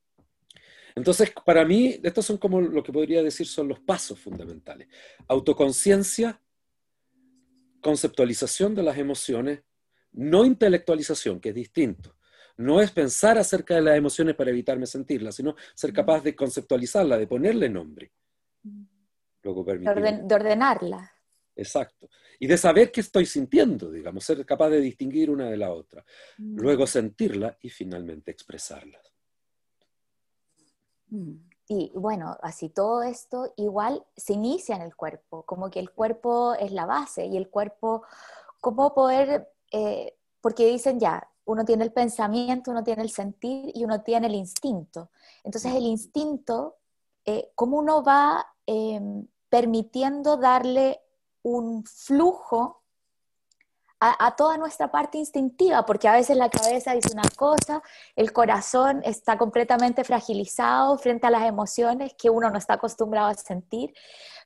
Entonces, 0.95 1.33
para 1.45 1.65
mí, 1.65 1.99
estos 2.01 2.25
son 2.25 2.37
como 2.37 2.61
lo 2.61 2.81
que 2.81 2.93
podría 2.93 3.21
decir 3.21 3.45
son 3.45 3.67
los 3.67 3.81
pasos 3.81 4.17
fundamentales. 4.17 4.87
Autoconciencia, 5.27 6.41
conceptualización 7.81 8.73
de 8.73 8.83
las 8.83 8.97
emociones, 8.97 9.61
no 10.13 10.45
intelectualización, 10.45 11.41
que 11.41 11.49
es 11.49 11.55
distinto. 11.55 12.15
No 12.57 12.81
es 12.81 12.91
pensar 12.91 13.37
acerca 13.37 13.75
de 13.75 13.81
las 13.81 13.97
emociones 13.97 14.35
para 14.35 14.51
evitarme 14.51 14.85
sentirlas, 14.85 15.35
sino 15.35 15.57
ser 15.75 15.91
mm. 15.91 15.95
capaz 15.95 16.23
de 16.23 16.33
conceptualizarla, 16.33 17.17
de 17.17 17.27
ponerle 17.27 17.67
nombre. 17.67 18.13
Mm 19.53 20.27
de, 20.27 20.35
ordenarla. 20.35 21.11
Exacto. 21.55 22.09
Y 22.39 22.47
de 22.47 22.57
saber 22.57 22.91
qué 22.91 23.01
estoy 23.01 23.25
sintiendo, 23.25 23.89
digamos, 23.89 24.25
ser 24.25 24.45
capaz 24.45 24.69
de 24.69 24.81
distinguir 24.81 25.29
una 25.29 25.49
de 25.49 25.57
la 25.57 25.71
otra. 25.71 26.03
Mm. 26.37 26.57
Luego 26.59 26.85
sentirla 26.85 27.57
y 27.61 27.69
finalmente 27.69 28.31
expresarla. 28.31 28.99
Mm. 31.09 31.35
Y 31.67 31.91
bueno, 31.95 32.37
así 32.41 32.69
todo 32.69 33.01
esto 33.01 33.53
igual 33.57 34.05
se 34.15 34.33
inicia 34.33 34.75
en 34.75 34.83
el 34.83 34.95
cuerpo, 34.95 35.43
como 35.43 35.71
que 35.71 35.79
el 35.79 35.91
cuerpo 35.91 36.53
es 36.53 36.71
la 36.71 36.85
base 36.85 37.25
y 37.25 37.37
el 37.37 37.49
cuerpo, 37.49 38.03
¿cómo 38.61 38.93
poder, 38.93 39.49
eh, 39.71 40.15
porque 40.41 40.67
dicen 40.67 40.99
ya, 40.99 41.27
uno 41.45 41.65
tiene 41.65 41.83
el 41.83 41.91
pensamiento, 41.91 42.71
uno 42.71 42.83
tiene 42.83 43.01
el 43.01 43.09
sentir 43.09 43.71
y 43.73 43.83
uno 43.83 44.01
tiene 44.01 44.27
el 44.27 44.35
instinto. 44.35 45.09
Entonces 45.43 45.73
el 45.73 45.85
instinto, 45.85 46.77
eh, 47.23 47.51
¿cómo 47.55 47.77
uno 47.77 48.03
va 48.03 48.45
em, 48.67 49.25
permitiendo 49.55 50.35
darle 50.35 50.99
un 51.41 51.85
flujo 51.85 52.81
a, 54.01 54.35
toda 54.35 54.57
nuestra 54.57 54.91
parte 54.91 55.17
instintiva, 55.17 55.85
porque 55.85 56.09
a 56.09 56.11
veces 56.11 56.35
la 56.35 56.49
cabeza 56.49 56.91
dice 56.91 57.13
una 57.13 57.29
cosa, 57.37 57.81
el 58.17 58.33
corazón 58.33 59.01
está 59.05 59.37
completamente 59.37 60.03
fragilizado 60.03 60.97
frente 60.97 61.25
a 61.25 61.29
las 61.29 61.43
emociones 61.43 62.13
que 62.15 62.29
uno 62.29 62.49
no 62.49 62.57
está 62.57 62.73
acostumbrado 62.73 63.29
a 63.29 63.33
sentir, 63.33 63.93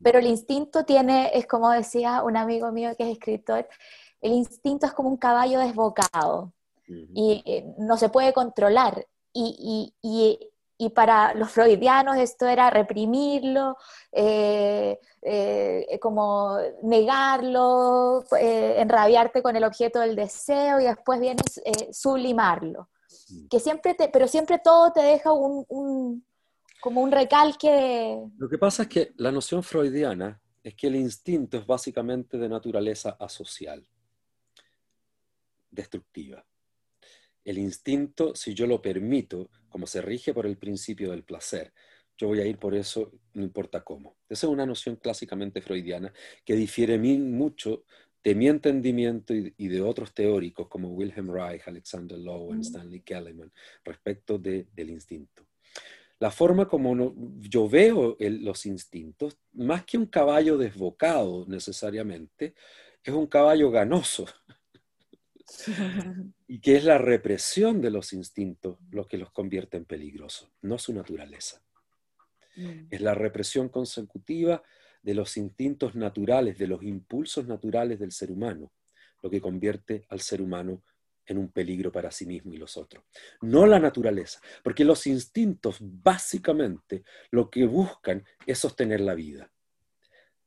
pero 0.03 0.19
el 0.19 0.27
instinto 0.27 0.85
tiene, 0.85 1.31
es 1.33 1.47
como 1.47 1.71
decía 1.71 2.21
un 2.21 2.37
amigo 2.37 2.71
mío 2.71 2.91
que 2.95 3.05
es 3.05 3.13
escritor, 3.13 3.67
el 4.21 4.33
instinto 4.33 4.85
es 4.85 4.93
como 4.93 5.09
un 5.09 5.17
caballo 5.17 5.57
desbocado 5.59 6.53
y 6.87 7.41
eh, 7.47 7.73
no 7.79 7.97
se 7.97 8.09
puede 8.09 8.31
controlar. 8.31 9.07
Y, 9.33 9.91
y, 10.03 10.51
para 10.87 11.33
los 11.33 11.51
freudianos 11.51 12.15
esto 12.15 12.47
era 12.47 12.69
reprimirlo, 12.69 13.75
eh, 14.13 14.97
eh, 15.21 15.99
como 16.01 16.57
negarlo, 16.83 18.23
enrabiarte 18.39 19.41
con 19.41 19.57
el 19.57 19.65
objeto 19.65 19.99
del 19.99 20.15
deseo 20.15 20.79
y 20.79 20.85
después 20.85 21.19
viene 21.19 21.43
sublimarlo. 21.91 22.87
Que 23.49 23.59
siempre 23.59 23.95
pero 24.13 24.27
siempre 24.27 24.59
todo 24.63 24.93
te 24.93 25.01
deja 25.01 25.33
un, 25.33 26.23
como 26.79 27.01
un 27.01 27.11
recalque. 27.11 28.17
Lo 28.37 28.47
que 28.47 28.57
pasa 28.57 28.83
es 28.83 28.89
que 28.89 29.11
la 29.17 29.33
noción 29.33 29.61
freudiana 29.63 30.39
es 30.63 30.75
que 30.75 30.87
el 30.87 30.95
instinto 30.95 31.57
es 31.57 31.67
básicamente 31.67 32.37
de 32.37 32.47
naturaleza 32.47 33.17
asocial 33.19 33.85
destructiva. 35.71 36.45
El 37.49 37.57
instinto, 37.57 38.35
si 38.35 38.53
yo 38.53 38.67
lo 38.67 38.79
permito, 38.79 39.49
como 39.69 39.87
se 39.87 40.03
rige 40.03 40.35
por 40.35 40.45
el 40.45 40.55
principio 40.55 41.09
del 41.09 41.23
placer, 41.23 41.73
yo 42.15 42.27
voy 42.27 42.41
a 42.41 42.45
ir 42.45 42.59
por 42.59 42.75
eso, 42.75 43.11
no 43.33 43.41
importa 43.41 43.83
cómo. 43.83 44.17
Esa 44.29 44.45
es 44.45 44.53
una 44.53 44.67
noción 44.67 44.97
clásicamente 44.97 45.59
freudiana 45.59 46.13
que 46.45 46.53
difiere 46.53 46.99
mucho 46.99 47.85
de 48.23 48.35
mi 48.35 48.47
entendimiento 48.47 49.33
y, 49.33 49.67
de 49.67 49.81
otros 49.81 50.13
teóricos 50.13 50.67
como 50.67 50.89
Wilhelm 50.89 51.33
Reich, 51.33 51.63
Alexander 51.65 52.19
Lowen, 52.19 52.59
Stanley 52.59 53.01
Kellerman, 53.01 53.51
respecto 53.83 54.37
del 54.37 54.67
instinto. 54.91 55.47
La 56.19 56.29
forma 56.29 56.67
como 56.67 57.15
yo 57.39 57.67
veo 57.67 58.15
los 58.19 58.67
instintos, 58.67 59.39
más 59.53 59.85
que 59.85 59.97
un 59.97 60.05
caballo 60.05 60.55
desbocado 60.55 61.47
necesariamente, 61.47 62.53
es 63.03 63.13
un 63.15 63.25
caballo 63.25 63.71
ganoso. 63.71 64.27
y 66.47 66.59
que 66.59 66.75
es 66.75 66.83
la 66.83 66.97
represión 66.97 67.81
de 67.81 67.91
los 67.91 68.13
instintos 68.13 68.77
lo 68.91 69.07
que 69.07 69.17
los 69.17 69.31
convierte 69.31 69.77
en 69.77 69.85
peligrosos, 69.85 70.49
no 70.61 70.77
su 70.77 70.93
naturaleza. 70.93 71.61
Mm. 72.55 72.87
Es 72.89 73.01
la 73.01 73.13
represión 73.13 73.69
consecutiva 73.69 74.63
de 75.01 75.13
los 75.13 75.37
instintos 75.37 75.95
naturales, 75.95 76.57
de 76.57 76.67
los 76.67 76.83
impulsos 76.83 77.47
naturales 77.47 77.99
del 77.99 78.11
ser 78.11 78.31
humano, 78.31 78.71
lo 79.21 79.29
que 79.29 79.41
convierte 79.41 80.05
al 80.09 80.19
ser 80.19 80.41
humano 80.41 80.83
en 81.25 81.37
un 81.37 81.49
peligro 81.49 81.91
para 81.91 82.11
sí 82.11 82.25
mismo 82.25 82.53
y 82.53 82.57
los 82.57 82.75
otros. 82.75 83.03
No 83.41 83.65
la 83.65 83.79
naturaleza, 83.79 84.41
porque 84.63 84.83
los 84.83 85.05
instintos 85.07 85.77
básicamente 85.79 87.03
lo 87.31 87.49
que 87.49 87.65
buscan 87.65 88.25
es 88.45 88.59
sostener 88.59 89.01
la 89.01 89.13
vida. 89.13 89.51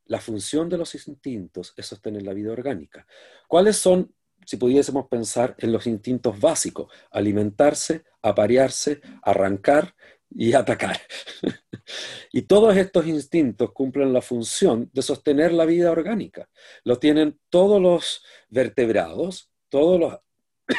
La 0.07 0.21
función 0.21 0.69
de 0.69 0.79
los 0.79 0.95
instintos 0.95 1.73
es 1.77 1.87
sostener 1.87 2.23
la 2.23 2.35
vida 2.35 2.53
orgánica. 2.53 3.07
¿Cuáles 3.47 3.77
son 3.77 4.13
si 4.47 4.57
pudiésemos 4.57 5.09
pensar 5.09 5.55
en 5.59 5.73
los 5.73 5.87
instintos 5.87 6.39
básicos, 6.41 6.93
alimentarse, 7.11 8.05
aparearse, 8.23 9.01
arrancar 9.23 9.95
y 10.31 10.55
atacar. 10.55 10.99
y 12.33 12.43
todos 12.43 12.77
estos 12.77 13.07
instintos 13.07 13.73
cumplen 13.73 14.13
la 14.13 14.23
función 14.23 14.91
de 14.93 15.03
sostener 15.03 15.53
la 15.53 15.65
vida 15.65 15.91
orgánica. 15.91 16.49
Lo 16.85 16.99
tienen 16.99 17.39
todos 17.51 17.81
los 17.81 18.25
vertebrados, 18.49 19.51
todos 19.69 20.01
los 20.01 20.19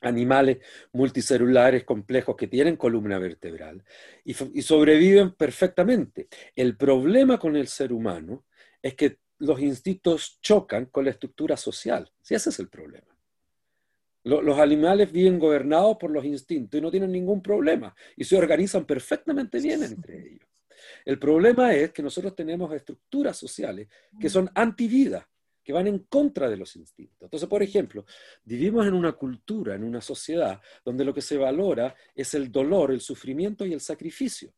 animales 0.00 0.58
multicelulares 0.92 1.84
complejos 1.84 2.36
que 2.36 2.48
tienen 2.48 2.76
columna 2.76 3.18
vertebral 3.18 3.84
y, 4.24 4.36
y 4.58 4.62
sobreviven 4.62 5.32
perfectamente. 5.34 6.28
El 6.54 6.76
problema 6.76 7.38
con 7.38 7.56
el 7.56 7.68
ser 7.68 7.92
humano 7.92 8.44
es 8.82 8.94
que 8.94 9.18
los 9.38 9.60
instintos 9.60 10.38
chocan 10.40 10.86
con 10.86 11.04
la 11.04 11.10
estructura 11.10 11.56
social. 11.56 12.10
Si 12.20 12.34
ese 12.34 12.50
es 12.50 12.58
el 12.58 12.68
problema. 12.68 13.06
Los 14.24 14.58
animales 14.58 15.10
viven 15.10 15.38
gobernados 15.38 15.96
por 15.96 16.10
los 16.10 16.24
instintos 16.24 16.76
y 16.76 16.82
no 16.82 16.90
tienen 16.90 17.12
ningún 17.12 17.40
problema 17.40 17.94
y 18.16 18.24
se 18.24 18.36
organizan 18.36 18.84
perfectamente 18.84 19.58
bien 19.58 19.82
entre 19.82 20.18
ellos. 20.18 20.48
El 21.04 21.18
problema 21.18 21.72
es 21.72 21.92
que 21.92 22.02
nosotros 22.02 22.34
tenemos 22.34 22.72
estructuras 22.74 23.36
sociales 23.36 23.88
que 24.20 24.28
son 24.28 24.50
antivida, 24.54 25.28
que 25.62 25.72
van 25.72 25.86
en 25.86 26.00
contra 26.00 26.48
de 26.48 26.56
los 26.56 26.76
instintos. 26.76 27.22
Entonces, 27.22 27.48
por 27.48 27.62
ejemplo, 27.62 28.04
vivimos 28.44 28.86
en 28.86 28.94
una 28.94 29.12
cultura, 29.12 29.74
en 29.74 29.84
una 29.84 30.00
sociedad, 30.00 30.60
donde 30.84 31.04
lo 31.04 31.14
que 31.14 31.22
se 31.22 31.38
valora 31.38 31.94
es 32.14 32.34
el 32.34 32.50
dolor, 32.50 32.90
el 32.90 33.00
sufrimiento 33.00 33.64
y 33.64 33.72
el 33.72 33.80
sacrificio. 33.80 34.52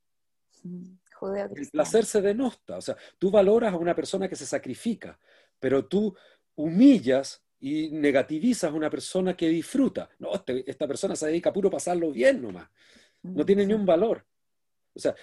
El 1.54 1.68
placer 1.70 2.04
se 2.04 2.20
denosta, 2.20 2.78
o 2.78 2.80
sea, 2.80 2.96
tú 3.18 3.30
valoras 3.30 3.72
a 3.72 3.76
una 3.76 3.94
persona 3.94 4.28
que 4.28 4.36
se 4.36 4.46
sacrifica, 4.46 5.18
pero 5.58 5.86
tú 5.86 6.14
humillas 6.54 7.42
y 7.60 7.90
negativizas 7.90 8.70
a 8.70 8.74
una 8.74 8.90
persona 8.90 9.36
que 9.36 9.48
disfruta. 9.48 10.08
No, 10.18 10.34
este, 10.34 10.68
esta 10.68 10.86
persona 10.86 11.14
se 11.14 11.26
dedica 11.26 11.50
a 11.50 11.52
puro 11.52 11.70
pasarlo 11.70 12.10
bien 12.10 12.40
nomás. 12.40 12.68
No 13.22 13.44
tiene 13.44 13.66
ni 13.66 13.74
un 13.74 13.84
valor. 13.84 14.24
O 14.94 14.98
sea, 14.98 15.14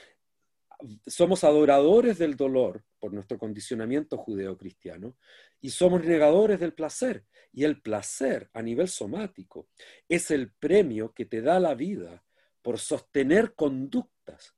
somos 1.06 1.44
adoradores 1.44 2.20
del 2.20 2.36
dolor 2.36 2.84
por 3.00 3.12
nuestro 3.12 3.38
condicionamiento 3.40 4.18
judeocristiano 4.18 5.16
y 5.60 5.72
somos 5.72 6.04
negadores 6.04 6.60
del 6.60 6.74
placer. 6.74 7.26
Y 7.52 7.64
el 7.64 7.82
placer 7.82 8.50
a 8.54 8.62
nivel 8.62 8.88
somático 8.88 9.68
es 10.08 10.30
el 10.30 10.52
premio 10.52 11.14
que 11.14 11.26
te 11.26 11.42
da 11.42 11.60
la 11.60 11.74
vida 11.74 12.24
por 12.62 12.78
sostener 12.78 13.56
conductas 13.56 14.57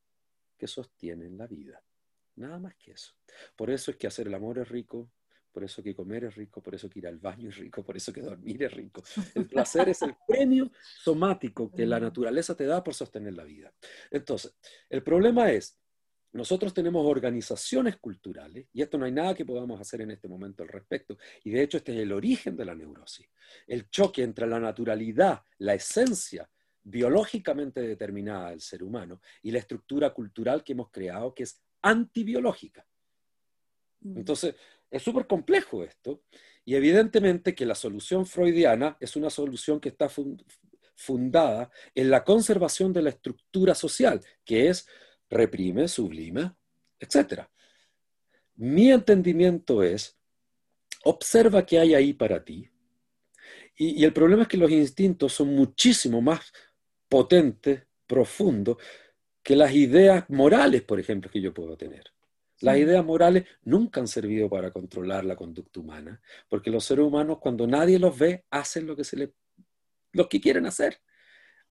que 0.60 0.68
sostienen 0.68 1.38
la 1.38 1.48
vida. 1.48 1.82
Nada 2.36 2.60
más 2.60 2.76
que 2.76 2.92
eso. 2.92 3.14
Por 3.56 3.72
eso 3.72 3.90
es 3.90 3.98
que 3.98 4.08
hacer 4.08 4.28
el 4.28 4.36
amor 4.36 4.60
es 4.60 4.70
rico, 4.70 5.10
por 5.52 5.64
eso 5.64 5.82
que 5.82 5.96
comer 5.96 6.26
es 6.26 6.36
rico, 6.36 6.62
por 6.62 6.76
eso 6.76 6.90
que 6.90 7.00
ir 7.00 7.08
al 7.08 7.18
baño 7.18 7.50
es 7.50 7.58
rico, 7.58 7.84
por 7.84 7.98
eso 7.98 8.14
que 8.14 8.22
dormir 8.22 8.62
es 8.64 8.74
rico. 8.74 9.02
El 9.34 9.48
placer 9.48 9.90
es 9.90 10.02
el 10.04 10.16
premio 10.28 10.72
somático 11.04 11.72
que 11.72 11.86
la 11.86 12.00
naturaleza 12.00 12.56
te 12.56 12.66
da 12.66 12.84
por 12.84 12.94
sostener 12.94 13.34
la 13.34 13.44
vida. 13.44 13.74
Entonces, 14.12 14.56
el 14.90 15.02
problema 15.02 15.52
es, 15.52 15.80
nosotros 16.32 16.74
tenemos 16.74 17.04
organizaciones 17.06 17.98
culturales, 17.98 18.68
y 18.72 18.84
esto 18.84 19.00
no 19.00 19.06
hay 19.06 19.12
nada 19.12 19.34
que 19.34 19.46
podamos 19.46 19.82
hacer 19.82 20.02
en 20.02 20.12
este 20.12 20.28
momento 20.28 20.62
al 20.62 20.70
respecto, 20.70 21.18
y 21.44 21.50
de 21.50 21.64
hecho 21.64 21.78
este 21.78 21.94
es 21.94 22.00
el 22.00 22.12
origen 22.12 22.56
de 22.56 22.66
la 22.66 22.76
neurosis, 22.76 23.28
el 23.66 23.90
choque 23.90 24.22
entre 24.22 24.46
la 24.46 24.60
naturalidad, 24.60 25.42
la 25.58 25.74
esencia 25.74 26.48
biológicamente 26.84 27.82
determinada 27.82 28.52
del 28.52 28.62
ser 28.62 28.84
humano 28.84 29.22
y 29.42 29.52
la 29.52 29.60
estructura 29.60 30.14
cultural 30.14 30.64
que 30.64 30.74
hemos 30.74 30.90
creado 30.90 31.34
que 31.34 31.44
es 31.44 31.62
antibiológica. 31.82 32.86
Mm. 34.02 34.18
Entonces, 34.18 34.56
es 34.90 35.04
súper 35.04 35.28
complejo 35.28 35.84
esto 35.84 36.24
y 36.66 36.76
evidentemente 36.76 37.56
que 37.56 37.66
la 37.66 37.76
solución 37.76 38.26
freudiana 38.26 38.98
es 39.00 39.16
una 39.16 39.30
solución 39.30 39.80
que 39.80 39.90
está 39.90 40.10
fundada 40.96 41.72
en 41.96 42.10
la 42.10 42.24
conservación 42.24 42.92
de 42.94 43.02
la 43.02 43.10
estructura 43.10 43.76
social, 43.76 44.22
que 44.44 44.70
es 44.70 44.88
reprime, 45.30 45.88
sublima, 45.88 46.56
etc. 47.00 47.44
Mi 48.56 48.92
entendimiento 48.92 49.84
es, 49.84 50.18
observa 51.04 51.66
qué 51.66 51.80
hay 51.80 51.94
ahí 51.94 52.14
para 52.14 52.44
ti, 52.44 52.70
y, 53.76 54.02
y, 54.02 54.04
el 54.04 54.12
problema 54.12 54.42
es 54.42 54.50
que 54.50 54.58
los 54.58 54.70
instintos 54.70 55.32
son 55.32 55.56
muchísimo 55.56 56.22
más 56.22 56.52
potente, 57.10 57.88
profundo, 58.08 58.78
que 59.44 59.56
las 59.56 59.74
ideas 59.74 60.30
morales, 60.30 60.84
por 60.84 61.00
ejemplo, 61.00 61.30
que 61.30 61.42
yo 61.42 61.54
puedo 61.54 61.76
tener. 61.76 62.12
Las 62.62 62.78
ideas 62.78 63.04
morales 63.04 63.46
nunca 63.64 64.02
han 64.02 64.08
servido 64.08 64.50
para 64.50 64.72
controlar 64.72 65.26
la 65.26 65.36
conducta 65.36 65.80
humana, 65.80 66.22
porque 66.50 66.70
los 66.70 66.84
seres 66.84 67.06
humanos, 67.06 67.40
cuando 67.40 67.66
nadie 67.66 67.98
los 68.00 68.18
ve, 68.18 68.46
hacen 68.50 68.86
lo 68.86 68.96
que, 68.96 69.04
se 69.04 69.18
le, 69.18 69.34
lo 70.12 70.28
que 70.28 70.42
quieren 70.42 70.66
hacer. 70.66 71.00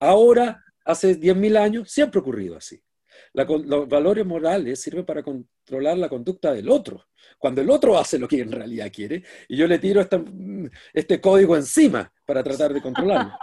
Ahora, 0.01 0.65
hace 0.85 1.19
10.000 1.19 1.57
años, 1.59 1.91
siempre 1.91 2.19
ha 2.19 2.23
ocurrido 2.23 2.57
así. 2.57 2.83
los 3.35 3.89
valores 3.89 4.25
morales 4.25 4.81
sirven 4.81 5.05
para 5.05 5.23
controlar 5.23 5.99
la 5.99 6.09
conducta 6.09 6.53
del 6.53 6.71
otro. 6.71 7.07
Cuando 7.39 7.61
el 7.61 7.69
otro 7.69 7.99
hace 7.99 8.19
lo 8.19 8.27
que 8.27 8.41
en 8.41 8.53
realidad 8.53 8.91
quiere, 8.93 9.23
y 9.49 9.57
yo 9.57 9.67
le 9.67 9.79
tiro 9.79 10.07
este 10.95 11.21
código 11.21 11.55
encima 11.55 12.11
para 12.25 12.43
tratar 12.43 12.73
de 12.73 12.81
controlarlo. 12.81 13.35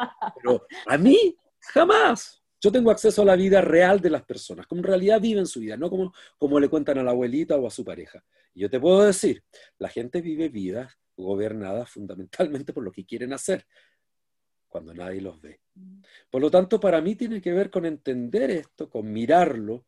Pero 0.41 0.65
a 0.87 0.97
mí 0.97 1.37
Jamás. 1.73 2.41
Yo 2.61 2.71
tengo 2.71 2.89
acceso 2.89 3.21
a 3.21 3.25
la 3.25 3.35
vida 3.35 3.61
real 3.61 3.99
de 3.99 4.09
las 4.09 4.23
personas, 4.23 4.65
como 4.65 4.79
en 4.79 4.85
realidad 4.85 5.21
viven 5.21 5.45
su 5.45 5.59
vida, 5.59 5.77
no 5.77 5.89
como, 5.89 6.13
como 6.37 6.59
le 6.59 6.69
cuentan 6.69 6.97
a 6.97 7.03
la 7.03 7.11
abuelita 7.11 7.55
o 7.57 7.67
a 7.67 7.71
su 7.71 7.83
pareja. 7.83 8.23
Y 8.53 8.61
yo 8.61 8.69
te 8.69 8.79
puedo 8.79 9.03
decir, 9.03 9.43
la 9.77 9.89
gente 9.89 10.21
vive 10.21 10.49
vidas 10.49 10.97
gobernadas 11.15 11.89
fundamentalmente 11.89 12.73
por 12.73 12.83
lo 12.83 12.91
que 12.91 13.05
quieren 13.05 13.33
hacer. 13.33 13.65
cuando 14.67 14.93
nadie 14.93 15.21
los 15.21 15.39
ve. 15.39 15.61
Por 16.29 16.41
lo 16.41 16.51
tanto, 16.51 16.79
para 16.81 16.99
mí 16.99 17.15
tiene 17.15 17.41
que 17.41 17.53
ver 17.53 17.69
con 17.69 17.85
entender 17.85 18.51
esto, 18.51 18.89
con 18.89 19.09
mirarlo 19.11 19.85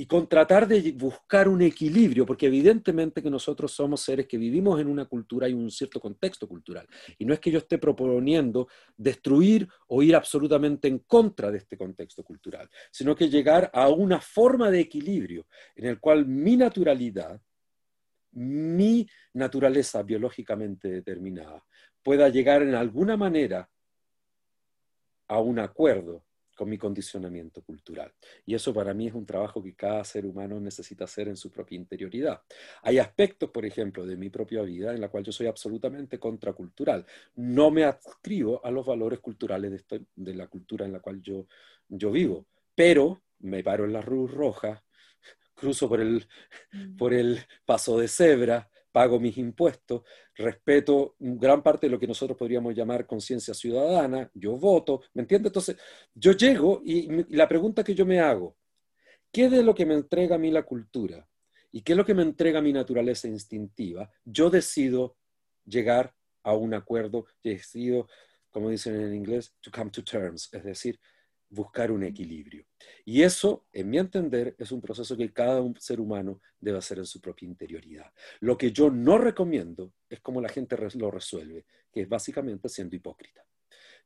y 0.00 0.06
con 0.06 0.28
tratar 0.28 0.68
de 0.68 0.92
buscar 0.92 1.48
un 1.48 1.60
equilibrio, 1.60 2.24
porque 2.24 2.46
evidentemente 2.46 3.20
que 3.20 3.28
nosotros 3.28 3.72
somos 3.72 4.00
seres 4.00 4.28
que 4.28 4.38
vivimos 4.38 4.80
en 4.80 4.86
una 4.86 5.06
cultura 5.06 5.48
y 5.48 5.52
un 5.52 5.72
cierto 5.72 5.98
contexto 5.98 6.46
cultural. 6.46 6.86
Y 7.18 7.24
no 7.24 7.34
es 7.34 7.40
que 7.40 7.50
yo 7.50 7.58
esté 7.58 7.78
proponiendo 7.78 8.68
destruir 8.96 9.68
o 9.88 10.00
ir 10.00 10.14
absolutamente 10.14 10.86
en 10.86 11.00
contra 11.00 11.50
de 11.50 11.58
este 11.58 11.76
contexto 11.76 12.22
cultural, 12.22 12.70
sino 12.92 13.16
que 13.16 13.28
llegar 13.28 13.72
a 13.74 13.88
una 13.88 14.20
forma 14.20 14.70
de 14.70 14.78
equilibrio 14.78 15.48
en 15.74 15.86
el 15.86 15.98
cual 15.98 16.26
mi 16.26 16.56
naturalidad, 16.56 17.42
mi 18.30 19.04
naturaleza 19.32 20.04
biológicamente 20.04 20.88
determinada, 20.92 21.66
pueda 22.04 22.28
llegar 22.28 22.62
en 22.62 22.76
alguna 22.76 23.16
manera 23.16 23.68
a 25.26 25.40
un 25.40 25.58
acuerdo 25.58 26.27
con 26.58 26.68
mi 26.68 26.76
condicionamiento 26.76 27.62
cultural. 27.62 28.12
Y 28.44 28.56
eso 28.56 28.74
para 28.74 28.92
mí 28.92 29.06
es 29.06 29.14
un 29.14 29.24
trabajo 29.24 29.62
que 29.62 29.76
cada 29.76 30.02
ser 30.02 30.26
humano 30.26 30.58
necesita 30.58 31.04
hacer 31.04 31.28
en 31.28 31.36
su 31.36 31.52
propia 31.52 31.76
interioridad. 31.76 32.42
Hay 32.82 32.98
aspectos, 32.98 33.50
por 33.50 33.64
ejemplo, 33.64 34.04
de 34.04 34.16
mi 34.16 34.28
propia 34.28 34.62
vida 34.62 34.92
en 34.92 35.00
la 35.00 35.08
cual 35.08 35.22
yo 35.22 35.30
soy 35.30 35.46
absolutamente 35.46 36.18
contracultural. 36.18 37.06
No 37.36 37.70
me 37.70 37.84
adscribo 37.84 38.60
a 38.66 38.72
los 38.72 38.84
valores 38.84 39.20
culturales 39.20 39.84
de, 40.16 40.34
la 40.34 40.48
cultura 40.48 40.84
en 40.84 40.92
la 40.94 40.98
cual 40.98 41.22
yo, 41.22 41.46
yo 41.88 42.10
vivo, 42.10 42.48
pero 42.74 43.22
me 43.38 43.62
paro 43.62 43.84
en 43.84 43.92
la 43.92 44.02
luz 44.02 44.32
roja, 44.32 44.82
cruzo 45.54 45.88
por 45.88 46.00
el, 46.00 46.26
mm. 46.72 46.96
por 46.96 47.14
el 47.14 47.38
paso 47.64 48.00
de 48.00 48.08
cebra, 48.08 48.68
pago 48.92 49.20
mis 49.20 49.36
impuestos, 49.38 50.02
respeto 50.34 51.14
gran 51.18 51.62
parte 51.62 51.86
de 51.86 51.90
lo 51.90 51.98
que 51.98 52.06
nosotros 52.06 52.36
podríamos 52.36 52.74
llamar 52.74 53.06
conciencia 53.06 53.54
ciudadana, 53.54 54.30
yo 54.34 54.56
voto, 54.56 55.02
¿me 55.14 55.22
entiendes? 55.22 55.50
Entonces, 55.50 55.76
yo 56.14 56.32
llego 56.32 56.80
y, 56.84 57.08
la 57.34 57.48
pregunta 57.48 57.84
que 57.84 57.94
yo 57.94 58.06
me 58.06 58.20
hago, 58.20 58.56
¿qué 59.30 59.48
de 59.48 59.62
lo 59.62 59.74
que 59.74 59.86
me 59.86 59.94
entrega 59.94 60.36
a 60.36 60.38
mí 60.38 60.50
la 60.50 60.62
cultura 60.62 61.28
y 61.70 61.82
qué 61.82 61.92
es 61.92 61.98
lo 61.98 62.04
que 62.04 62.14
me 62.14 62.22
entrega 62.22 62.60
mi 62.60 62.72
naturaleza 62.72 63.28
instintiva? 63.28 64.10
Yo 64.24 64.50
decido 64.50 65.16
llegar 65.64 66.14
a 66.42 66.54
un 66.54 66.74
acuerdo, 66.74 67.26
decido, 67.42 68.08
como 68.50 68.70
dicen 68.70 69.00
en 69.00 69.14
inglés, 69.14 69.54
to 69.60 69.70
come 69.70 69.90
to 69.90 70.02
terms, 70.02 70.48
es 70.52 70.64
decir, 70.64 70.98
buscar 71.50 71.90
un 71.90 72.04
equilibrio. 72.04 72.66
Y 73.04 73.22
eso, 73.22 73.66
en 73.72 73.90
mi 73.90 73.98
entender, 73.98 74.54
es 74.58 74.72
un 74.72 74.80
proceso 74.80 75.16
que 75.16 75.32
cada 75.32 75.62
ser 75.78 76.00
humano 76.00 76.40
debe 76.60 76.78
hacer 76.78 76.98
en 76.98 77.06
su 77.06 77.20
propia 77.20 77.46
interioridad. 77.46 78.12
Lo 78.40 78.58
que 78.58 78.72
yo 78.72 78.90
no 78.90 79.18
recomiendo 79.18 79.92
es 80.08 80.20
como 80.20 80.40
la 80.40 80.48
gente 80.48 80.76
lo 80.94 81.10
resuelve, 81.10 81.64
que 81.92 82.02
es 82.02 82.08
básicamente 82.08 82.68
siendo 82.68 82.96
hipócrita. 82.96 83.44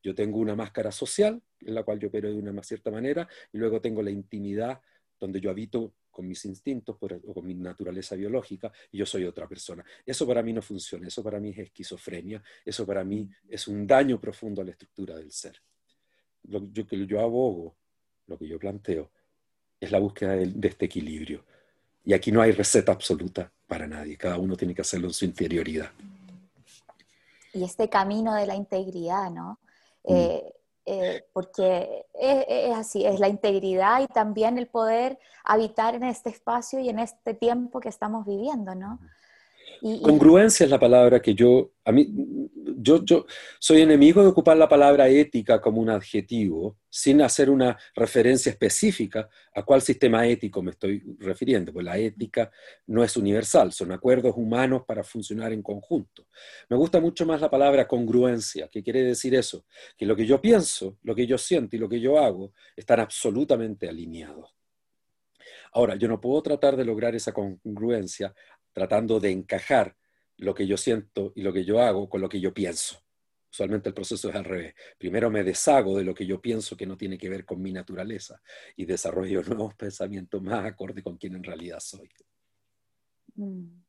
Yo 0.02 0.14
tengo 0.14 0.38
una 0.38 0.56
máscara 0.56 0.90
social 0.90 1.40
en 1.60 1.74
la 1.74 1.84
cual 1.84 1.98
yo 1.98 2.08
opero 2.08 2.28
de 2.28 2.36
una 2.36 2.62
cierta 2.62 2.90
manera 2.90 3.28
y 3.52 3.58
luego 3.58 3.80
tengo 3.80 4.02
la 4.02 4.10
intimidad 4.10 4.80
donde 5.18 5.40
yo 5.40 5.50
habito 5.50 5.94
con 6.10 6.26
mis 6.26 6.44
instintos 6.44 6.96
o 7.00 7.34
con 7.34 7.46
mi 7.46 7.54
naturaleza 7.54 8.16
biológica 8.16 8.72
y 8.90 8.98
yo 8.98 9.06
soy 9.06 9.24
otra 9.24 9.48
persona. 9.48 9.84
Eso 10.04 10.26
para 10.26 10.42
mí 10.42 10.52
no 10.52 10.60
funciona, 10.60 11.06
eso 11.06 11.22
para 11.22 11.38
mí 11.38 11.50
es 11.50 11.58
esquizofrenia, 11.58 12.42
eso 12.64 12.84
para 12.84 13.04
mí 13.04 13.28
es 13.48 13.68
un 13.68 13.86
daño 13.86 14.20
profundo 14.20 14.60
a 14.60 14.64
la 14.64 14.72
estructura 14.72 15.16
del 15.16 15.30
ser 15.30 15.62
lo 16.48 16.86
que 16.86 17.06
yo 17.06 17.20
abogo, 17.20 17.74
lo 18.26 18.38
que 18.38 18.48
yo 18.48 18.58
planteo, 18.58 19.10
es 19.80 19.90
la 19.90 19.98
búsqueda 19.98 20.36
de, 20.36 20.68
este 20.68 20.86
equilibrio. 20.86 21.44
Y 22.04 22.14
aquí 22.14 22.32
no 22.32 22.40
hay 22.40 22.52
receta 22.52 22.92
absoluta 22.92 23.50
para 23.66 23.86
nadie, 23.86 24.16
cada 24.16 24.38
uno 24.38 24.56
tiene 24.56 24.74
que 24.74 24.82
hacerlo 24.82 25.08
en 25.08 25.12
su 25.12 25.24
interioridad. 25.24 25.90
Y 27.52 27.64
este 27.64 27.88
camino 27.88 28.34
de 28.34 28.46
la 28.46 28.54
integridad, 28.54 29.30
¿no? 29.30 29.58
Mm. 30.04 30.14
Eh, 30.14 30.54
eh, 30.84 31.24
porque 31.32 32.06
es, 32.14 32.44
es, 32.48 32.76
así, 32.76 33.04
es 33.04 33.20
la 33.20 33.28
integridad 33.28 34.02
y 34.02 34.06
también 34.06 34.58
el 34.58 34.66
poder 34.66 35.18
habitar 35.44 35.94
en 35.94 36.04
este 36.04 36.30
espacio 36.30 36.80
y 36.80 36.88
en 36.88 36.98
este 36.98 37.34
tiempo 37.34 37.78
que 37.80 37.88
estamos 37.88 38.26
viviendo, 38.26 38.74
¿no? 38.74 38.98
Congruencia 39.82 40.62
es 40.62 40.70
la 40.70 40.78
palabra 40.78 41.20
que 41.20 41.34
yo, 41.34 41.72
a 41.84 41.90
mí, 41.90 42.08
yo, 42.76 43.04
yo 43.04 43.26
soy 43.58 43.80
enemigo 43.80 44.22
de 44.22 44.28
ocupar 44.28 44.56
la 44.56 44.68
palabra 44.68 45.08
ética 45.08 45.60
como 45.60 45.80
un 45.80 45.90
adjetivo 45.90 46.78
sin 46.88 47.20
hacer 47.20 47.50
una 47.50 47.76
referencia 47.96 48.50
específica 48.50 49.28
a 49.52 49.64
cuál 49.64 49.82
sistema 49.82 50.24
ético 50.24 50.62
me 50.62 50.70
estoy 50.70 51.02
refiriendo, 51.18 51.72
pues 51.72 51.84
la 51.84 51.98
ética 51.98 52.52
no 52.86 53.02
es 53.02 53.16
universal, 53.16 53.72
son 53.72 53.90
acuerdos 53.90 54.34
humanos 54.36 54.82
para 54.86 55.02
funcionar 55.02 55.52
en 55.52 55.62
conjunto. 55.62 56.28
Me 56.68 56.76
gusta 56.76 57.00
mucho 57.00 57.26
más 57.26 57.40
la 57.40 57.50
palabra 57.50 57.88
congruencia, 57.88 58.68
que 58.68 58.84
quiere 58.84 59.02
decir 59.02 59.34
eso, 59.34 59.64
que 59.98 60.06
lo 60.06 60.14
que 60.14 60.26
yo 60.26 60.40
pienso, 60.40 60.98
lo 61.02 61.12
que 61.16 61.26
yo 61.26 61.38
siento 61.38 61.74
y 61.74 61.80
lo 61.80 61.88
que 61.88 61.98
yo 61.98 62.20
hago 62.20 62.52
están 62.76 63.00
absolutamente 63.00 63.88
alineados. 63.88 64.54
Ahora, 65.74 65.96
yo 65.96 66.06
no 66.06 66.20
puedo 66.20 66.42
tratar 66.42 66.76
de 66.76 66.84
lograr 66.84 67.14
esa 67.14 67.32
congruencia 67.32 68.34
tratando 68.72 69.20
de 69.20 69.30
encajar 69.30 69.96
lo 70.38 70.54
que 70.54 70.66
yo 70.66 70.76
siento 70.76 71.32
y 71.34 71.42
lo 71.42 71.52
que 71.52 71.64
yo 71.64 71.80
hago 71.80 72.08
con 72.08 72.20
lo 72.20 72.28
que 72.28 72.40
yo 72.40 72.52
pienso. 72.52 73.02
Usualmente 73.50 73.90
el 73.90 73.94
proceso 73.94 74.30
es 74.30 74.34
al 74.34 74.44
revés. 74.44 74.74
Primero 74.96 75.30
me 75.30 75.44
deshago 75.44 75.96
de 75.96 76.04
lo 76.04 76.14
que 76.14 76.26
yo 76.26 76.40
pienso 76.40 76.76
que 76.76 76.86
no 76.86 76.96
tiene 76.96 77.18
que 77.18 77.28
ver 77.28 77.44
con 77.44 77.60
mi 77.60 77.70
naturaleza 77.70 78.40
y 78.76 78.86
desarrollo 78.86 79.42
nuevos 79.46 79.74
pensamientos 79.74 80.42
más 80.42 80.64
acorde 80.64 81.02
con 81.02 81.18
quien 81.18 81.34
en 81.34 81.44
realidad 81.44 81.78
soy. 81.80 82.08
Mm. 83.34 83.82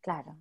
Claro. 0.00 0.36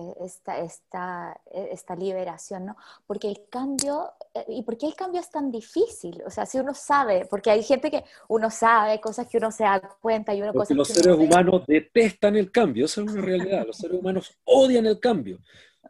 Eh, 0.00 0.24
esta, 0.24 0.58
esta, 0.58 1.40
eh, 1.52 1.68
esta 1.72 1.94
liberación, 1.94 2.66
¿no? 2.66 2.76
Porque 3.06 3.28
el 3.28 3.42
cambio, 3.50 4.10
eh, 4.34 4.44
¿y 4.48 4.62
por 4.62 4.78
qué 4.78 4.86
el 4.86 4.94
cambio 4.94 5.20
es 5.20 5.30
tan 5.30 5.50
difícil? 5.50 6.22
O 6.26 6.30
sea, 6.30 6.46
si 6.46 6.58
uno 6.58 6.72
sabe, 6.74 7.26
porque 7.28 7.50
hay 7.50 7.62
gente 7.62 7.90
que 7.90 8.04
uno 8.28 8.50
sabe, 8.50 9.00
cosas 9.00 9.26
que 9.26 9.36
uno 9.36 9.50
se 9.50 9.64
da 9.64 9.80
cuenta 10.00 10.34
y 10.34 10.40
uno 10.40 10.52
Porque 10.52 10.74
los 10.74 10.88
seres 10.88 11.16
humanos 11.16 11.64
detestan 11.66 12.36
el 12.36 12.50
cambio, 12.50 12.86
esa 12.86 13.02
es 13.02 13.10
una 13.10 13.20
realidad, 13.20 13.66
los 13.66 13.76
seres 13.76 13.98
humanos 14.00 14.34
odian 14.44 14.86
el 14.86 14.98
cambio. 14.98 15.38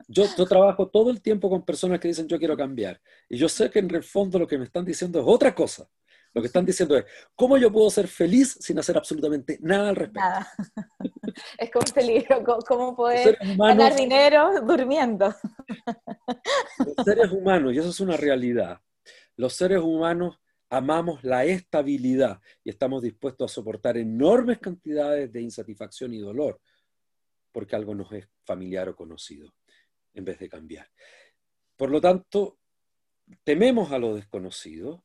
Yo, 0.08 0.24
yo 0.36 0.46
trabajo 0.46 0.88
todo 0.88 1.10
el 1.10 1.20
tiempo 1.20 1.48
con 1.48 1.62
personas 1.62 2.00
que 2.00 2.08
dicen 2.08 2.26
yo 2.26 2.38
quiero 2.38 2.56
cambiar 2.56 3.00
y 3.28 3.36
yo 3.36 3.48
sé 3.48 3.70
que 3.70 3.80
en 3.80 3.94
el 3.94 4.02
fondo 4.02 4.38
lo 4.38 4.46
que 4.46 4.56
me 4.56 4.64
están 4.64 4.84
diciendo 4.84 5.20
es 5.20 5.24
otra 5.28 5.54
cosa. 5.54 5.88
Lo 6.32 6.40
que 6.40 6.46
están 6.46 6.64
diciendo 6.64 6.96
es, 6.96 7.04
¿cómo 7.34 7.56
yo 7.58 7.72
puedo 7.72 7.90
ser 7.90 8.06
feliz 8.06 8.56
sin 8.60 8.78
hacer 8.78 8.96
absolutamente 8.96 9.58
nada 9.60 9.88
al 9.90 9.96
respecto? 9.96 10.20
Nada. 10.20 10.52
Es 11.58 11.70
como 11.70 11.84
un 11.86 11.94
peligro, 11.94 12.42
¿cómo 12.66 12.96
poder 12.96 13.38
ganar 13.56 13.94
dinero 13.94 14.60
durmiendo? 14.62 15.34
Los 16.78 17.04
seres 17.04 17.30
humanos, 17.30 17.72
y 17.72 17.78
eso 17.78 17.90
es 17.90 18.00
una 18.00 18.16
realidad, 18.16 18.80
los 19.36 19.54
seres 19.54 19.80
humanos 19.80 20.38
amamos 20.68 21.22
la 21.24 21.44
estabilidad 21.44 22.40
y 22.64 22.70
estamos 22.70 23.02
dispuestos 23.02 23.50
a 23.50 23.54
soportar 23.54 23.96
enormes 23.96 24.58
cantidades 24.58 25.32
de 25.32 25.40
insatisfacción 25.40 26.12
y 26.12 26.18
dolor 26.18 26.60
porque 27.52 27.76
algo 27.76 27.94
nos 27.94 28.12
es 28.12 28.28
familiar 28.44 28.88
o 28.88 28.96
conocido, 28.96 29.54
en 30.14 30.24
vez 30.24 30.38
de 30.38 30.48
cambiar. 30.48 30.88
Por 31.76 31.90
lo 31.90 32.00
tanto, 32.00 32.58
tememos 33.44 33.92
a 33.92 33.98
lo 33.98 34.14
desconocido, 34.14 35.04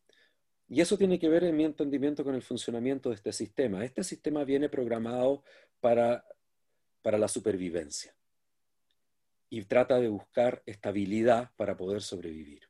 y 0.68 0.82
eso 0.82 0.98
tiene 0.98 1.20
que 1.20 1.30
ver, 1.30 1.44
en 1.44 1.56
mi 1.56 1.64
entendimiento, 1.64 2.24
con 2.24 2.36
el 2.36 2.42
funcionamiento 2.42 3.10
de 3.10 3.16
este 3.16 3.32
sistema. 3.32 3.86
Este 3.86 4.04
sistema 4.04 4.44
viene 4.44 4.68
programado 4.70 5.44
para, 5.80 6.26
para 7.02 7.18
la 7.18 7.28
supervivencia 7.28 8.16
y 9.50 9.64
trata 9.64 10.00
de 10.00 10.08
buscar 10.08 10.64
estabilidad 10.66 11.52
para 11.56 11.78
poder 11.78 12.02
sobrevivir. 12.02 12.64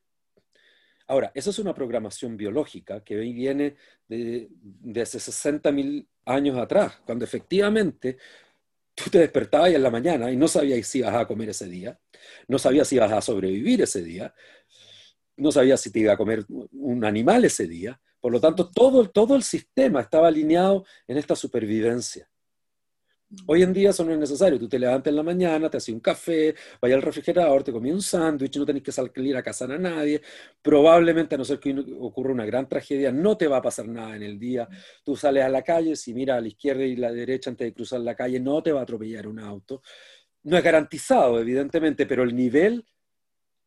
Ahora, 1.08 1.30
esa 1.34 1.50
es 1.50 1.58
una 1.58 1.74
programación 1.74 2.36
biológica 2.36 3.02
que 3.02 3.16
viene 3.16 3.76
de, 4.08 4.48
de 4.50 5.00
hace 5.00 5.20
60 5.20 5.72
mil 5.72 6.08
años 6.24 6.58
atrás, 6.58 7.00
cuando 7.06 7.24
efectivamente 7.24 8.18
tú 8.94 9.10
te 9.10 9.18
despertabas 9.18 9.72
en 9.72 9.82
la 9.82 9.90
mañana 9.90 10.30
y 10.30 10.36
no 10.36 10.48
sabías 10.48 10.86
si 10.86 10.98
ibas 10.98 11.14
a 11.14 11.26
comer 11.26 11.50
ese 11.50 11.68
día, 11.68 11.98
no 12.48 12.58
sabías 12.58 12.88
si 12.88 12.96
ibas 12.96 13.12
a 13.12 13.20
sobrevivir 13.20 13.82
ese 13.82 14.02
día, 14.02 14.34
no 15.36 15.52
sabía 15.52 15.76
si 15.76 15.90
te 15.90 16.00
iba 16.00 16.12
a 16.12 16.16
comer 16.16 16.44
un 16.48 17.04
animal 17.04 17.44
ese 17.44 17.66
día. 17.66 18.00
Por 18.20 18.32
lo 18.32 18.40
tanto, 18.40 18.70
todo, 18.70 19.08
todo 19.10 19.36
el 19.36 19.42
sistema 19.42 20.00
estaba 20.00 20.28
alineado 20.28 20.84
en 21.06 21.18
esta 21.18 21.36
supervivencia. 21.36 22.28
Hoy 23.46 23.62
en 23.62 23.72
día 23.72 23.90
eso 23.90 24.04
no 24.04 24.12
es 24.12 24.18
necesario. 24.18 24.58
Tú 24.58 24.68
te 24.68 24.78
levantas 24.78 25.10
en 25.10 25.16
la 25.16 25.22
mañana, 25.22 25.68
te 25.68 25.76
haces 25.78 25.92
un 25.92 26.00
café, 26.00 26.54
vayas 26.80 26.96
al 26.96 27.02
refrigerador, 27.02 27.64
te 27.64 27.72
comí 27.72 27.90
un 27.90 28.00
sándwich, 28.00 28.56
no 28.56 28.64
tenés 28.64 28.82
que 28.82 28.92
salir 28.92 29.36
a 29.36 29.42
cazar 29.42 29.72
a 29.72 29.78
nadie. 29.78 30.22
Probablemente, 30.62 31.34
a 31.34 31.38
no 31.38 31.44
ser 31.44 31.58
que 31.58 31.74
ocurra 31.98 32.32
una 32.32 32.46
gran 32.46 32.68
tragedia, 32.68 33.10
no 33.10 33.36
te 33.36 33.48
va 33.48 33.58
a 33.58 33.62
pasar 33.62 33.88
nada 33.88 34.14
en 34.14 34.22
el 34.22 34.38
día. 34.38 34.68
Tú 35.04 35.16
sales 35.16 35.44
a 35.44 35.48
la 35.48 35.62
calle, 35.62 35.96
si 35.96 36.14
miras 36.14 36.38
a 36.38 36.40
la 36.40 36.48
izquierda 36.48 36.84
y 36.84 36.94
a 36.94 36.98
la 36.98 37.12
derecha 37.12 37.50
antes 37.50 37.66
de 37.66 37.74
cruzar 37.74 38.00
la 38.00 38.14
calle, 38.14 38.38
no 38.38 38.62
te 38.62 38.72
va 38.72 38.80
a 38.80 38.82
atropellar 38.84 39.26
un 39.26 39.40
auto. 39.40 39.82
No 40.44 40.56
es 40.56 40.62
garantizado, 40.62 41.40
evidentemente, 41.40 42.06
pero 42.06 42.22
el 42.22 42.34
nivel 42.34 42.84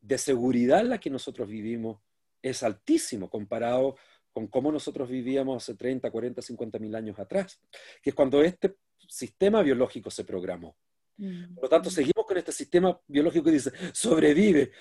de 0.02 0.18
seguridad 0.18 0.82
en 0.82 0.90
la 0.90 1.00
que 1.00 1.10
nosotros 1.10 1.48
vivimos 1.48 2.02
es 2.42 2.64
altísimo 2.64 3.30
comparado 3.30 3.96
con 4.32 4.48
cómo 4.48 4.72
nosotros 4.72 5.10
vivíamos 5.10 5.64
hace 5.64 5.76
30, 5.76 6.10
40, 6.10 6.42
50 6.42 6.80
mil 6.80 6.96
años 6.96 7.20
atrás, 7.20 7.60
que 8.02 8.12
es 8.12 8.16
cuando 8.16 8.42
este 8.42 8.78
sistema 9.08 9.62
biológico 9.62 10.10
se 10.12 10.24
programó. 10.24 10.78
Mm. 11.18 11.56
Por 11.56 11.64
lo 11.64 11.70
tanto, 11.70 11.90
seguimos 11.90 12.26
con 12.26 12.38
este 12.38 12.52
sistema 12.52 12.98
biológico 13.08 13.46
que 13.46 13.52
dice, 13.52 13.72
sobrevive, 13.94 14.72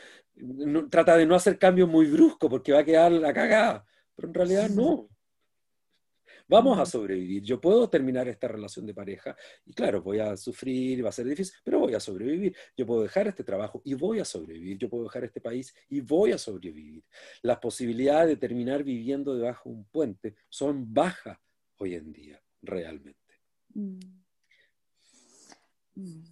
trata 0.91 1.17
de 1.17 1.27
no 1.27 1.35
hacer 1.35 1.59
cambios 1.59 1.89
muy 1.89 2.07
bruscos 2.07 2.49
porque 2.49 2.73
va 2.73 2.81
a 2.81 2.85
quedar 2.85 3.11
la 3.13 3.33
cagada, 3.33 3.85
pero 4.15 4.29
en 4.29 4.35
realidad 4.35 4.69
no. 4.71 5.09
Vamos 6.49 6.79
a 6.79 6.87
sobrevivir. 6.87 7.43
Yo 7.43 7.61
puedo 7.61 7.91
terminar 7.91 8.27
esta 8.27 8.49
relación 8.49 8.87
de 8.87 8.95
pareja 8.95 9.37
y 9.67 9.75
claro, 9.75 10.03
voy 10.03 10.19
a 10.19 10.35
sufrir, 10.37 11.05
va 11.05 11.11
a 11.11 11.13
ser 11.13 11.27
difícil, 11.27 11.55
pero 11.63 11.79
voy 11.79 11.95
a 11.95 12.01
sobrevivir. 12.01 12.57
Yo 12.75 12.87
puedo 12.87 13.03
dejar 13.03 13.29
este 13.29 13.45
trabajo 13.45 13.83
y 13.85 13.93
voy 13.93 14.21
a 14.21 14.25
sobrevivir. 14.25 14.79
Yo 14.79 14.89
puedo 14.89 15.05
dejar 15.05 15.25
este 15.25 15.43
país 15.43 15.75
y 15.91 16.01
voy 16.01 16.33
a 16.33 16.39
sobrevivir. 16.39 17.05
Las 17.43 17.59
posibilidades 17.59 18.29
de 18.29 18.37
terminar 18.37 18.83
viviendo 18.83 19.35
debajo 19.35 19.69
de 19.69 19.75
un 19.77 19.85
puente 19.85 20.37
son 20.49 20.93
bajas 20.93 21.39
hoy 21.77 21.95
en 21.95 22.13
día, 22.13 22.43
realmente. 22.63 23.35
Mm. 23.75 23.99
Mm. 25.97 26.25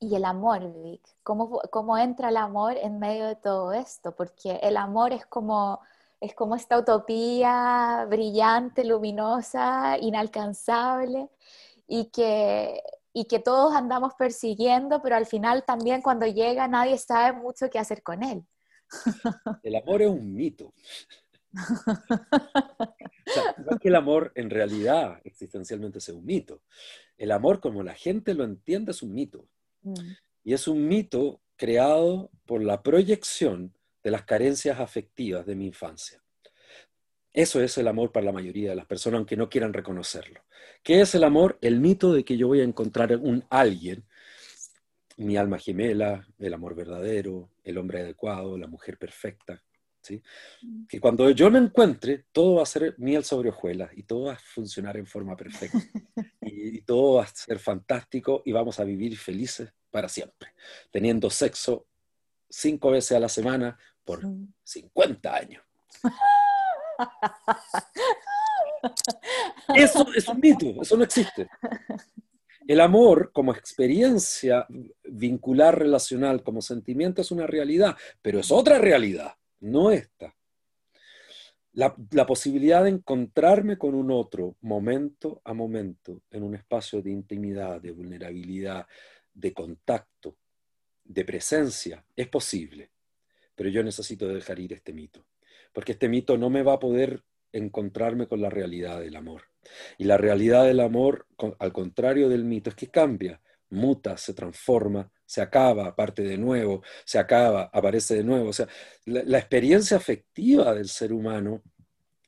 Y 0.00 0.16
el 0.16 0.24
amor, 0.24 0.82
Vic, 0.82 1.02
¿Cómo, 1.22 1.60
¿cómo 1.70 1.98
entra 1.98 2.30
el 2.30 2.38
amor 2.38 2.76
en 2.76 2.98
medio 2.98 3.26
de 3.26 3.36
todo 3.36 3.72
esto? 3.72 4.16
Porque 4.16 4.58
el 4.62 4.78
amor 4.78 5.12
es 5.12 5.26
como 5.26 5.80
es 6.20 6.34
como 6.34 6.54
esta 6.54 6.78
utopía 6.78 8.06
brillante, 8.08 8.84
luminosa, 8.84 9.96
inalcanzable 9.98 11.30
y 11.88 12.10
que, 12.10 12.82
y 13.12 13.24
que 13.24 13.38
todos 13.38 13.74
andamos 13.74 14.14
persiguiendo, 14.14 15.00
pero 15.02 15.16
al 15.16 15.26
final 15.26 15.64
también 15.64 16.02
cuando 16.02 16.26
llega 16.26 16.68
nadie 16.68 16.98
sabe 16.98 17.38
mucho 17.38 17.70
qué 17.70 17.78
hacer 17.78 18.02
con 18.02 18.22
él. 18.22 18.44
El 19.62 19.76
amor 19.76 20.02
es 20.02 20.08
un 20.08 20.34
mito. 20.34 20.74
o 23.66 23.78
que 23.80 23.88
el 23.88 23.96
amor 23.96 24.30
en 24.36 24.50
realidad 24.50 25.20
existencialmente 25.24 25.98
es 25.98 26.08
un 26.08 26.24
mito. 26.24 26.62
El 27.16 27.32
amor 27.32 27.60
como 27.60 27.82
la 27.82 27.94
gente 27.94 28.34
lo 28.34 28.44
entiende 28.44 28.92
es 28.92 29.02
un 29.02 29.12
mito. 29.12 29.48
Mm. 29.82 29.94
Y 30.44 30.52
es 30.52 30.68
un 30.68 30.86
mito 30.86 31.40
creado 31.56 32.30
por 32.46 32.62
la 32.62 32.82
proyección 32.82 33.74
de 34.02 34.10
las 34.10 34.24
carencias 34.24 34.80
afectivas 34.80 35.46
de 35.46 35.56
mi 35.56 35.66
infancia. 35.66 36.22
Eso 37.32 37.62
es 37.62 37.78
el 37.78 37.86
amor 37.86 38.10
para 38.10 38.26
la 38.26 38.32
mayoría 38.32 38.70
de 38.70 38.76
las 38.76 38.86
personas, 38.86 39.18
aunque 39.18 39.36
no 39.36 39.48
quieran 39.48 39.72
reconocerlo. 39.72 40.42
¿Qué 40.82 41.00
es 41.00 41.14
el 41.14 41.24
amor? 41.24 41.58
El 41.60 41.80
mito 41.80 42.12
de 42.12 42.24
que 42.24 42.36
yo 42.36 42.48
voy 42.48 42.60
a 42.60 42.64
encontrar 42.64 43.16
un 43.16 43.44
alguien, 43.50 44.04
mi 45.16 45.36
alma 45.36 45.58
gemela, 45.58 46.26
el 46.38 46.54
amor 46.54 46.74
verdadero, 46.74 47.50
el 47.62 47.78
hombre 47.78 48.00
adecuado, 48.00 48.58
la 48.58 48.66
mujer 48.66 48.98
perfecta. 48.98 49.62
¿sí? 50.02 50.20
Mm. 50.62 50.86
Que 50.86 50.98
cuando 50.98 51.30
yo 51.30 51.50
me 51.50 51.58
encuentre, 51.58 52.24
todo 52.32 52.56
va 52.56 52.62
a 52.64 52.66
ser 52.66 52.94
miel 52.98 53.22
sobre 53.22 53.50
hojuelas 53.50 53.90
y 53.94 54.02
todo 54.02 54.24
va 54.24 54.32
a 54.32 54.38
funcionar 54.38 54.96
en 54.96 55.06
forma 55.06 55.36
perfecta. 55.36 55.78
y, 56.40 56.78
y 56.78 56.80
todo 56.82 57.16
va 57.16 57.24
a 57.24 57.28
ser 57.28 57.60
fantástico 57.60 58.42
y 58.44 58.50
vamos 58.50 58.80
a 58.80 58.84
vivir 58.84 59.16
felices 59.16 59.72
para 59.90 60.08
siempre, 60.08 60.54
teniendo 60.90 61.30
sexo 61.30 61.86
cinco 62.50 62.90
veces 62.90 63.16
a 63.16 63.20
la 63.20 63.28
semana 63.28 63.78
por 64.04 64.20
50 64.64 65.34
años. 65.34 65.62
Eso 69.74 70.06
es 70.14 70.28
un 70.28 70.40
mito, 70.40 70.80
eso 70.80 70.96
no 70.96 71.04
existe. 71.04 71.48
El 72.66 72.80
amor 72.80 73.30
como 73.32 73.52
experiencia 73.52 74.66
vincular 75.04 75.78
relacional, 75.78 76.42
como 76.42 76.62
sentimiento, 76.62 77.20
es 77.20 77.30
una 77.30 77.46
realidad, 77.46 77.96
pero 78.22 78.40
es 78.40 78.50
otra 78.50 78.78
realidad, 78.78 79.34
no 79.60 79.90
esta. 79.90 80.34
La, 81.72 81.94
la, 82.10 82.26
posibilidad 82.26 82.82
de 82.82 82.90
encontrarme 82.90 83.78
con 83.78 83.94
un 83.94 84.10
otro 84.10 84.56
momento 84.62 85.40
a 85.44 85.54
momento 85.54 86.22
en 86.30 86.42
un 86.42 86.56
espacio 86.56 87.00
de 87.00 87.10
intimidad, 87.10 87.80
de 87.80 87.92
vulnerabilidad, 87.92 88.86
de 89.32 89.54
contacto, 89.54 90.36
de 91.04 91.24
presencia, 91.24 92.04
es 92.16 92.28
posible, 92.28 92.90
pero 93.60 93.68
yo 93.68 93.82
necesito 93.82 94.26
dejar 94.26 94.58
ir 94.58 94.72
este 94.72 94.94
mito 94.94 95.26
porque 95.72 95.92
este 95.92 96.08
mito 96.08 96.36
no 96.36 96.50
me 96.50 96.62
va 96.62 96.74
a 96.74 96.78
poder 96.78 97.22
encontrarme 97.52 98.26
con 98.26 98.40
la 98.40 98.50
realidad 98.50 99.00
del 99.00 99.16
amor. 99.16 99.42
Y 99.98 100.04
la 100.04 100.16
realidad 100.16 100.64
del 100.64 100.80
amor, 100.80 101.26
al 101.58 101.72
contrario 101.72 102.28
del 102.28 102.44
mito, 102.44 102.70
es 102.70 102.76
que 102.76 102.88
cambia, 102.88 103.40
muta, 103.70 104.16
se 104.16 104.34
transforma, 104.34 105.10
se 105.26 105.40
acaba, 105.40 105.86
aparte 105.86 106.22
de 106.22 106.38
nuevo, 106.38 106.82
se 107.04 107.18
acaba, 107.18 107.70
aparece 107.72 108.14
de 108.16 108.24
nuevo. 108.24 108.48
O 108.48 108.52
sea, 108.52 108.68
la, 109.04 109.38
experiencia 109.38 109.96
afectiva 109.96 110.74
del 110.74 110.88
ser 110.88 111.12
humano 111.12 111.62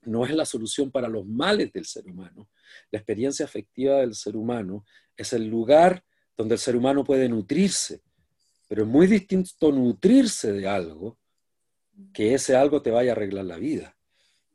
no 0.02 0.24
es 0.24 0.32
la 0.32 0.44
solución 0.44 0.90
para 0.90 1.08
los 1.08 1.26
males 1.26 1.72
del 1.72 1.84
ser 1.84 2.06
humano. 2.06 2.48
La 2.90 2.98
experiencia 2.98 3.44
afectiva 3.44 3.98
del 3.98 4.14
ser 4.14 4.36
humano 4.36 4.84
es 5.16 5.32
el 5.32 5.46
lugar 5.46 6.04
donde 6.36 6.54
el 6.54 6.60
ser 6.60 6.76
humano 6.76 7.04
puede 7.04 7.28
nutrirse, 7.28 8.02
pero 8.68 8.82
es 8.82 8.88
muy 8.88 9.06
distinto 9.06 9.70
nutrirse 9.70 10.52
de 10.52 10.66
algo 10.66 11.18
que 12.12 12.34
ese 12.34 12.57
algo 12.57 12.82
te 12.82 12.90
vaya 12.90 13.12
a 13.12 13.14
arreglar 13.14 13.45
la 13.45 13.57
vida. 13.57 13.97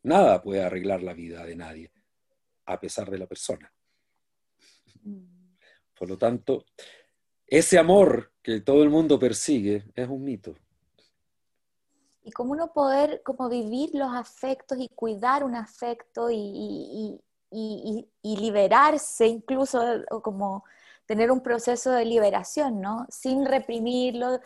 Nada 0.04 0.42
puede 0.42 0.62
arreglar 0.62 1.04
la 1.04 1.14
vida 1.14 1.46
de 1.46 1.56
nadie, 1.56 1.92
a 2.66 2.80
pesar 2.80 3.10
de 3.10 3.18
la 3.18 3.28
persona. 3.28 3.72
Por 5.98 6.10
lo 6.10 6.18
tanto, 6.18 6.66
ese 7.46 7.78
amor 7.78 8.32
que 8.42 8.62
todo 8.62 8.84
el 8.84 8.90
mundo 8.90 9.20
persigue 9.20 9.86
es 9.96 10.08
un 10.08 10.24
mito. 10.24 10.56
Y 12.24 12.32
cómo 12.32 12.52
uno 12.52 12.74
poder 12.74 13.22
como 13.24 13.50
vivir 13.50 13.92
los 13.94 14.14
afectos 14.14 14.78
y 14.80 14.90
cuidar 14.90 15.44
un 15.44 15.56
afecto 15.56 16.30
y, 16.30 17.20
y 17.52 18.38
liberarse 18.38 19.28
incluso, 19.28 19.82
o 20.12 20.22
como 20.22 20.66
tener 21.08 21.32
un 21.32 21.42
proceso 21.42 21.92
de 21.92 22.06
liberación, 22.06 22.82
¿no? 22.82 23.08
Sin 23.10 23.46
reprimirlo, 23.46 24.42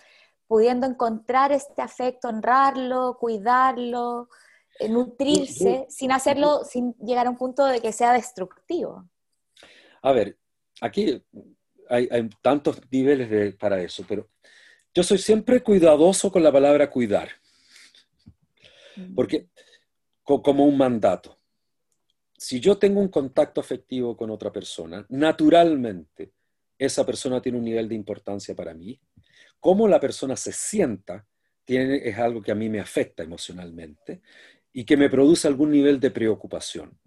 pudiendo 0.52 0.86
encontrar 0.86 1.54
este 1.54 1.82
afecto, 1.82 2.28
honrarlo, 2.28 3.16
cuidarlo, 3.18 4.28
eh, 4.78 4.90
nutrirse, 4.90 5.86
sin 5.88 6.12
hacerlo, 6.12 6.66
sin 6.66 6.94
llegar 6.96 7.26
a 7.26 7.30
un 7.30 7.38
punto 7.38 7.64
de 7.64 7.80
que 7.80 7.94
sea 7.94 8.12
destructivo. 8.12 9.10
A 10.02 10.12
ver, 10.12 10.38
aquí 10.82 11.24
hay, 11.88 12.10
tantos 12.42 12.82
niveles 12.92 13.56
para 13.56 13.82
eso, 13.82 14.04
pero 14.06 14.28
yo 14.94 15.04
soy 15.04 15.20
siempre 15.20 15.64
cuidadoso 15.64 16.30
con 16.30 16.44
la 16.44 16.52
palabra 16.52 16.90
cuidar, 16.90 17.30
porque 19.16 19.48
como 20.22 20.66
un 20.66 20.78
mandato. 20.78 21.40
Si 22.38 22.60
yo 22.60 22.78
tengo 22.78 23.00
un 23.00 23.08
contacto 23.08 23.62
afectivo 23.62 24.18
con 24.18 24.30
otra 24.30 24.52
persona, 24.52 25.06
naturalmente 25.08 26.34
esa 26.78 27.06
persona 27.06 27.42
tiene 27.42 27.58
un 27.58 27.64
nivel 27.64 27.88
de 27.88 27.96
importancia 27.96 28.54
para 28.54 28.74
mí, 28.74 29.00
cómo 29.62 29.88
la 29.88 30.02
persona 30.02 30.36
se 30.36 30.52
sienta 30.52 31.26
tiene, 31.64 32.02
es 32.04 32.18
algo 32.18 32.42
que 32.42 32.52
a 32.52 32.56
mí 32.56 32.68
me 32.68 32.82
afecta 32.82 33.24
emocionalmente 33.24 34.22
y 34.74 34.84
que 34.84 34.98
me 34.98 35.10
produce 35.10 35.48
algún 35.48 35.72
nivel 35.72 36.00
de 36.00 36.12
preocupación. 36.12 37.00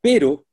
Pero 0.00 0.46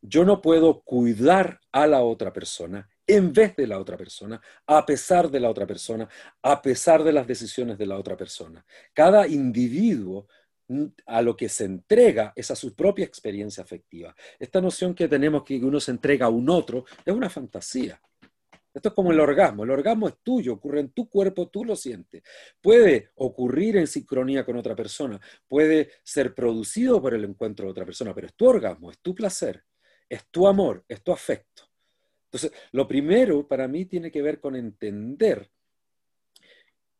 yo 0.00 0.24
no 0.24 0.40
puedo 0.40 0.82
cuidar 0.82 1.60
a 1.70 1.86
la 1.86 2.02
otra 2.02 2.32
persona 2.32 2.88
en 3.06 3.32
vez 3.32 3.54
de 3.54 3.66
la 3.66 3.78
otra 3.78 3.96
persona, 3.96 4.40
a 4.66 4.84
pesar 4.84 5.30
de 5.30 5.38
la 5.38 5.50
otra 5.50 5.66
persona, 5.66 6.08
a 6.42 6.60
pesar 6.60 7.04
de 7.04 7.12
las 7.12 7.26
decisiones 7.26 7.78
de 7.78 7.86
la 7.86 7.98
otra 7.98 8.16
persona. 8.16 8.64
Cada 8.92 9.28
individuo 9.28 10.26
mm, 10.68 10.86
a 11.06 11.22
lo 11.22 11.36
que 11.36 11.48
se 11.48 11.64
entrega 11.64 12.32
es 12.34 12.50
a 12.50 12.56
su 12.56 12.74
propia 12.74 13.04
experiencia 13.04 13.62
afectiva. 13.62 14.14
Esta 14.38 14.60
noción 14.60 14.94
que 14.94 15.08
tenemos 15.08 15.44
que 15.44 15.56
uno 15.56 15.78
se 15.78 15.92
entrega 15.92 16.26
a 16.26 16.30
un 16.30 16.50
otro 16.50 16.84
es 17.04 17.14
una 17.14 17.30
fantasía. 17.30 18.00
Esto 18.76 18.90
es 18.90 18.94
como 18.94 19.10
el 19.10 19.18
orgasmo. 19.18 19.64
El 19.64 19.70
orgasmo 19.70 20.06
es 20.06 20.18
tuyo, 20.22 20.52
ocurre 20.52 20.80
en 20.80 20.90
tu 20.90 21.08
cuerpo, 21.08 21.48
tú 21.48 21.64
lo 21.64 21.74
sientes. 21.74 22.22
Puede 22.60 23.12
ocurrir 23.14 23.78
en 23.78 23.86
sincronía 23.86 24.44
con 24.44 24.54
otra 24.58 24.76
persona, 24.76 25.18
puede 25.48 25.92
ser 26.02 26.34
producido 26.34 27.00
por 27.00 27.14
el 27.14 27.24
encuentro 27.24 27.64
de 27.64 27.70
otra 27.70 27.86
persona, 27.86 28.14
pero 28.14 28.26
es 28.26 28.34
tu 28.34 28.46
orgasmo, 28.46 28.90
es 28.90 28.98
tu 28.98 29.14
placer, 29.14 29.64
es 30.06 30.26
tu 30.30 30.46
amor, 30.46 30.84
es 30.88 31.02
tu 31.02 31.10
afecto. 31.10 31.62
Entonces, 32.24 32.52
lo 32.72 32.86
primero 32.86 33.48
para 33.48 33.66
mí 33.66 33.86
tiene 33.86 34.10
que 34.10 34.20
ver 34.20 34.40
con 34.40 34.54
entender 34.54 35.50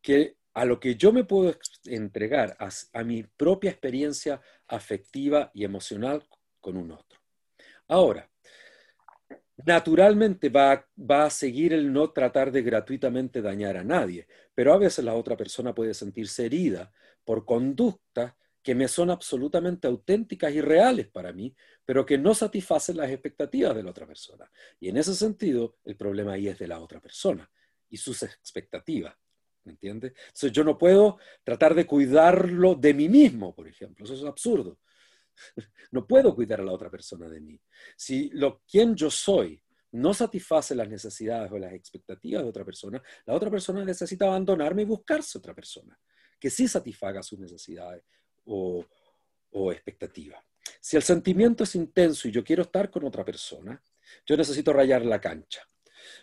que 0.01 0.39
a 0.55 0.65
lo 0.65 0.81
que 0.81 0.95
yo 0.95 1.13
me 1.13 1.25
puedo 1.25 1.55
entregar, 1.85 2.57
a, 2.59 2.71
a 2.95 3.05
mi 3.05 3.23
propia 3.23 3.71
experiencia 3.71 4.41
afectiva 4.67 5.51
y 5.53 5.65
emocional 5.65 6.27
con 6.59 6.79
un 6.79 6.93
otro. 6.93 7.21
Ahora, 7.87 8.31
naturalmente 9.65 10.49
va, 10.49 10.87
a 11.09 11.31
seguir 11.31 11.73
el 11.73 11.93
no 11.93 12.11
tratar 12.11 12.53
de 12.53 12.63
gratuitamente 12.63 13.41
dañar 13.41 13.77
a 13.77 13.85
nadie, 13.85 14.27
pero 14.55 14.73
a 14.73 14.79
veces 14.79 15.05
la 15.05 15.15
otra 15.15 15.37
persona 15.37 15.75
puede 15.75 15.95
sentirse 15.95 16.47
herida 16.47 16.93
por 17.25 17.45
conductas 17.45 18.35
que 18.63 18.75
me 18.75 18.89
son 18.89 19.11
absolutamente 19.11 19.87
auténticas 19.87 20.53
y 20.53 20.61
reales 20.61 21.07
para 21.09 21.33
mí, 21.33 21.55
pero 21.85 22.05
que 22.05 22.19
no 22.19 22.35
satisfacen 22.35 22.97
las 22.97 23.11
expectativas 23.11 23.77
de 23.77 23.83
la 23.85 23.91
otra 23.91 24.07
persona. 24.07 24.51
Y 24.81 24.89
en 24.89 24.97
ese 24.97 25.15
sentido, 25.15 25.77
el 25.85 25.97
problema 25.97 26.33
ahí 26.33 26.49
es 26.49 26.59
de 26.59 26.67
la 26.67 26.81
otra 26.81 27.01
persona 27.01 27.49
y 27.89 27.97
sus 27.97 28.25
expectativas. 28.25 29.15
¿Me 29.63 29.73
entiendes? 29.73 30.13
Entonces 30.27 30.53
yo 30.53 30.65
no 30.65 30.79
puedo 30.79 31.19
tratar 31.45 31.75
de 31.75 31.87
cuidarlo 31.87 32.75
de 32.75 32.95
mí 32.95 33.09
mismo, 33.09 33.55
por 33.55 33.69
ejemplo. 33.69 34.05
Eso 34.05 34.15
es 34.15 34.25
absurdo. 34.25 34.79
No 35.93 36.07
puedo 36.07 36.35
cuidar 36.35 36.61
a 36.61 36.65
la 36.65 36.73
otra 36.73 36.91
persona 36.91 37.29
de 37.29 37.41
mí. 37.41 37.61
Si 37.97 38.31
lo 38.31 38.63
quien 38.69 38.95
yo 38.95 39.11
soy 39.11 39.63
no 39.93 40.13
satisface 40.13 40.75
las 40.75 40.89
necesidades 40.89 41.51
o 41.53 41.59
las 41.59 41.73
expectativas 41.73 42.43
de 42.43 42.49
otra 42.49 42.65
persona, 42.65 43.03
la 43.25 43.35
otra 43.35 43.51
persona 43.51 43.85
necesita 43.85 44.27
abandonarme 44.27 44.83
y 44.83 44.85
buscarse 44.85 45.39
otra 45.39 45.55
persona 45.55 45.99
que 46.39 46.51
sí 46.51 46.69
satisfaga 46.69 47.23
sus 47.23 47.39
necesidades 47.39 48.05
o, 48.45 48.85
o 49.51 49.73
expectativas. 49.73 50.43
Si 50.81 50.97
el 50.97 51.03
sentimiento 51.03 51.65
es 51.65 51.75
intenso 51.75 52.29
y 52.29 52.31
yo 52.31 52.45
quiero 52.45 52.63
estar 52.63 52.91
con 52.91 53.05
otra 53.05 53.25
persona, 53.25 53.83
yo 54.27 54.37
necesito 54.37 54.73
rayar 54.73 55.05
la 55.05 55.21
cancha. 55.21 55.63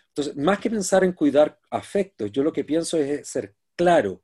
Entonces, 0.08 0.36
más 0.36 0.58
que 0.60 0.70
pensar 0.70 1.04
en 1.04 1.12
cuidar 1.12 1.58
afectos, 1.70 2.30
yo 2.30 2.42
lo 2.42 2.52
que 2.52 2.64
pienso 2.64 2.96
es 2.98 3.26
ser 3.26 3.56
claro 3.74 4.22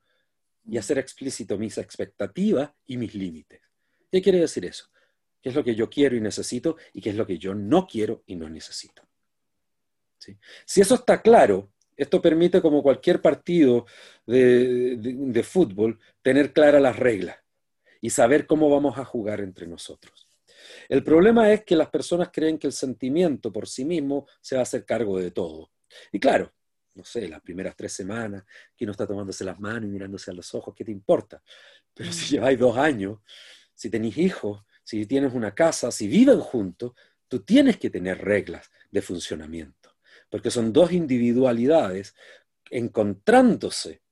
y 0.64 0.78
hacer 0.78 0.99
explícito 0.99 1.59
mis 1.59 1.78
expectativas 1.78 2.70
y 2.86 2.97
mis 2.97 3.14
límites. 3.14 3.61
¿Qué 4.11 4.20
quiere 4.22 4.40
decir 4.40 4.64
eso? 4.64 4.86
¿Qué 5.42 5.48
es 5.48 5.54
lo 5.54 5.64
que 5.64 5.74
yo 5.74 5.88
quiero 5.88 6.16
y 6.16 6.20
necesito 6.20 6.76
y 6.92 7.00
qué 7.00 7.11
es 7.11 7.16
lo 7.16 7.26
que 7.26 7.38
yo 7.38 7.54
no 7.54 7.86
quiero 7.86 8.22
y 8.26 8.36
no 8.36 8.48
necesito? 8.48 9.02
Si 10.66 10.80
eso 10.80 10.96
está 10.96 11.22
claro, 11.22 11.72
esto 11.96 12.20
permite, 12.20 12.61
como 12.61 12.82
cualquier 12.82 13.20
partido 13.20 13.86
de, 14.26 15.42
fútbol, 15.44 15.98
tener 16.22 16.52
claras 16.52 16.80
las 16.80 16.98
reglas 16.98 17.38
y 18.00 18.11
saber 18.11 18.46
cómo 18.46 18.70
vamos 18.70 18.98
a 18.98 19.04
jugar 19.04 19.40
entre 19.40 19.66
nosotros. 19.66 20.28
El 20.88 21.02
problema 21.04 21.52
es 21.52 21.64
que 21.64 21.76
las 21.76 21.88
personas 21.88 22.30
creen 22.32 22.58
que 22.58 22.66
el 22.66 22.72
sentimiento 22.72 23.52
por 23.52 23.68
sí 23.68 23.84
mismo 23.84 24.26
se 24.40 24.56
va 24.56 24.61
a 24.61 24.62
hacer 24.62 24.84
cargo 24.84 25.18
de 25.18 25.30
todo. 25.30 25.70
Y 26.12 26.18
claro, 26.20 26.52
no 26.94 27.04
sé, 27.04 27.28
las 27.28 27.40
primeras 27.40 27.76
tres 27.76 27.92
semanas, 27.92 28.44
que 28.76 28.86
no 28.86 28.92
está 28.92 29.06
tomándose 29.06 29.44
las 29.44 29.58
manos 29.58 29.84
y 29.84 29.92
mirándose 29.92 30.30
a 30.30 30.34
los 30.34 30.54
ojos, 30.54 30.74
¿qué 30.74 30.84
te 30.84 30.92
importa? 30.92 31.42
Pero 31.94 32.12
si 32.12 32.24
mm. 32.24 32.28
lleváis 32.28 32.58
dos 32.58 32.76
años, 32.76 33.18
si 33.80 33.88
tenéis 33.88 34.18
hijos, 34.18 34.62
si 34.84 35.06
tienes 35.06 35.32
una 35.32 35.54
casa, 35.54 35.90
si 35.90 36.06
viven 36.06 36.38
juntos, 36.38 36.92
tú 37.28 37.40
tienes 37.40 37.78
que 37.78 37.88
tener 37.88 38.18
reglas 38.18 38.70
de 38.90 39.00
funcionamiento, 39.00 39.96
porque 40.28 40.50
son 40.50 40.70
dos 40.70 40.92
individualidades 40.92 42.14
encontrándose 42.70 44.02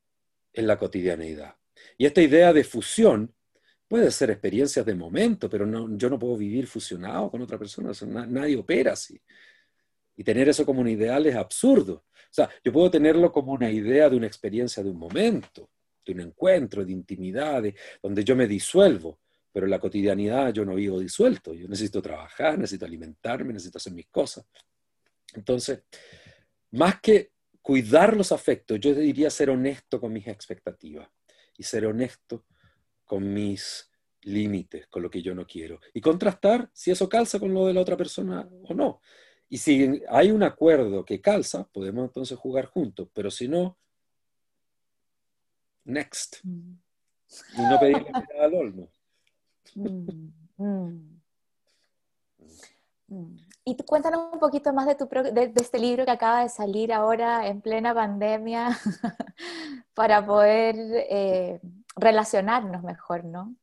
en 0.54 0.66
la 0.66 0.78
cotidianeidad. 0.78 1.54
Y 1.98 2.06
esta 2.06 2.22
idea 2.22 2.54
de 2.54 2.64
fusión 2.64 3.34
puede 3.86 4.10
ser 4.10 4.30
experiencias 4.30 4.86
de 4.86 4.94
momento, 4.94 5.50
pero 5.50 5.66
yo 5.98 6.08
no 6.08 6.18
puedo 6.18 6.38
vivir 6.38 6.66
fusionado 6.66 7.30
con 7.30 7.42
otra 7.42 7.58
persona, 7.58 7.92
nadie 8.26 8.56
opera 8.56 8.94
así. 8.94 9.20
Y 10.16 10.24
tener 10.24 10.48
eso 10.48 10.64
como 10.64 10.80
un 10.80 10.88
ideal 10.88 11.26
es 11.26 11.36
absurdo. 11.36 12.06
O 12.06 12.30
sea, 12.30 12.48
yo 12.64 12.72
puedo 12.72 12.90
tenerlo 12.90 13.30
como 13.30 13.52
una 13.52 13.70
idea 13.70 14.08
de 14.08 14.16
una 14.16 14.28
experiencia 14.28 14.82
de 14.82 14.88
un 14.88 14.98
momento, 14.98 15.68
de 16.06 16.14
un 16.14 16.20
encuentro, 16.20 16.86
de 16.86 16.92
intimidad, 16.92 17.62
donde 18.02 18.24
yo 18.24 18.34
me 18.34 18.46
disuelvo, 18.46 19.18
pero 19.58 19.66
en 19.66 19.72
la 19.72 19.80
cotidianidad 19.80 20.52
yo 20.52 20.64
no 20.64 20.76
vivo 20.76 21.00
disuelto, 21.00 21.52
yo 21.52 21.66
necesito 21.66 22.00
trabajar, 22.00 22.56
necesito 22.56 22.84
alimentarme, 22.84 23.52
necesito 23.52 23.78
hacer 23.78 23.92
mis 23.92 24.06
cosas. 24.06 24.46
Entonces, 25.34 25.82
más 26.70 27.00
que 27.00 27.32
cuidar 27.60 28.16
los 28.16 28.30
afectos, 28.30 28.78
yo 28.78 28.94
diría 28.94 29.28
ser 29.30 29.50
honesto 29.50 30.00
con 30.00 30.12
mis 30.12 30.28
expectativas 30.28 31.08
y 31.56 31.64
ser 31.64 31.86
honesto 31.86 32.44
con 33.04 33.34
mis 33.34 33.90
límites, 34.22 34.86
con 34.86 35.02
lo 35.02 35.10
que 35.10 35.22
yo 35.22 35.34
no 35.34 35.44
quiero. 35.44 35.80
Y 35.92 36.00
contrastar 36.00 36.70
si 36.72 36.92
eso 36.92 37.08
calza 37.08 37.40
con 37.40 37.52
lo 37.52 37.66
de 37.66 37.74
la 37.74 37.80
otra 37.80 37.96
persona 37.96 38.48
o 38.62 38.74
no. 38.74 39.00
Y 39.48 39.58
si 39.58 40.04
hay 40.08 40.30
un 40.30 40.44
acuerdo 40.44 41.04
que 41.04 41.20
calza, 41.20 41.66
podemos 41.72 42.04
entonces 42.04 42.38
jugar 42.38 42.66
juntos, 42.66 43.08
pero 43.12 43.28
si 43.28 43.48
no, 43.48 43.76
next. 45.82 46.36
Mm. 46.44 46.74
Y 47.58 47.62
no 47.62 47.80
pedirle 47.80 48.08
nada 48.12 48.44
al 48.44 48.54
olmo. 48.54 48.88
Mm, 49.78 51.08
mm. 53.08 53.36
Y 53.64 53.76
cuéntanos 53.76 54.32
un 54.32 54.38
poquito 54.38 54.72
más 54.72 54.86
de, 54.86 54.94
tu, 54.94 55.06
de, 55.06 55.52
este 55.56 55.78
libro 55.78 56.04
que 56.04 56.10
acaba 56.10 56.42
de 56.42 56.48
salir 56.48 56.92
ahora 56.92 57.46
en 57.46 57.60
plena 57.60 57.94
pandemia 57.94 58.70
para 59.94 60.24
poder 60.24 60.74
eh, 61.10 61.60
relacionarnos 61.96 62.82
mejor, 62.82 63.24
¿no? 63.24 63.54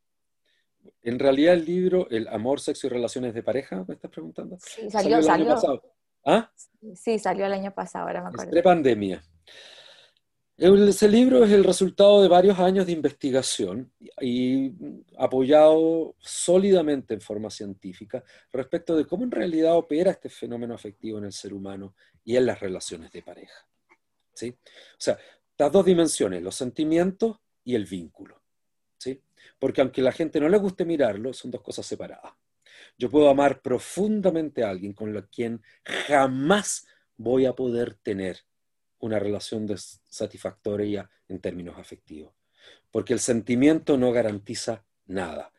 En 1.01 1.19
realidad 1.19 1.53
el 1.53 1.65
libro, 1.65 2.07
El 2.09 2.27
amor, 2.27 2.59
sexo 2.59 2.87
y 2.87 2.89
relaciones 2.89 3.33
de 3.33 3.43
pareja, 3.43 3.83
¿me 3.87 3.93
estás 3.93 4.09
preguntando? 4.09 4.57
Sí, 4.59 4.89
salió, 4.89 5.17
el 5.17 5.29
año 5.29 5.47
pasado. 5.47 5.81
¿Ah? 6.25 6.51
Sí, 6.95 7.19
salió 7.19 7.45
el 7.45 7.53
año 7.53 7.71
pasado, 7.71 8.07
ahora 8.07 8.21
me 8.21 8.29
acuerdo. 8.29 8.51
De 8.51 8.63
pandemia. 8.63 9.23
Ese 10.57 11.09
libro 11.09 11.43
es 11.43 11.51
el 11.51 11.65
resultado 11.65 12.21
de 12.21 12.29
varios 12.29 12.57
años 12.59 12.85
de 12.85 12.93
investigación 12.93 13.91
y 14.21 14.71
apoyado 15.17 16.15
sólidamente 16.19 17.13
en 17.13 17.19
forma 17.19 17.49
científica 17.49 18.23
respecto 18.53 18.95
de 18.95 19.05
cómo 19.05 19.25
en 19.25 19.31
realidad 19.31 19.75
opera 19.75 20.11
este 20.11 20.29
fenómeno 20.29 20.73
afectivo 20.73 21.17
en 21.17 21.25
el 21.25 21.33
ser 21.33 21.53
humano 21.53 21.93
y 22.23 22.37
en 22.37 22.45
las 22.45 22.61
relaciones 22.61 23.11
de 23.11 23.21
pareja. 23.21 23.67
¿sí? 24.33 24.55
O 24.57 24.97
sea, 24.97 25.17
las 25.57 25.71
dos 25.73 25.85
dimensiones, 25.85 26.41
los 26.41 26.55
sentimientos 26.55 27.37
y 27.65 27.75
el 27.75 27.85
vínculo. 27.85 28.41
¿sí? 28.97 29.21
Porque 29.59 29.81
aunque 29.81 29.99
a 29.99 30.05
la 30.05 30.13
gente 30.13 30.39
no 30.39 30.47
le 30.47 30.57
guste 30.57 30.85
mirarlo, 30.85 31.33
son 31.33 31.51
dos 31.51 31.61
cosas 31.61 31.85
separadas. 31.85 32.31
Yo 32.97 33.09
puedo 33.09 33.29
amar 33.29 33.61
profundamente 33.61 34.63
a 34.63 34.69
alguien 34.69 34.93
con 34.93 35.21
quien 35.29 35.61
jamás 35.83 36.87
voy 37.17 37.45
a 37.45 37.51
poder 37.51 37.95
tener 37.95 38.45
una 38.99 39.19
relación 39.19 39.67
satisfactoria 39.77 41.09
en 41.27 41.39
términos 41.39 41.77
afectivos. 41.77 42.33
Porque 42.91 43.13
el 43.13 43.19
sentimiento 43.19 43.97
no 43.97 44.11
garantiza 44.11 44.83
nada. 45.05 45.51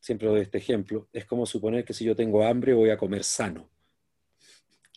Siempre 0.00 0.28
doy 0.28 0.42
este 0.42 0.58
ejemplo. 0.58 1.08
Es 1.12 1.24
como 1.24 1.46
suponer 1.46 1.84
que 1.84 1.94
si 1.94 2.04
yo 2.04 2.14
tengo 2.14 2.44
hambre 2.44 2.74
voy 2.74 2.90
a 2.90 2.96
comer 2.96 3.24
sano. 3.24 3.70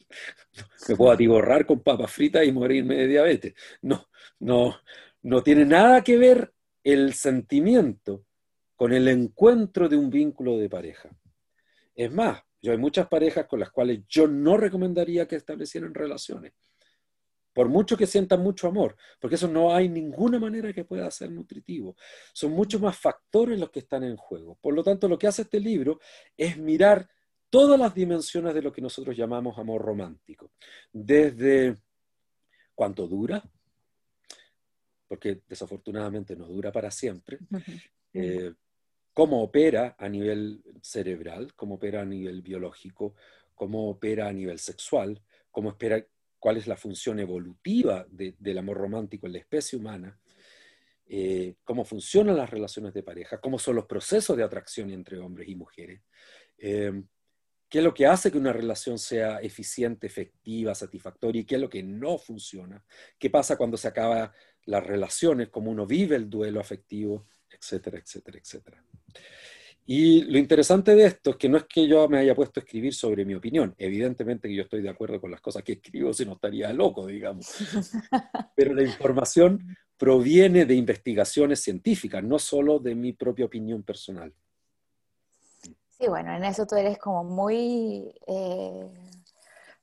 Me 0.87 0.95
puedo 0.95 1.11
atiborrar 1.11 1.65
con 1.65 1.79
papas 1.79 2.11
fritas 2.11 2.45
y 2.45 2.51
morirme 2.51 2.95
de 2.95 3.07
diabetes. 3.07 3.53
No, 3.81 4.07
no, 4.39 4.77
no 5.23 5.43
tiene 5.43 5.65
nada 5.65 6.03
que 6.03 6.17
ver 6.17 6.53
el 6.83 7.13
sentimiento 7.13 8.25
con 8.75 8.93
el 8.93 9.07
encuentro 9.07 9.87
de 9.87 9.97
un 9.97 10.09
vínculo 10.09 10.57
de 10.57 10.69
pareja. 10.69 11.09
Es 11.95 12.11
más, 12.11 12.41
yo 12.61 12.71
hay 12.71 12.77
muchas 12.77 13.07
parejas 13.07 13.45
con 13.45 13.59
las 13.59 13.71
cuales 13.71 14.01
yo 14.07 14.27
no 14.27 14.57
recomendaría 14.57 15.27
que 15.27 15.35
establecieran 15.35 15.93
relaciones, 15.93 16.53
por 17.53 17.67
mucho 17.67 17.97
que 17.97 18.07
sientan 18.07 18.41
mucho 18.41 18.67
amor, 18.67 18.95
porque 19.19 19.35
eso 19.35 19.47
no 19.47 19.73
hay 19.73 19.89
ninguna 19.89 20.39
manera 20.39 20.73
que 20.73 20.85
pueda 20.85 21.09
ser 21.11 21.31
nutritivo. 21.31 21.95
Son 22.33 22.51
muchos 22.51 22.81
más 22.81 22.97
factores 22.97 23.59
los 23.59 23.69
que 23.69 23.79
están 23.79 24.03
en 24.03 24.15
juego. 24.15 24.57
Por 24.61 24.73
lo 24.73 24.83
tanto, 24.83 25.07
lo 25.07 25.17
que 25.17 25.27
hace 25.27 25.43
este 25.43 25.59
libro 25.59 25.99
es 26.37 26.57
mirar 26.57 27.09
todas 27.49 27.77
las 27.79 27.93
dimensiones 27.93 28.53
de 28.53 28.61
lo 28.61 28.71
que 28.71 28.81
nosotros 28.81 29.15
llamamos 29.15 29.57
amor 29.57 29.81
romántico, 29.81 30.51
desde 30.91 31.75
cuánto 32.73 33.07
dura, 33.07 33.43
porque 35.07 35.41
desafortunadamente 35.47 36.37
no 36.37 36.47
dura 36.47 36.71
para 36.71 36.89
siempre, 36.89 37.39
eh, 38.13 38.53
cómo 39.13 39.43
opera 39.43 39.95
a 39.99 40.07
nivel 40.07 40.63
cerebral, 40.81 41.53
cómo 41.55 41.75
opera 41.75 42.01
a 42.01 42.05
nivel 42.05 42.41
biológico, 42.41 43.15
cómo 43.53 43.89
opera 43.89 44.29
a 44.29 44.33
nivel 44.33 44.57
sexual, 44.57 45.21
cómo 45.51 45.69
espera, 45.71 46.03
cuál 46.41 46.57
es 46.57 46.65
la 46.65 46.75
función 46.75 47.19
evolutiva 47.19 48.07
del 48.09 48.57
amor 48.57 48.77
romántico 48.77 49.27
en 49.27 49.33
la 49.33 49.39
especie 49.39 49.77
humana, 49.77 50.19
eh, 51.05 51.53
cómo 51.63 51.85
funcionan 51.85 52.35
las 52.35 52.49
relaciones 52.49 52.95
de 52.95 53.03
pareja, 53.03 53.39
cómo 53.39 53.59
son 53.59 53.75
los 53.75 53.85
procesos 53.85 54.35
de 54.35 54.43
atracción 54.43 54.89
entre 54.89 55.19
hombres 55.19 55.47
y 55.47 55.55
mujeres, 55.55 56.01
eh, 56.57 57.03
qué 57.69 57.77
es 57.77 57.83
lo 57.83 57.93
que 57.93 58.07
hace 58.07 58.31
que 58.31 58.39
una 58.39 58.53
relación 58.53 58.97
sea 58.97 59.37
eficiente, 59.37 60.07
efectiva, 60.07 60.73
satisfactoria 60.73 61.41
y 61.41 61.45
qué 61.45 61.55
es 61.55 61.61
lo 61.61 61.69
que 61.69 61.83
no 61.83 62.17
funciona, 62.17 62.83
qué 63.19 63.29
pasa 63.29 63.55
cuando 63.55 63.77
se 63.77 63.87
acaba 63.87 64.33
las 64.65 64.83
relaciones, 64.83 65.49
cómo 65.49 65.69
uno 65.69 65.85
vive 65.85 66.15
el 66.15 66.27
duelo 66.27 66.59
afectivo, 66.59 67.27
etcétera, 67.51 67.99
etcétera, 67.99 68.39
etcétera. 68.39 68.83
Y 69.85 70.21
lo 70.23 70.37
interesante 70.37 70.95
de 70.95 71.05
esto 71.05 71.31
es 71.31 71.35
que 71.37 71.49
no 71.49 71.57
es 71.57 71.65
que 71.65 71.87
yo 71.87 72.07
me 72.07 72.19
haya 72.19 72.35
puesto 72.35 72.59
a 72.59 72.63
escribir 72.63 72.93
sobre 72.93 73.25
mi 73.25 73.33
opinión, 73.33 73.73
evidentemente 73.77 74.47
que 74.47 74.55
yo 74.55 74.63
estoy 74.63 74.81
de 74.81 74.89
acuerdo 74.89 75.19
con 75.19 75.31
las 75.31 75.41
cosas 75.41 75.63
que 75.63 75.73
escribo, 75.73 76.13
si 76.13 76.25
no 76.25 76.33
estaría 76.33 76.71
loco, 76.71 77.07
digamos. 77.07 77.47
Pero 78.55 78.73
la 78.73 78.83
información 78.83 79.75
proviene 79.97 80.65
de 80.65 80.75
investigaciones 80.75 81.61
científicas, 81.61 82.23
no 82.23 82.39
solo 82.39 82.79
de 82.79 82.95
mi 82.95 83.13
propia 83.13 83.45
opinión 83.45 83.83
personal. 83.83 84.33
Sí, 85.89 86.07
bueno, 86.07 86.35
en 86.35 86.43
eso 86.43 86.65
tú 86.65 86.75
eres 86.75 86.97
como 86.97 87.23
muy 87.23 88.11
eh, 88.27 88.89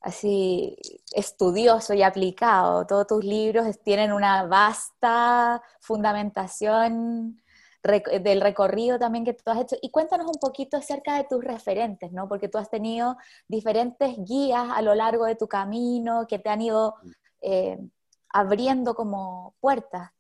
así 0.01 0.77
estudioso 1.13 1.95
y 1.95 2.03
aplicado. 2.03 2.87
Todos 2.87 3.07
tus 3.07 3.25
libros 3.25 3.67
tienen 3.85 4.13
una 4.13 4.45
vasta 4.45 5.63
fundamentación 5.81 7.41
del 7.91 8.41
recorrido 8.41 8.99
también 8.99 9.25
que 9.25 9.35
tú 9.35 9.51
has 9.51 9.61
hecho. 9.61 9.77
Y 9.83 9.91
cuéntanos 9.91 10.27
un 10.27 10.41
poquito 10.41 10.77
acerca 10.77 11.17
de 11.17 11.25
tus 11.25 11.43
referentes, 11.43 12.13
¿no? 12.13 12.29
Porque 12.29 12.49
tú 12.49 12.59
has 12.59 12.71
tenido 12.71 13.17
diferentes 13.49 14.17
guías 14.19 14.69
a 14.75 14.83
lo 14.83 14.95
largo 14.95 15.25
de 15.25 15.37
tu 15.37 15.49
camino 15.49 16.27
que 16.29 16.39
te 16.39 16.49
han 16.49 16.63
ido 16.63 16.95
eh, 17.41 17.79
abriendo 18.31 18.95
como 18.95 19.55
puertas. 19.61 20.11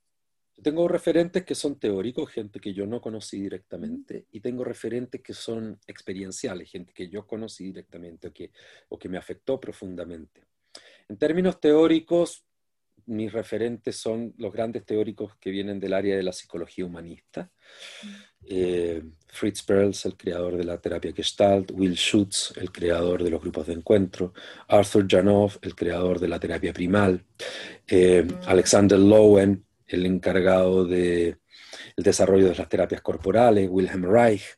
tengo 0.62 0.88
referentes 0.88 1.44
que 1.44 1.54
son 1.54 1.78
teóricos, 1.78 2.30
gente 2.30 2.58
que 2.58 2.74
yo 2.74 2.84
no 2.86 3.00
conocí 3.00 3.40
directamente, 3.40 4.26
y 4.32 4.40
tengo 4.40 4.64
referentes 4.64 5.22
que 5.22 5.34
son 5.34 5.78
experienciales, 5.86 6.70
gente 6.70 6.92
que 6.92 7.08
yo 7.08 7.26
conocí 7.26 7.64
directamente 7.66 8.28
o 8.28 8.32
que, 8.32 8.50
o 8.88 8.98
que 8.98 9.08
me 9.08 9.18
afectó 9.18 9.60
profundamente. 9.60 10.42
En 11.08 11.16
términos 11.16 11.60
teóricos, 11.60 12.44
mis 13.08 13.32
referentes 13.32 13.96
son 13.96 14.34
los 14.38 14.52
grandes 14.52 14.84
teóricos 14.84 15.34
que 15.36 15.50
vienen 15.50 15.80
del 15.80 15.94
área 15.94 16.16
de 16.16 16.22
la 16.22 16.32
psicología 16.32 16.84
humanista. 16.84 17.50
Eh, 18.46 19.02
Fritz 19.26 19.62
Perls, 19.62 20.06
el 20.06 20.16
creador 20.16 20.56
de 20.56 20.64
la 20.64 20.80
terapia 20.80 21.12
Gestalt, 21.12 21.70
Will 21.72 21.96
Schutz, 21.96 22.52
el 22.56 22.70
creador 22.70 23.22
de 23.22 23.30
los 23.30 23.40
grupos 23.40 23.66
de 23.66 23.74
encuentro, 23.74 24.32
Arthur 24.68 25.06
Janov, 25.08 25.58
el 25.62 25.74
creador 25.74 26.18
de 26.18 26.28
la 26.28 26.38
terapia 26.38 26.72
primal, 26.72 27.24
eh, 27.86 28.26
Alexander 28.46 28.98
Lowen, 28.98 29.64
el 29.86 30.06
encargado 30.06 30.84
del 30.84 31.38
desarrollo 31.96 32.48
de 32.48 32.56
las 32.56 32.68
terapias 32.68 33.00
corporales, 33.00 33.68
Wilhelm 33.70 34.04
Reich. 34.04 34.56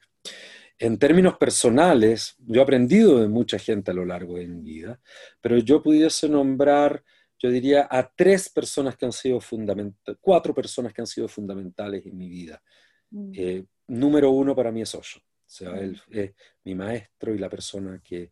En 0.78 0.98
términos 0.98 1.36
personales, 1.36 2.36
yo 2.38 2.60
he 2.60 2.64
aprendido 2.64 3.20
de 3.20 3.28
mucha 3.28 3.58
gente 3.58 3.90
a 3.90 3.94
lo 3.94 4.04
largo 4.04 4.38
de 4.38 4.46
mi 4.46 4.62
vida, 4.62 4.98
pero 5.40 5.58
yo 5.58 5.82
pudiese 5.82 6.28
nombrar, 6.28 7.04
yo 7.40 7.50
diría, 7.50 7.88
a 7.90 8.08
tres 8.08 8.50
personas 8.50 8.96
que 8.96 9.06
han 9.06 9.12
sido 9.12 9.40
fundamentales, 9.40 10.20
cuatro 10.20 10.54
personas 10.54 10.92
que 10.92 11.00
han 11.00 11.06
sido 11.06 11.26
fundamentales 11.26 12.04
en 12.04 12.16
mi 12.16 12.28
vida. 12.28 12.62
Mm. 13.10 13.32
Eh, 13.34 13.64
número 13.88 14.30
uno 14.30 14.54
para 14.54 14.70
mí 14.70 14.82
es 14.82 14.94
Osho. 14.94 15.20
O 15.20 15.52
sea, 15.52 15.70
él 15.80 16.00
es 16.10 16.32
mi 16.62 16.76
maestro 16.76 17.34
y 17.34 17.38
la 17.38 17.48
persona 17.48 18.00
que 18.04 18.30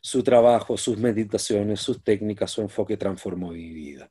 su 0.00 0.22
trabajo, 0.22 0.76
sus 0.76 0.98
meditaciones, 0.98 1.80
sus 1.80 2.04
técnicas, 2.04 2.52
su 2.52 2.60
enfoque 2.60 2.96
transformó 2.96 3.50
mi 3.50 3.70
vida. 3.70 4.10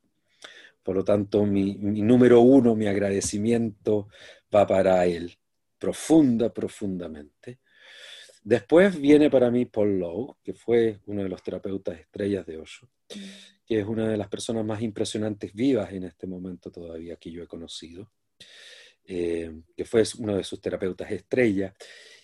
Por 0.83 0.95
lo 0.95 1.03
tanto, 1.03 1.45
mi, 1.45 1.75
número 1.75 2.41
uno, 2.41 2.75
mi 2.75 2.87
agradecimiento 2.87 4.09
va 4.53 4.67
para 4.67 5.05
él, 5.05 5.37
profunda, 5.77 6.51
profundamente. 6.51 7.59
Después 8.41 8.99
viene 8.99 9.29
para 9.29 9.51
mí 9.51 9.65
Paul 9.65 9.99
Lowe, 9.99 10.37
que 10.43 10.53
fue 10.53 10.99
uno 11.05 11.23
de 11.23 11.29
los 11.29 11.43
terapeutas 11.43 11.99
estrellas 11.99 12.45
de 12.45 12.57
Osho, 12.57 12.89
que 13.65 13.79
es 13.79 13.85
una 13.85 14.07
de 14.07 14.17
las 14.17 14.27
personas 14.27 14.65
más 14.65 14.81
impresionantes 14.81 15.53
vivas 15.53 15.91
en 15.91 16.05
este 16.05 16.25
momento 16.25 16.71
todavía 16.71 17.17
que 17.17 17.31
yo 17.31 17.43
he 17.43 17.47
conocido, 17.47 18.11
eh, 19.03 19.51
que 19.75 19.85
fue 19.85 20.03
uno 20.19 20.37
de 20.37 20.43
sus 20.43 20.61
terapeutas 20.61 21.11
estrellas 21.11 21.73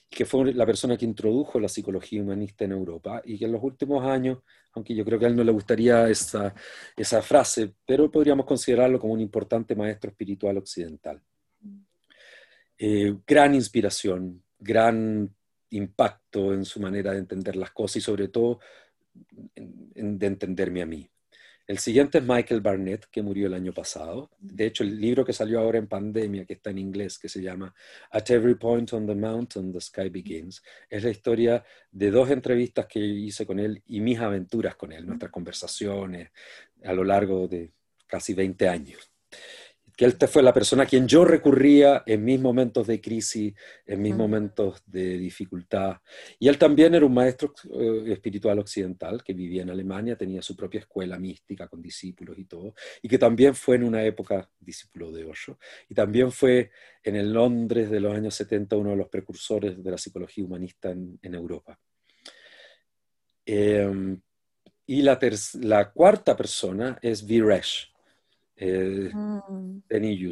que 0.10 0.26
fue 0.26 0.54
la 0.54 0.66
persona 0.66 0.98
que 0.98 1.06
introdujo 1.06 1.60
la 1.60 1.68
psicología 1.68 2.22
humanista 2.22 2.64
en 2.64 2.72
Europa 2.72 3.22
y 3.26 3.38
que 3.38 3.46
en 3.46 3.52
los 3.52 3.62
últimos 3.62 4.06
años, 4.06 4.40
aunque 4.72 4.96
yo 4.96 5.04
creo 5.04 5.20
que 5.20 5.26
a 5.26 5.28
él 5.28 5.36
no 5.36 5.44
le 5.44 5.52
gustaría 5.52 6.08
esa, 6.10 6.54
esa 6.96 7.22
frase, 7.22 7.74
pero 7.86 8.10
podríamos 8.10 8.46
considerarlo 8.46 9.00
como 9.00 9.14
un 9.14 9.20
importante 9.20 9.76
maestro 9.76 10.12
espiritual 10.12 10.58
occidental. 10.58 11.22
Eh, 12.78 13.14
gran 13.28 13.56
inspiración, 13.56 14.42
gran 14.58 15.35
impacto 15.76 16.54
en 16.54 16.66
su 16.66 16.80
manera 16.80 17.12
de 17.12 17.20
entender 17.20 17.56
las 17.56 17.72
cosas 17.72 17.98
y 17.98 18.02
sobre 18.02 18.28
todo 18.28 18.60
de 19.14 20.28
entenderme 20.28 20.82
a 20.82 20.86
mí. 20.86 21.10
El 21.68 21.80
siguiente 21.80 22.20
es 22.20 22.24
Michael 22.24 22.62
Barnett, 22.62 23.08
que 23.10 23.24
murió 23.24 23.48
el 23.48 23.56
año 23.56 23.74
pasado. 23.74 24.30
De 24.38 24.68
hecho, 24.68 24.84
el 24.84 25.02
libro 25.02 25.26
que 25.26 25.34
salió 25.34 25.60
ahora 25.60 25.80
en 25.80 25.88
pandemia, 25.88 26.46
que 26.46 26.54
está 26.54 26.70
en 26.70 26.78
inglés, 26.78 27.18
que 27.18 27.28
se 27.28 27.42
llama 27.42 27.74
At 28.12 28.30
Every 28.30 28.54
Point 28.54 28.94
on 28.94 29.08
the 29.08 29.16
Mountain, 29.16 29.74
The 29.74 29.82
Sky 29.82 30.10
Begins, 30.10 30.62
es 30.88 31.04
la 31.04 31.10
historia 31.10 31.64
de 31.92 32.12
dos 32.12 32.30
entrevistas 32.30 32.86
que 32.86 33.00
hice 33.00 33.48
con 33.48 33.60
él 33.60 33.82
y 33.88 34.00
mis 34.00 34.20
aventuras 34.20 34.76
con 34.76 34.92
él, 34.92 35.08
nuestras 35.08 35.32
conversaciones 35.32 36.30
a 36.84 36.94
lo 36.94 37.04
largo 37.04 37.48
de 37.48 37.72
casi 38.06 38.36
20 38.36 38.70
años 38.70 39.12
que 39.96 40.06
él 40.06 40.16
fue 40.28 40.44
la 40.44 40.54
persona 40.54 40.84
a 40.84 40.86
quien 40.86 41.08
yo 41.08 41.24
recurría 41.24 42.04
en 42.06 42.24
mis 42.24 42.40
momentos 42.40 42.88
de 42.88 43.00
crisis, 43.00 43.54
en 43.86 44.02
mis 44.02 44.16
momentos 44.16 44.84
de 44.86 45.18
dificultad. 45.18 45.98
Y 46.38 46.48
él 46.48 46.58
también 46.58 46.96
era 46.96 47.06
un 47.06 47.14
maestro 47.14 47.54
eh, 47.80 48.12
espiritual 48.12 48.60
occidental 48.60 49.24
que 49.24 49.34
vivía 49.34 49.62
en 49.62 49.70
Alemania, 49.70 50.18
tenía 50.18 50.42
su 50.42 50.56
propia 50.56 50.82
escuela 50.82 51.18
mística 51.18 51.68
con 51.68 51.82
discípulos 51.82 52.38
y 52.38 52.46
todo, 52.46 52.74
y 53.02 53.08
que 53.08 53.18
también 53.18 53.56
fue 53.56 53.78
en 53.78 53.84
una 53.84 54.04
época 54.04 54.50
discípulo 54.60 55.12
de 55.12 55.26
Osho, 55.26 55.58
y 55.88 55.96
también 55.96 56.32
fue 56.32 56.72
en 57.04 57.16
el 57.16 57.32
Londres 57.32 57.90
de 57.90 58.00
los 58.00 58.14
años 58.14 58.36
70 58.36 58.76
uno 58.76 58.90
de 58.92 58.98
los 58.98 59.10
precursores 59.10 59.82
de 59.82 59.92
la 59.92 59.98
psicología 59.98 60.44
humanista 60.44 60.92
en, 60.92 61.20
Europa. 61.36 61.80
Em, 63.46 64.20
y 64.88 65.02
la, 65.02 65.20
la 65.62 65.92
cuarta 65.92 66.36
persona 66.36 66.98
es 67.02 67.26
Viresh 67.26 67.95
eh, 68.56 69.10
mm. 69.14 69.82
Danny 69.90 70.32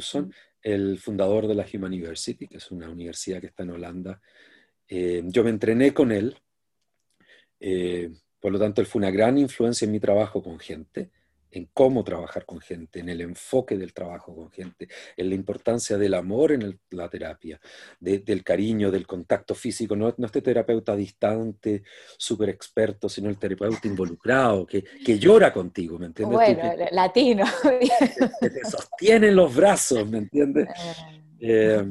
el 0.61 0.97
fundador 0.99 1.47
de 1.47 1.55
la 1.55 1.65
Human 1.74 1.91
University, 1.91 2.47
que 2.47 2.57
es 2.57 2.71
una 2.71 2.89
universidad 2.89 3.41
que 3.41 3.47
está 3.47 3.63
en 3.63 3.71
Holanda. 3.71 4.21
Eh, 4.88 5.21
yo 5.26 5.43
me 5.43 5.49
entrené 5.49 5.93
con 5.93 6.11
él, 6.11 6.38
eh, 7.59 8.11
por 8.39 8.51
lo 8.51 8.59
tanto 8.59 8.82
él 8.82 8.88
fue 8.88 8.99
una 8.99 9.11
gran 9.11 9.38
influencia 9.38 9.86
en 9.86 9.91
mi 9.91 9.99
trabajo 9.99 10.41
con 10.41 10.59
gente 10.59 11.11
en 11.54 11.70
cómo 11.74 12.04
trabajar 12.04 12.45
con 12.45 12.60
gente, 12.60 12.99
en 12.99 13.10
el 13.10 13.22
enfoque 13.22 13.78
del 13.78 13.93
trabajo 13.93 14.36
con 14.36 14.49
gente, 14.51 14.88
en 15.16 15.30
la 15.30 15.36
importancia 15.36 15.97
del 15.97 16.16
amor 16.16 16.51
en 16.51 16.80
la 16.89 17.10
terapia, 17.10 17.60
del 17.99 18.43
cariño, 18.43 18.89
del 18.89 19.06
contacto 19.06 19.54
físico, 19.54 19.95
no, 19.95 20.14
no 20.18 20.26
este 20.26 20.41
terapeuta 20.41 20.95
distante, 20.95 21.84
súper 22.18 22.49
experto, 22.49 23.08
sino 23.08 23.30
el 23.30 23.38
terapeuta 23.38 23.88
involucrado, 23.88 24.66
que, 24.66 24.84
que 24.84 25.20
llora 25.20 25.54
contigo, 25.54 25.99
¿me 25.99 26.08
entiendes? 26.08 26.36
Bueno, 26.36 26.86
latino. 26.91 27.45
Que, 28.39 28.49
te 28.49 28.66
sostiene 28.66 29.32
los 29.32 29.56
brazos, 29.56 30.08
¿me 30.08 30.18
entiendes? 30.18 30.68
Eh, 31.39 31.82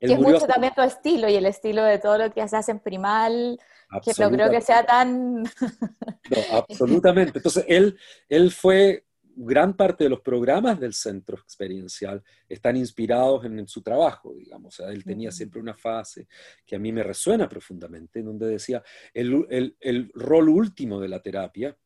eh 0.00 0.06
que 0.06 0.12
es 0.12 0.18
mucho 0.18 0.46
también 0.46 0.74
tu 0.74 0.82
estilo 0.82 1.28
y 1.28 1.34
el 1.34 1.46
estilo 1.46 1.82
de 1.84 1.98
todo 1.98 2.18
lo 2.18 2.32
que 2.32 2.42
haces 2.42 2.68
en 2.68 2.80
primal, 2.80 3.58
que 4.02 4.12
no 4.18 4.30
creo 4.30 4.50
que 4.50 4.60
sea 4.60 4.84
tan... 4.84 5.42
no, 5.42 5.48
absolutamente. 6.52 7.38
Entonces, 7.38 7.64
él, 7.68 7.98
él 8.28 8.50
fue, 8.50 9.06
gran 9.36 9.76
parte 9.76 10.04
de 10.04 10.10
los 10.10 10.22
programas 10.22 10.80
del 10.80 10.94
centro 10.94 11.36
experiencial 11.38 12.22
están 12.48 12.76
inspirados 12.76 13.44
en, 13.44 13.68
su 13.68 13.82
trabajo, 13.82 14.34
digamos. 14.34 14.74
O 14.74 14.82
sea, 14.82 14.92
él 14.92 15.04
tenía 15.04 15.30
siempre 15.30 15.60
una 15.60 15.76
fase 15.76 16.26
que 16.64 16.76
a 16.76 16.78
mí 16.78 16.90
me 16.90 17.02
resuena 17.02 17.48
profundamente, 17.48 18.20
en 18.20 18.26
donde 18.26 18.46
decía, 18.46 18.82
el, 19.12 19.46
el, 19.50 19.76
el 19.80 20.10
rol 20.14 20.48
último 20.48 20.98
de 21.00 21.08
la 21.08 21.20
terapia 21.20 21.76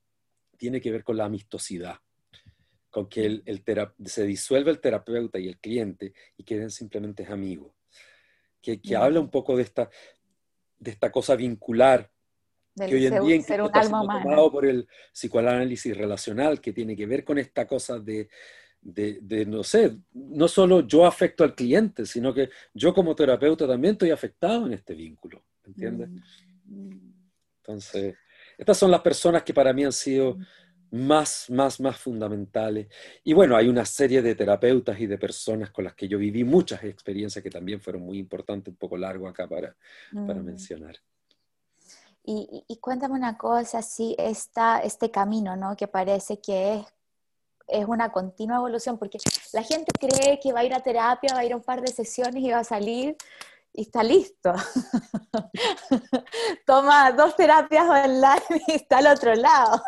tiene 0.56 0.80
que 0.80 0.92
ver 0.92 1.02
con 1.02 1.16
la 1.16 1.24
amistosidad 1.24 1.96
con 2.90 3.08
que 3.08 3.24
el, 3.24 3.42
el 3.46 3.62
se 4.04 4.24
disuelve 4.24 4.72
el 4.72 4.80
terapeuta 4.80 5.38
y 5.38 5.46
el 5.46 5.58
cliente 5.58 6.12
y 6.36 6.42
queden 6.42 6.70
simplemente 6.70 7.24
amigos 7.24 7.72
que, 8.60 8.80
que 8.80 8.96
habla 8.96 9.20
un 9.20 9.30
poco 9.30 9.56
de 9.56 9.62
esta, 9.62 9.88
de 10.80 10.90
esta 10.90 11.12
cosa 11.12 11.36
vincular 11.36 12.10
que 12.74 12.94
hoy 12.94 13.06
en 13.06 13.22
día 13.22 13.36
está 13.36 13.82
tomado 13.82 14.50
por 14.50 14.64
el 14.64 14.88
psicoanálisis 15.12 15.96
relacional, 15.96 16.60
que 16.60 16.72
tiene 16.72 16.96
que 16.96 17.06
ver 17.06 17.24
con 17.24 17.38
esta 17.38 17.66
cosa 17.66 17.98
de, 17.98 18.28
de, 18.80 19.18
de, 19.20 19.44
no 19.44 19.62
sé, 19.62 19.98
no 20.12 20.48
solo 20.48 20.86
yo 20.86 21.04
afecto 21.04 21.44
al 21.44 21.54
cliente, 21.54 22.06
sino 22.06 22.32
que 22.32 22.48
yo 22.72 22.94
como 22.94 23.14
terapeuta 23.14 23.66
también 23.66 23.92
estoy 23.92 24.10
afectado 24.10 24.66
en 24.66 24.72
este 24.72 24.94
vínculo, 24.94 25.44
¿entiendes? 25.64 26.08
Mm. 26.64 27.12
Entonces, 27.58 28.16
estas 28.56 28.78
son 28.78 28.90
las 28.90 29.00
personas 29.02 29.42
que 29.42 29.52
para 29.52 29.72
mí 29.72 29.84
han 29.84 29.92
sido 29.92 30.36
mm 30.36 30.46
más, 30.90 31.48
más, 31.50 31.80
más 31.80 31.98
fundamentales. 31.98 32.88
Y 33.24 33.32
bueno, 33.32 33.56
hay 33.56 33.68
una 33.68 33.84
serie 33.84 34.22
de 34.22 34.34
terapeutas 34.34 34.98
y 35.00 35.06
de 35.06 35.18
personas 35.18 35.70
con 35.70 35.84
las 35.84 35.94
que 35.94 36.08
yo 36.08 36.18
viví 36.18 36.44
muchas 36.44 36.84
experiencias 36.84 37.42
que 37.42 37.50
también 37.50 37.80
fueron 37.80 38.02
muy 38.02 38.18
importantes, 38.18 38.72
un 38.72 38.76
poco 38.76 38.96
largo 38.96 39.28
acá 39.28 39.46
para, 39.48 39.74
para 40.12 40.40
mm. 40.40 40.44
mencionar. 40.44 40.96
Y, 42.22 42.64
y, 42.68 42.76
cuéntame 42.76 43.14
una 43.14 43.38
cosa, 43.38 43.80
si 43.80 44.14
esta, 44.18 44.80
este 44.80 45.10
camino, 45.10 45.56
¿no? 45.56 45.74
Que 45.74 45.88
parece 45.88 46.38
que 46.40 46.74
es, 46.74 46.86
es 47.66 47.86
una 47.86 48.12
continua 48.12 48.56
evolución, 48.56 48.98
porque 48.98 49.18
la 49.52 49.62
gente 49.62 49.90
cree 49.98 50.38
que 50.38 50.52
va 50.52 50.60
a 50.60 50.64
ir 50.64 50.74
a 50.74 50.80
terapia, 50.80 51.32
va 51.34 51.40
a 51.40 51.44
ir 51.44 51.54
a 51.54 51.56
un 51.56 51.62
par 51.62 51.80
de 51.80 51.88
sesiones 51.88 52.42
y 52.42 52.50
va 52.50 52.58
a 52.58 52.64
salir 52.64 53.16
y 53.72 53.82
está 53.82 54.02
listo. 54.02 54.52
Toma 56.66 57.12
dos 57.12 57.36
terapias 57.36 57.88
online 57.88 58.64
y 58.66 58.72
está 58.72 58.98
al 58.98 59.08
otro 59.08 59.34
lado. 59.34 59.82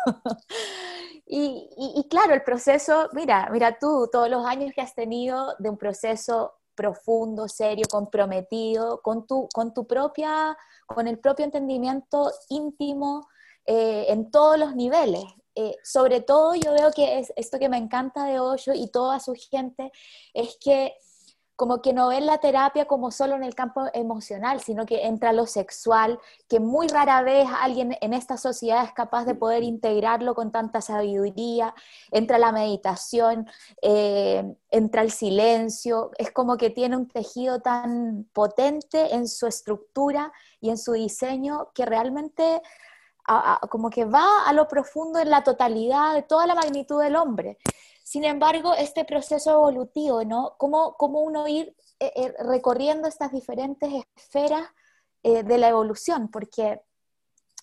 Y, 1.25 2.05
claro, 2.09 2.33
el 2.33 2.43
proceso, 2.43 3.09
mira, 3.13 3.49
mira 3.51 3.79
tú, 3.79 4.09
todos 4.11 4.29
los 4.29 4.45
años 4.45 4.71
que 4.75 4.81
has 4.81 4.93
tenido 4.93 5.55
de 5.57 5.69
un 5.69 5.77
proceso 5.77 6.53
profundo, 6.75 7.47
serio, 7.47 7.85
comprometido, 7.89 9.01
con 9.01 9.25
tu, 9.25 9.47
con 9.53 9.73
tu 9.73 9.87
propia, 9.87 10.57
con 10.85 11.07
el 11.07 11.19
propio 11.19 11.45
entendimiento 11.45 12.31
íntimo 12.49 13.27
eh, 13.65 14.05
en 14.09 14.31
todos 14.31 14.59
los 14.59 14.75
niveles. 14.75 15.23
Eh, 15.55 15.75
sobre 15.83 16.21
todo 16.21 16.55
yo 16.55 16.73
veo 16.73 16.91
que 16.91 17.19
es 17.19 17.31
esto 17.35 17.59
que 17.59 17.69
me 17.69 17.77
encanta 17.77 18.25
de 18.25 18.39
Osho 18.39 18.73
y 18.73 18.87
toda 18.87 19.19
su 19.19 19.33
gente 19.33 19.91
es 20.33 20.57
que 20.59 20.95
como 21.55 21.81
que 21.81 21.93
no 21.93 22.07
ven 22.09 22.25
la 22.25 22.39
terapia 22.39 22.85
como 22.85 23.11
solo 23.11 23.35
en 23.35 23.43
el 23.43 23.53
campo 23.53 23.85
emocional, 23.93 24.59
sino 24.59 24.85
que 24.85 25.05
entra 25.05 25.33
lo 25.33 25.45
sexual, 25.45 26.19
que 26.49 26.59
muy 26.59 26.87
rara 26.87 27.21
vez 27.21 27.47
alguien 27.61 27.95
en 28.01 28.13
esta 28.13 28.37
sociedad 28.37 28.83
es 28.83 28.93
capaz 28.93 29.25
de 29.25 29.35
poder 29.35 29.63
integrarlo 29.63 30.33
con 30.33 30.51
tanta 30.51 30.81
sabiduría, 30.81 31.75
entra 32.11 32.37
la 32.37 32.51
meditación, 32.51 33.47
eh, 33.81 34.43
entra 34.71 35.03
el 35.03 35.11
silencio, 35.11 36.11
es 36.17 36.31
como 36.31 36.57
que 36.57 36.71
tiene 36.71 36.97
un 36.97 37.07
tejido 37.07 37.61
tan 37.61 38.27
potente 38.33 39.13
en 39.13 39.27
su 39.27 39.45
estructura 39.45 40.31
y 40.59 40.69
en 40.69 40.77
su 40.77 40.93
diseño 40.93 41.69
que 41.73 41.85
realmente 41.85 42.61
como 43.69 43.89
que 43.89 44.05
va 44.05 44.43
a 44.45 44.53
lo 44.53 44.67
profundo 44.67 45.19
en 45.19 45.29
la 45.29 45.43
totalidad 45.43 46.13
de 46.13 46.23
toda 46.23 46.45
la 46.45 46.55
magnitud 46.55 47.01
del 47.01 47.15
hombre. 47.15 47.57
Sin 48.03 48.25
embargo, 48.25 48.75
este 48.75 49.05
proceso 49.05 49.51
evolutivo, 49.51 50.25
¿no? 50.25 50.55
¿Cómo, 50.57 50.95
uno 50.99 51.47
ir 51.47 51.73
eh, 51.99 52.11
eh, 52.15 52.33
recorriendo 52.43 53.07
estas 53.07 53.31
diferentes 53.31 53.89
esferas 54.17 54.67
eh, 55.23 55.43
de 55.43 55.57
la 55.57 55.69
evolución? 55.69 56.29
Porque 56.29 56.81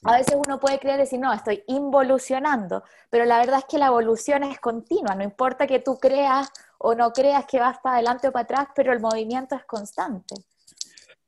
a 0.02 0.16
veces 0.16 0.34
uno 0.34 0.58
puede 0.58 0.78
creer 0.78 0.98
decir, 0.98 1.20
no, 1.20 1.30
estoy 1.30 1.62
involucionando, 1.66 2.82
pero 3.10 3.26
la 3.26 3.38
verdad 3.38 3.58
es 3.58 3.66
que 3.66 3.76
la 3.76 3.88
evolución 3.88 4.42
es 4.44 4.58
continua, 4.58 5.14
no 5.14 5.22
importa 5.22 5.66
que 5.66 5.80
tú 5.80 5.98
creas 5.98 6.50
o 6.78 6.94
no 6.94 7.12
creas 7.12 7.44
que 7.44 7.60
vas 7.60 7.78
para 7.82 7.96
adelante 7.96 8.28
o 8.28 8.32
para 8.32 8.44
atrás, 8.44 8.68
pero 8.74 8.94
el 8.94 9.00
movimiento 9.00 9.54
es 9.54 9.66
constante. 9.66 10.36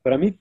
Para 0.02 0.16
mí, 0.16 0.38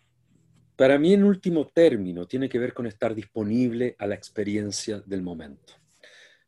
para 0.78 0.97
mí 0.97 1.13
en 1.13 1.26
último 1.26 1.67
término, 1.67 2.26
tiene 2.26 2.47
que 2.47 2.57
ver 2.57 2.74
con 2.74 2.88
estar 2.88 3.13
disponible 3.13 3.97
a 3.99 4.07
la 4.07 4.15
experiencia 4.15 5.01
del 5.05 5.22
momento 5.22 5.81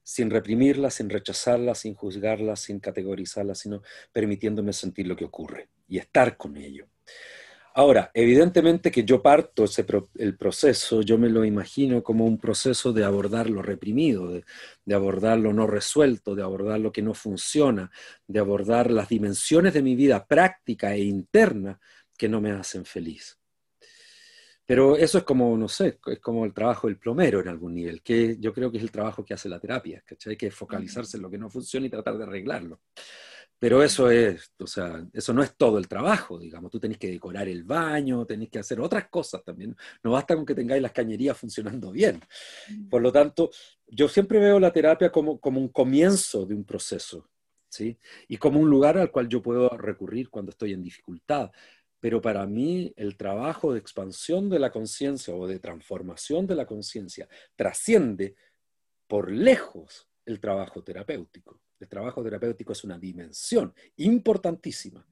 sin 0.03 0.29
reprimirla, 0.29 0.89
sin 0.89 1.09
rechazarla, 1.09 1.73
sin 1.75 1.95
juzgarla, 1.95 2.55
sin 2.55 2.79
categorizarla, 2.79 3.55
sino 3.55 3.81
permitiéndome 4.11 4.73
sentir 4.73 5.07
lo 5.07 5.15
que 5.15 5.25
ocurre 5.25 5.69
y 5.87 5.97
estar 5.97 6.37
con 6.37 6.57
ello. 6.57 6.87
Ahora, 7.75 8.11
evidentemente 8.13 8.91
que 8.91 9.03
yo 9.03 9.23
parto 9.23 9.63
ese 9.63 9.83
el 10.19 10.37
proceso, 10.37 11.01
yo 11.01 11.17
me 11.17 11.29
lo 11.29 11.43
imagino 11.43 12.03
como 12.03 12.25
un 12.25 12.37
proceso 12.37 12.93
de 12.93 13.03
abordar 13.03 13.49
lo 13.49 13.63
reprimido, 13.63 14.29
de, 14.29 14.45
de, 14.85 14.93
abordar 14.93 15.39
lo 15.39 15.53
no 15.53 15.65
resuelto, 15.65 16.35
de 16.35 16.43
abordar 16.43 16.79
lo 16.79 16.91
que 16.91 17.01
no 17.01 17.15
funciona, 17.15 17.89
de 18.27 18.39
abordar 18.39 18.91
las 18.91 19.09
dimensiones 19.09 19.73
de 19.73 19.81
mi 19.81 19.95
vida 19.95 20.27
práctica 20.27 20.93
e 20.93 21.03
interna 21.03 21.79
que 22.15 22.29
no 22.29 22.41
me 22.41 22.51
hacen 22.51 22.85
feliz. 22.85 23.39
Pero 24.65 24.95
eso 24.95 25.17
es 25.17 25.23
como, 25.23 25.57
no 25.57 25.67
sé, 25.67 25.99
es 26.05 26.19
como 26.19 26.45
el 26.45 26.53
trabajo 26.53 26.87
del 26.87 26.97
plomero 26.97 27.41
en 27.41 27.49
algún 27.49 27.73
nivel, 27.73 28.01
que 28.01 28.37
yo 28.39 28.53
creo 28.53 28.71
que 28.71 28.77
es 28.77 28.83
el 28.83 28.91
trabajo 28.91 29.25
que 29.25 29.33
hace 29.33 29.49
la 29.49 29.59
terapia, 29.59 30.01
¿cachai? 30.05 30.37
Que 30.37 30.47
es 30.47 30.55
focalizarse 30.55 31.17
en 31.17 31.23
lo 31.23 31.29
que 31.29 31.37
no 31.37 31.49
funciona 31.49 31.85
y 31.85 31.89
tratar 31.89 32.17
de 32.17 32.23
arreglarlo. 32.23 32.79
Pero 33.59 33.81
eso 33.81 34.11
es, 34.11 34.51
o 34.59 34.67
sea, 34.67 35.05
eso 35.13 35.33
no 35.33 35.41
es 35.41 35.55
todo 35.55 35.77
el 35.77 35.87
trabajo, 35.87 36.37
digamos. 36.37 36.69
Tú 36.69 36.81
tenés 36.81 36.97
que 36.97 37.09
decorar 37.09 37.47
el 37.47 37.63
baño, 37.63 38.25
tenés 38.25 38.49
que 38.49 38.59
hacer 38.59 38.79
otras 38.81 39.07
cosas 39.07 39.41
también. 39.43 39.75
No 40.03 40.11
basta 40.11 40.35
con 40.35 40.45
que 40.45 40.55
tengáis 40.55 40.81
las 40.81 40.91
cañerías 40.91 41.37
funcionando 41.37 41.91
bien. 41.91 42.19
Por 42.89 43.01
lo 43.01 43.11
tanto, 43.11 43.51
yo 43.87 44.09
siempre 44.09 44.39
veo 44.39 44.59
la 44.59 44.73
terapia 44.73 45.11
como, 45.11 45.39
como 45.39 45.61
un 45.61 45.69
comienzo 45.69 46.45
de 46.45 46.55
un 46.55 46.65
proceso, 46.65 47.29
¿sí? 47.69 47.97
Y 48.27 48.35
como 48.35 48.59
un 48.59 48.69
lugar 48.69 48.97
al 48.97 49.11
cual 49.11 49.29
yo 49.29 49.41
puedo 49.41 49.69
recurrir 49.69 50.29
cuando 50.29 50.51
estoy 50.51 50.73
en 50.73 50.83
dificultad 50.83 51.49
pero 52.03 52.21
para 52.21 52.45
mí 52.45 52.93
el 52.97 53.15
trabajo 53.15 53.71
de 53.71 53.79
expansión 53.79 54.49
de 54.49 54.59
la 54.59 54.73
conciencia 54.73 55.33
o 55.33 55.47
de 55.47 55.59
transformación 55.59 56.45
de 56.45 56.55
la 56.55 56.65
conciencia 56.65 57.29
trasciende 57.55 58.35
por 59.07 59.31
lejos 59.31 60.09
el 60.25 60.41
trabajo 60.41 60.83
terapéutico. 60.83 61.61
El 61.79 61.87
trabajo 61.87 62.21
terapéutico 62.21 62.73
es 62.73 62.83
una 62.83 62.99
dimensión 62.99 63.73
importantísima, 63.95 65.07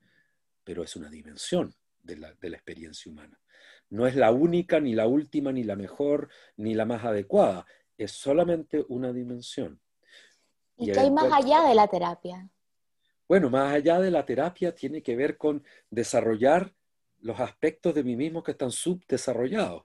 pero 0.66 0.84
es 0.84 0.94
una 0.98 1.10
dimensión 1.10 1.74
de 2.04 2.18
la, 2.18 2.28
experiencia 2.42 3.10
humana. 3.10 3.40
No 3.90 4.06
es 4.06 4.18
la 4.18 4.32
única, 4.32 4.82
ni 4.82 4.94
la 4.94 5.08
última, 5.08 5.54
ni 5.54 5.64
la 5.64 5.78
mejor, 5.78 6.28
ni 6.58 6.74
la 6.74 6.84
más 6.84 7.06
adecuada. 7.06 7.66
Es 7.98 8.12
solamente 8.12 8.84
una 8.90 9.14
dimensión. 9.14 9.80
¿Y, 10.76 10.92
qué 10.92 11.00
hay 11.00 11.12
más 11.12 11.32
allá 11.32 11.70
de 11.70 11.74
la 11.74 11.88
terapia? 11.88 12.50
Bueno, 13.30 13.50
más 13.50 13.76
allá 13.76 14.02
de 14.02 14.12
la 14.12 14.26
terapia 14.26 14.76
tiene 14.76 15.02
que 15.02 15.16
ver 15.16 15.38
con 15.38 15.64
desarrollar 15.90 16.76
los 17.22 17.40
aspectos 17.40 17.94
de 17.94 18.04
mí 18.04 18.16
mismo 18.16 18.44
que 18.44 18.52
están 18.52 18.72
subdesarrollados. 18.72 19.84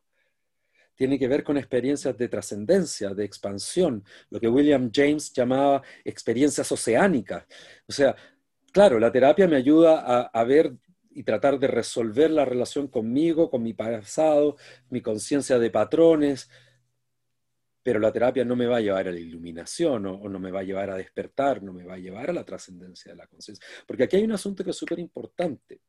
Tiene 0.94 1.18
que 1.18 1.28
ver 1.28 1.44
con 1.44 1.58
experiencias 1.58 2.16
de 2.16 2.28
trascendencia, 2.28 3.10
de 3.10 3.24
expansión, 3.24 4.02
lo 4.30 4.40
que 4.40 4.48
William 4.48 4.90
James 4.92 5.32
llamaba 5.32 5.82
experiencias 6.04 6.72
oceánicas. 6.72 7.44
O 7.86 7.92
sea, 7.92 8.16
claro, 8.72 8.98
la 8.98 9.12
terapia 9.12 9.46
me 9.46 9.56
ayuda 9.56 10.22
a, 10.22 10.44
ver 10.44 10.74
y 11.10 11.22
tratar 11.22 11.58
de 11.58 11.66
resolver 11.66 12.30
la 12.30 12.46
relación 12.46 12.88
conmigo, 12.88 13.50
con 13.50 13.62
mi 13.62 13.74
pasado, 13.74 14.56
mi 14.88 15.02
conciencia 15.02 15.58
de 15.58 15.70
patrones, 15.70 16.48
pero 17.86 18.00
la 18.00 18.10
terapia 18.10 18.44
no 18.44 18.56
me 18.56 18.66
va 18.66 18.78
a 18.78 18.80
llevar 18.80 19.06
a 19.06 19.12
la 19.12 19.20
iluminación 19.20 20.06
o, 20.06 20.28
no 20.28 20.40
me 20.40 20.50
va 20.50 20.58
a 20.58 20.64
llevar 20.64 20.90
a 20.90 20.96
despertar, 20.96 21.62
no 21.62 21.72
me 21.72 21.84
va 21.84 21.94
a 21.94 21.98
llevar 21.98 22.30
a 22.30 22.32
la 22.32 22.44
trascendencia 22.44 23.12
de 23.12 23.16
la 23.16 23.28
conciencia. 23.28 23.64
Porque 23.86 24.02
aquí 24.02 24.16
hay 24.16 24.24
un 24.24 24.32
asunto 24.32 24.64
que 24.64 24.70
es 24.70 24.76
súper 24.76 24.98
importante. 24.98 25.82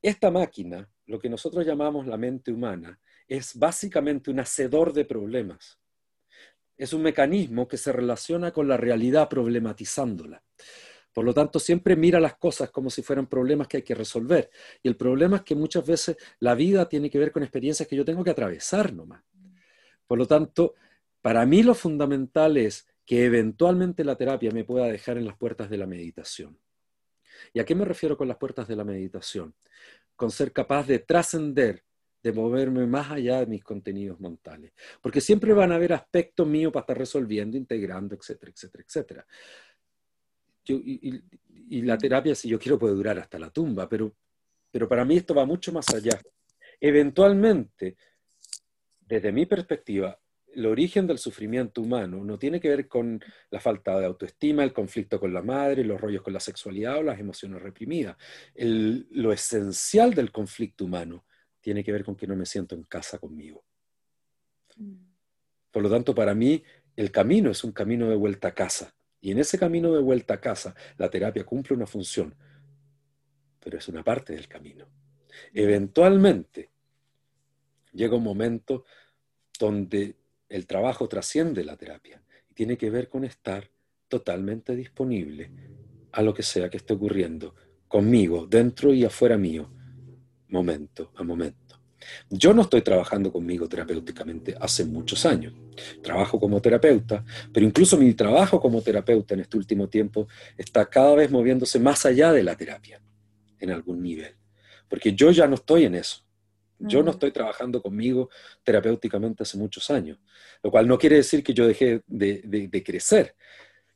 Esta 0.00 0.30
máquina, 0.30 0.88
lo 1.06 1.18
que 1.18 1.28
nosotros 1.28 1.66
llamamos 1.66 2.06
la 2.06 2.16
mente 2.16 2.52
humana, 2.52 3.00
es 3.26 3.58
básicamente 3.58 4.30
un 4.30 4.40
hacedor 4.40 4.92
de 4.92 5.04
problemas. 5.04 5.78
Es 6.76 6.92
un 6.92 7.02
mecanismo 7.02 7.66
que 7.66 7.76
se 7.76 7.92
relaciona 7.92 8.52
con 8.52 8.68
la 8.68 8.76
realidad 8.76 9.28
problematizándola. 9.28 10.42
Por 11.12 11.24
lo 11.24 11.34
tanto, 11.34 11.58
siempre 11.58 11.96
mira 11.96 12.20
las 12.20 12.36
cosas 12.36 12.70
como 12.70 12.90
si 12.90 13.02
fueran 13.02 13.26
problemas 13.26 13.66
que 13.66 13.78
hay 13.78 13.82
que 13.82 13.94
resolver. 13.94 14.50
Y 14.82 14.88
el 14.88 14.96
problema 14.96 15.38
es 15.38 15.42
que 15.42 15.56
muchas 15.56 15.84
veces 15.84 16.16
la 16.38 16.54
vida 16.54 16.88
tiene 16.88 17.10
que 17.10 17.18
ver 17.18 17.32
con 17.32 17.42
experiencias 17.42 17.88
que 17.88 17.96
yo 17.96 18.04
tengo 18.04 18.22
que 18.22 18.30
atravesar 18.30 18.92
nomás. 18.92 19.24
Por 20.06 20.16
lo 20.16 20.26
tanto, 20.26 20.74
para 21.20 21.44
mí 21.44 21.64
lo 21.64 21.74
fundamental 21.74 22.56
es 22.56 22.86
que 23.04 23.24
eventualmente 23.24 24.04
la 24.04 24.16
terapia 24.16 24.52
me 24.52 24.64
pueda 24.64 24.86
dejar 24.86 25.18
en 25.18 25.24
las 25.24 25.36
puertas 25.36 25.68
de 25.68 25.78
la 25.78 25.86
meditación. 25.86 26.56
¿Y 27.52 27.60
a 27.60 27.64
qué 27.64 27.74
me 27.74 27.84
refiero 27.84 28.16
con 28.16 28.28
las 28.28 28.36
puertas 28.36 28.68
de 28.68 28.76
la 28.76 28.84
meditación? 28.84 29.54
Con 30.16 30.30
ser 30.30 30.52
capaz 30.52 30.86
de 30.86 31.00
trascender, 31.00 31.84
de 32.22 32.32
moverme 32.32 32.86
más 32.86 33.10
allá 33.10 33.40
de 33.40 33.46
mis 33.46 33.62
contenidos 33.62 34.18
mentales. 34.20 34.72
Porque 35.00 35.20
siempre 35.20 35.52
van 35.52 35.72
a 35.72 35.76
haber 35.76 35.92
aspectos 35.92 36.46
míos 36.46 36.72
para 36.72 36.82
estar 36.82 36.98
resolviendo, 36.98 37.56
integrando, 37.56 38.14
etcétera, 38.14 38.52
etcétera, 38.52 38.84
etcétera. 38.86 39.26
y, 40.66 41.82
la 41.82 41.98
terapia, 41.98 42.34
si 42.34 42.48
yo 42.48 42.58
quiero, 42.58 42.78
puede 42.78 42.94
durar 42.94 43.18
hasta 43.18 43.38
la 43.38 43.50
tumba, 43.50 43.88
pero, 43.88 44.14
pero 44.70 44.88
para 44.88 45.04
mí 45.04 45.16
esto 45.16 45.34
va 45.34 45.44
mucho 45.44 45.72
más 45.72 45.88
allá. 45.94 46.18
Eventualmente, 46.80 47.96
desde 49.00 49.32
mi 49.32 49.46
perspectiva, 49.46 50.18
el 50.54 50.66
origen 50.66 51.06
del 51.06 51.18
sufrimiento 51.18 51.82
humano 51.82 52.24
no 52.24 52.38
tiene 52.38 52.60
que 52.60 52.68
ver 52.68 52.88
con 52.88 53.22
la 53.50 53.60
falta 53.60 53.98
de 53.98 54.06
autoestima, 54.06 54.64
el 54.64 54.72
conflicto 54.72 55.20
con 55.20 55.32
la 55.32 55.42
madre, 55.42 55.84
los 55.84 56.00
rollos 56.00 56.22
con 56.22 56.32
la 56.32 56.40
sexualidad 56.40 56.98
o 56.98 57.02
las 57.02 57.20
emociones 57.20 57.62
reprimidas. 57.62 58.16
lo 58.54 59.32
esencial 59.32 60.14
del 60.14 60.32
conflicto 60.32 60.84
humano 60.84 61.24
tiene 61.60 61.84
que 61.84 61.92
ver 61.92 62.04
con 62.04 62.16
que 62.16 62.26
no 62.26 62.36
me 62.36 62.46
siento 62.46 62.74
en 62.74 62.84
casa 62.84 63.18
conmigo. 63.18 63.64
Mm. 64.76 64.94
Por 65.70 65.82
lo 65.82 65.90
tanto, 65.90 66.14
para 66.14 66.34
mí, 66.34 66.62
el 66.96 67.10
camino 67.10 67.50
es 67.50 67.62
un 67.62 67.72
camino 67.72 68.08
de 68.08 68.16
vuelta 68.16 68.48
a 68.48 68.54
casa. 68.54 68.94
Y 69.20 69.32
en 69.32 69.38
ese 69.38 69.58
camino 69.58 69.92
de 69.92 70.00
vuelta 70.00 70.34
a 70.34 70.40
casa, 70.40 70.74
la 70.96 71.10
terapia 71.10 71.44
cumple 71.44 71.76
una 71.76 71.86
función, 71.86 72.34
pero 73.60 73.78
es 73.78 73.88
una 73.88 74.02
parte 74.02 74.32
del 74.32 74.48
camino. 74.48 74.86
Mm. 74.86 75.58
Eventualmente, 75.58 76.70
llega 77.92 78.16
un 78.16 78.24
momento 78.24 78.84
donde 79.58 80.16
el 80.48 80.66
trabajo 80.66 81.08
trasciende 81.08 81.64
la 81.64 81.76
terapia 81.76 82.22
y 82.50 82.54
tiene 82.54 82.76
que 82.76 82.90
ver 82.90 83.08
con 83.08 83.24
estar 83.24 83.70
totalmente 84.08 84.74
disponible 84.74 85.50
a 86.12 86.22
lo 86.22 86.32
que 86.32 86.42
sea 86.42 86.70
que 86.70 86.78
esté 86.78 86.94
ocurriendo 86.94 87.54
conmigo, 87.86 88.46
dentro 88.46 88.92
y 88.92 89.04
afuera 89.04 89.36
mío, 89.36 89.70
momento 90.48 91.12
a 91.16 91.22
momento. 91.22 91.68
Yo 92.30 92.54
no 92.54 92.62
estoy 92.62 92.82
trabajando 92.82 93.32
conmigo 93.32 93.68
terapéuticamente 93.68 94.54
hace 94.60 94.84
muchos 94.84 95.26
años. 95.26 95.52
Trabajo 96.02 96.38
como 96.38 96.60
terapeuta, 96.60 97.24
pero 97.52 97.66
incluso 97.66 97.96
mi 97.96 98.14
trabajo 98.14 98.60
como 98.60 98.82
terapeuta 98.82 99.34
en 99.34 99.40
este 99.40 99.56
último 99.56 99.88
tiempo 99.88 100.28
está 100.56 100.86
cada 100.86 101.14
vez 101.14 101.30
moviéndose 101.30 101.78
más 101.78 102.06
allá 102.06 102.32
de 102.32 102.42
la 102.42 102.56
terapia, 102.56 103.00
en 103.58 103.70
algún 103.70 104.02
nivel. 104.02 104.34
Porque 104.88 105.12
yo 105.12 105.30
ya 105.30 105.46
no 105.46 105.56
estoy 105.56 105.84
en 105.84 105.96
eso. 105.96 106.24
Yo 106.78 107.02
no 107.02 107.10
estoy 107.10 107.32
trabajando 107.32 107.82
conmigo 107.82 108.30
terapéuticamente 108.62 109.42
hace 109.42 109.58
muchos 109.58 109.90
años, 109.90 110.18
lo 110.62 110.70
cual 110.70 110.86
no 110.86 110.98
quiere 110.98 111.16
decir 111.16 111.42
que 111.42 111.54
yo 111.54 111.66
dejé 111.66 112.02
de, 112.06 112.82
crecer. 112.84 113.34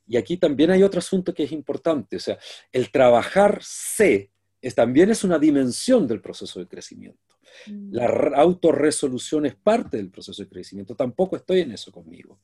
Y 0.05 0.17
aquí 0.17 0.37
también 0.37 0.71
hay 0.71 0.83
otro 0.83 0.99
asunto 0.99 1.33
que 1.33 1.43
es 1.43 1.51
importante, 1.51 2.17
o 2.17 2.19
sea, 2.19 2.37
el 2.71 2.91
trabajar 2.91 3.59
sé 3.61 4.31
es, 4.61 4.75
también 4.75 5.09
es 5.09 5.23
una 5.23 5.39
dimensión 5.39 6.07
del 6.07 6.21
proceso 6.21 6.59
de 6.59 6.67
crecimiento. 6.67 7.19
Mm. 7.67 7.93
La 7.93 8.07
autorresolución 8.35 9.45
es 9.45 9.55
parte 9.55 9.97
del 9.97 10.09
proceso 10.09 10.43
de 10.43 10.49
crecimiento, 10.49 10.95
tampoco 10.95 11.37
estoy 11.37 11.61
en 11.61 11.71
eso 11.71 11.91
conmigo. 11.91 12.39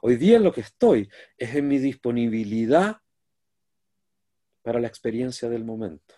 Hoy 0.00 0.16
día 0.16 0.38
lo 0.38 0.52
que 0.52 0.62
estoy 0.62 1.10
es 1.36 1.54
en 1.54 1.68
mi 1.68 1.78
disponibilidad 1.78 2.98
para 4.62 4.80
la 4.80 4.88
experiencia 4.88 5.50
del 5.50 5.64
momento 5.64 6.14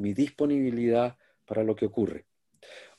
mi 0.00 0.14
disponibilidad 0.14 1.16
para 1.46 1.62
lo 1.62 1.76
que 1.76 1.86
ocurre 1.86 2.24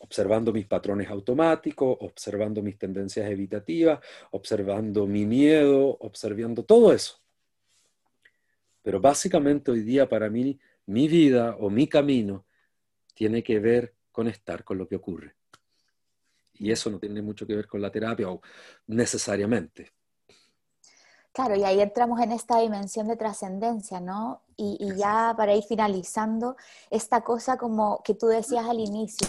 observando 0.01 0.51
mis 0.51 0.65
patrones 0.65 1.09
automáticos, 1.09 1.97
observando 2.01 2.61
mis 2.61 2.77
tendencias 2.77 3.29
evitativas, 3.29 3.99
observando 4.31 5.05
mi 5.05 5.25
miedo, 5.25 5.97
observando 5.99 6.63
todo 6.63 6.91
eso. 6.91 7.19
Pero 8.81 8.99
básicamente 8.99 9.69
hoy 9.71 9.81
día 9.81 10.09
para 10.09 10.29
mí, 10.29 10.59
mi 10.87 11.07
vida 11.07 11.55
o 11.59 11.69
mi 11.69 11.87
camino 11.87 12.45
tiene 13.13 13.43
que 13.43 13.59
ver 13.59 13.93
con 14.11 14.27
estar 14.27 14.63
con 14.63 14.79
lo 14.79 14.87
que 14.87 14.95
ocurre. 14.95 15.35
Y 16.55 16.71
eso 16.71 16.89
no 16.89 16.99
tiene 16.99 17.21
mucho 17.21 17.45
que 17.45 17.55
ver 17.55 17.67
con 17.67 17.81
la 17.81 17.91
terapia 17.91 18.29
o 18.29 18.41
necesariamente. 18.87 19.93
Claro, 21.31 21.55
y 21.55 21.63
ahí 21.63 21.79
entramos 21.79 22.19
en 22.19 22.31
esta 22.31 22.59
dimensión 22.59 23.07
de 23.07 23.15
trascendencia, 23.15 24.01
¿no? 24.01 24.41
Y, 24.57 24.77
y, 24.79 24.97
ya 24.97 25.33
para 25.37 25.55
ir 25.55 25.63
finalizando, 25.63 26.57
esta 26.89 27.21
cosa 27.21 27.57
como 27.57 28.01
que 28.03 28.15
tú 28.15 28.27
decías 28.27 28.65
al 28.65 28.79
inicio, 28.79 29.27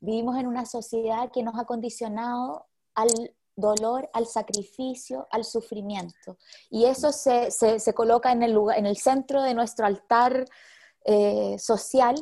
Vivimos 0.00 0.38
en 0.38 0.46
una 0.46 0.66
sociedad 0.66 1.30
que 1.30 1.42
nos 1.42 1.58
ha 1.58 1.64
condicionado 1.64 2.66
al 2.94 3.08
dolor, 3.54 4.08
al 4.12 4.26
sacrificio, 4.26 5.28
al 5.30 5.44
sufrimiento. 5.44 6.38
Y 6.70 6.86
eso 6.86 7.12
se, 7.12 7.50
se, 7.50 7.94
coloca 7.94 8.32
en 8.32 8.42
el, 8.42 8.52
lugar, 8.52 8.78
en 8.78 8.86
el 8.86 8.96
centro 8.96 9.42
de 9.42 9.54
nuestro 9.54 9.86
altar 9.86 10.46
eh, 11.04 11.56
social. 11.58 12.14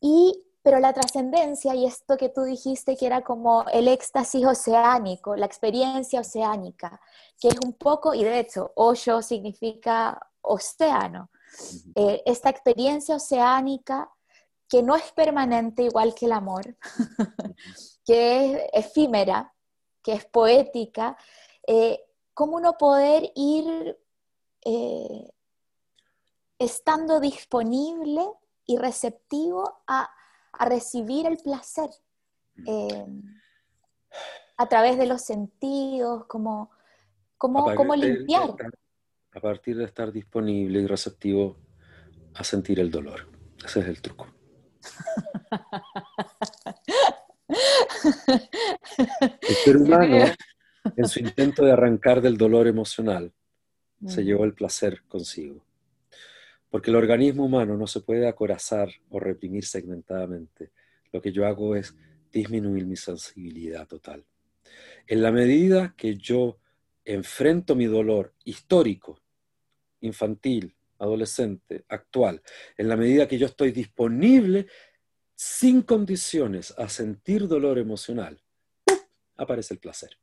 Y, 0.00 0.42
pero 0.62 0.80
la 0.80 0.92
trascendencia 0.92 1.74
y 1.74 1.84
esto 1.84 2.16
que 2.16 2.30
tú 2.30 2.42
dijiste 2.42 2.96
que 2.96 3.06
era 3.06 3.22
como 3.22 3.64
el 3.72 3.86
éxtasis 3.88 4.44
oceánico, 4.46 5.36
la 5.36 5.46
experiencia 5.46 6.20
oceánica, 6.20 7.00
que 7.38 7.48
es 7.48 7.58
un 7.64 7.74
poco, 7.74 8.14
y 8.14 8.24
de 8.24 8.40
hecho, 8.40 8.72
Osho 8.74 9.20
significa 9.22 10.18
océano. 10.40 11.30
Eh, 11.94 12.22
esta 12.26 12.50
experiencia 12.50 13.16
oceánica 13.16 14.10
que 14.68 14.82
no 14.82 14.96
es 14.96 15.12
permanente 15.12 15.82
igual 15.82 16.14
que 16.14 16.26
el 16.26 16.32
amor, 16.32 16.76
que 18.04 18.52
es 18.52 18.62
efímera, 18.72 19.52
que 20.02 20.12
es 20.12 20.24
poética, 20.24 21.16
eh, 21.66 22.00
¿cómo 22.34 22.56
uno 22.56 22.76
poder 22.76 23.30
ir 23.34 23.98
eh, 24.64 25.30
estando 26.58 27.20
disponible 27.20 28.26
y 28.66 28.76
receptivo 28.76 29.82
a, 29.86 30.10
recibir 30.60 31.26
el 31.26 31.38
placer 31.38 31.90
eh, 32.64 33.06
a 34.56 34.68
través 34.68 34.96
de 34.96 35.06
los 35.06 35.22
sentidos, 35.22 36.26
como, 36.26 36.70
como, 37.38 37.96
limpiar? 37.96 38.54
a 39.32 39.40
partir 39.40 39.76
de 39.76 39.84
estar 39.84 40.12
disponible 40.12 40.80
y 40.80 40.86
receptivo 40.86 41.56
a 42.34 42.44
sentir 42.44 42.78
el 42.78 42.90
dolor. 42.90 43.28
Ese 43.64 43.80
es 43.80 43.86
el 43.86 44.00
truco. 44.00 44.33
El 49.40 49.54
ser 49.64 49.76
humano, 49.76 50.26
en 50.96 51.08
su 51.08 51.20
intento 51.20 51.64
de 51.64 51.72
arrancar 51.72 52.20
del 52.20 52.36
dolor 52.36 52.66
emocional, 52.66 53.32
se 54.06 54.22
mm. 54.22 54.24
llevó 54.24 54.44
el 54.44 54.54
placer 54.54 55.02
consigo. 55.08 55.64
Porque 56.70 56.90
el 56.90 56.96
organismo 56.96 57.44
humano 57.44 57.76
no 57.76 57.86
se 57.86 58.00
puede 58.00 58.28
acorazar 58.28 58.90
o 59.08 59.20
reprimir 59.20 59.64
segmentadamente. 59.64 60.72
Lo 61.12 61.22
que 61.22 61.32
yo 61.32 61.46
hago 61.46 61.76
es 61.76 61.94
disminuir 62.32 62.86
mi 62.86 62.96
sensibilidad 62.96 63.86
total. 63.86 64.24
En 65.06 65.22
la 65.22 65.30
medida 65.30 65.94
que 65.96 66.16
yo 66.16 66.58
enfrento 67.04 67.76
mi 67.76 67.86
dolor 67.86 68.34
histórico, 68.44 69.20
infantil, 70.00 70.74
adolescente, 70.98 71.84
actual, 71.88 72.42
en 72.76 72.88
la 72.88 72.96
medida 72.96 73.28
que 73.28 73.38
yo 73.38 73.46
estoy 73.46 73.72
disponible 73.72 74.66
sin 75.34 75.82
condiciones 75.82 76.74
a 76.78 76.88
sentir 76.88 77.48
dolor 77.48 77.78
emocional, 77.78 78.40
aparece 79.36 79.74
el 79.74 79.80
placer. 79.80 80.18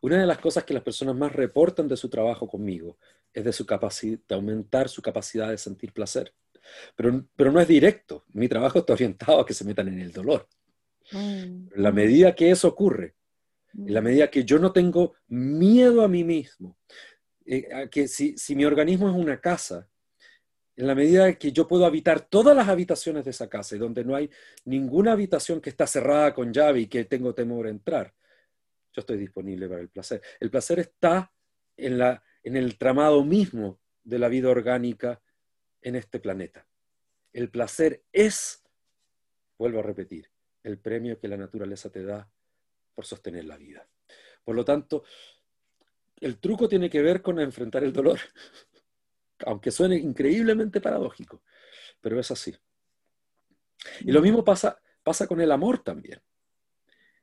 Una 0.00 0.20
de 0.20 0.26
las 0.26 0.38
cosas 0.38 0.64
que 0.64 0.74
las 0.74 0.82
personas 0.82 1.16
más 1.16 1.32
reportan 1.32 1.88
de 1.88 1.96
su 1.96 2.08
trabajo 2.08 2.48
conmigo 2.48 2.98
es 3.32 3.44
de 3.44 3.52
su 3.52 3.66
capacidad 3.66 4.18
de 4.26 4.34
aumentar 4.34 4.88
su 4.88 5.02
capacidad 5.02 5.50
de 5.50 5.58
sentir 5.58 5.92
placer. 5.92 6.32
Pero, 6.96 7.26
pero 7.36 7.52
no 7.52 7.60
es 7.60 7.68
directo. 7.68 8.24
Mi 8.32 8.48
trabajo 8.48 8.78
está 8.78 8.94
orientado 8.94 9.40
a 9.40 9.46
que 9.46 9.54
se 9.54 9.64
metan 9.64 9.88
en 9.88 10.00
el 10.00 10.12
dolor. 10.12 10.48
Mm. 11.12 11.68
La 11.76 11.92
medida 11.92 12.34
que 12.34 12.50
eso 12.50 12.68
ocurre, 12.68 13.14
en 13.74 13.92
la 13.92 14.00
mm. 14.00 14.04
medida 14.04 14.30
que 14.30 14.44
yo 14.44 14.58
no 14.58 14.72
tengo 14.72 15.14
miedo 15.28 16.02
a 16.02 16.08
mí 16.08 16.24
mismo, 16.24 16.78
eh, 17.46 17.88
que 17.90 18.08
si, 18.08 18.36
si 18.36 18.54
mi 18.54 18.64
organismo 18.64 19.08
es 19.08 19.14
una 19.14 19.40
casa, 19.40 19.88
en 20.76 20.86
la 20.86 20.94
medida 20.94 21.32
que 21.34 21.52
yo 21.52 21.66
puedo 21.66 21.86
habitar 21.86 22.20
todas 22.20 22.54
las 22.54 22.68
habitaciones 22.68 23.24
de 23.24 23.30
esa 23.30 23.48
casa 23.48 23.74
y 23.74 23.78
donde 23.78 24.04
no 24.04 24.14
hay 24.14 24.30
ninguna 24.64 25.12
habitación 25.12 25.60
que 25.60 25.70
está 25.70 25.86
cerrada 25.86 26.34
con 26.34 26.52
llave 26.52 26.80
y 26.80 26.86
que 26.86 27.04
tengo 27.06 27.34
temor 27.34 27.66
a 27.66 27.70
entrar, 27.70 28.14
yo 28.92 29.00
estoy 29.00 29.16
disponible 29.16 29.68
para 29.68 29.80
el 29.80 29.88
placer. 29.88 30.20
El 30.38 30.50
placer 30.50 30.80
está 30.80 31.32
en, 31.76 31.98
la, 31.98 32.22
en 32.42 32.56
el 32.56 32.76
tramado 32.76 33.24
mismo 33.24 33.80
de 34.04 34.18
la 34.18 34.28
vida 34.28 34.50
orgánica 34.50 35.20
en 35.80 35.96
este 35.96 36.20
planeta. 36.20 36.66
El 37.32 37.50
placer 37.50 38.02
es, 38.12 38.62
vuelvo 39.58 39.80
a 39.80 39.82
repetir, 39.82 40.30
el 40.62 40.78
premio 40.78 41.18
que 41.18 41.28
la 41.28 41.36
naturaleza 41.36 41.90
te 41.90 42.02
da 42.04 42.30
por 42.94 43.06
sostener 43.06 43.44
la 43.44 43.56
vida. 43.56 43.88
Por 44.44 44.56
lo 44.56 44.64
tanto, 44.64 45.04
el 46.20 46.38
truco 46.38 46.68
tiene 46.68 46.88
que 46.88 47.02
ver 47.02 47.22
con 47.22 47.40
enfrentar 47.40 47.84
el 47.84 47.92
dolor, 47.92 48.20
aunque 49.46 49.70
suene 49.70 49.96
increíblemente 49.96 50.80
paradójico, 50.80 51.42
pero 52.00 52.18
es 52.18 52.30
así. 52.30 52.54
Y 54.00 54.12
lo 54.12 54.20
mismo 54.20 54.44
pasa, 54.44 54.80
pasa 55.02 55.26
con 55.26 55.40
el 55.40 55.52
amor 55.52 55.82
también. 55.82 56.20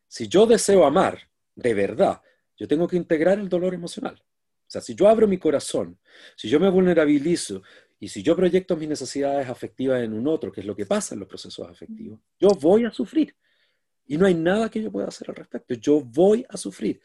Si 0.08 0.28
yo 0.28 0.46
deseo 0.46 0.86
amar 0.86 1.20
de 1.56 1.74
verdad, 1.74 2.22
yo 2.58 2.68
tengo 2.68 2.88
que 2.88 2.98
integrar 2.98 3.40
el 3.40 3.50
dolor 3.50 3.74
emocional. 3.74 4.22
O 4.22 4.70
sea, 4.74 4.82
si 4.82 4.96
yo 4.96 5.08
abro 5.08 5.28
mi 5.28 5.38
corazón, 5.38 6.00
si 6.36 6.50
yo 6.50 6.60
me 6.60 6.70
vulnerabilizo 6.70 7.62
y 8.00 8.08
si 8.08 8.24
yo 8.24 8.36
proyecto 8.36 8.76
mis 8.76 8.90
necesidades 8.90 9.50
afectivas 9.50 10.04
en 10.04 10.14
un 10.14 10.28
otro, 10.28 10.52
que 10.52 10.62
es 10.62 10.68
lo 10.68 10.76
que 10.76 10.86
pasa 10.86 11.14
en 11.14 11.20
los 11.20 11.30
procesos 11.30 11.68
afectivos, 11.68 12.20
yo 12.40 12.50
voy 12.50 12.86
a 12.86 12.92
sufrir. 12.92 13.36
Y 14.06 14.18
no 14.18 14.26
hay 14.26 14.36
nada 14.36 14.70
que 14.70 14.82
yo 14.82 14.92
pueda 14.92 15.08
hacer 15.08 15.30
al 15.30 15.36
respecto. 15.36 15.74
Yo 15.76 16.02
voy 16.02 16.46
a 16.50 16.58
sufrir 16.58 17.02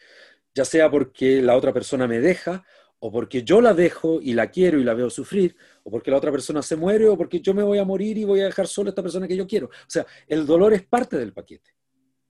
ya 0.59 0.65
sea 0.65 0.91
porque 0.91 1.41
la 1.41 1.57
otra 1.57 1.73
persona 1.73 2.09
me 2.09 2.19
deja, 2.19 2.65
o 2.99 3.13
porque 3.13 3.45
yo 3.45 3.61
la 3.61 3.75
dejo 3.75 4.21
y 4.21 4.35
la 4.35 4.51
quiero 4.51 4.81
y 4.81 4.83
la 4.83 4.93
veo 4.93 5.09
sufrir, 5.09 5.55
o 5.85 5.91
porque 5.93 6.11
la 6.11 6.17
otra 6.17 6.33
persona 6.33 6.63
se 6.63 6.75
muere, 6.75 7.07
o 7.07 7.17
porque 7.17 7.41
yo 7.41 7.55
me 7.55 7.63
voy 7.63 7.79
a 7.79 7.85
morir 7.85 8.19
y 8.19 8.25
voy 8.25 8.41
a 8.41 8.47
dejar 8.47 8.67
solo 8.67 8.89
a 8.89 8.91
esta 8.91 9.01
persona 9.01 9.29
que 9.29 9.37
yo 9.37 9.47
quiero. 9.47 9.67
O 9.69 9.87
sea, 9.87 10.05
el 10.27 10.45
dolor 10.47 10.73
es 10.75 10.83
parte 10.83 11.17
del 11.17 11.33
paquete. 11.33 11.71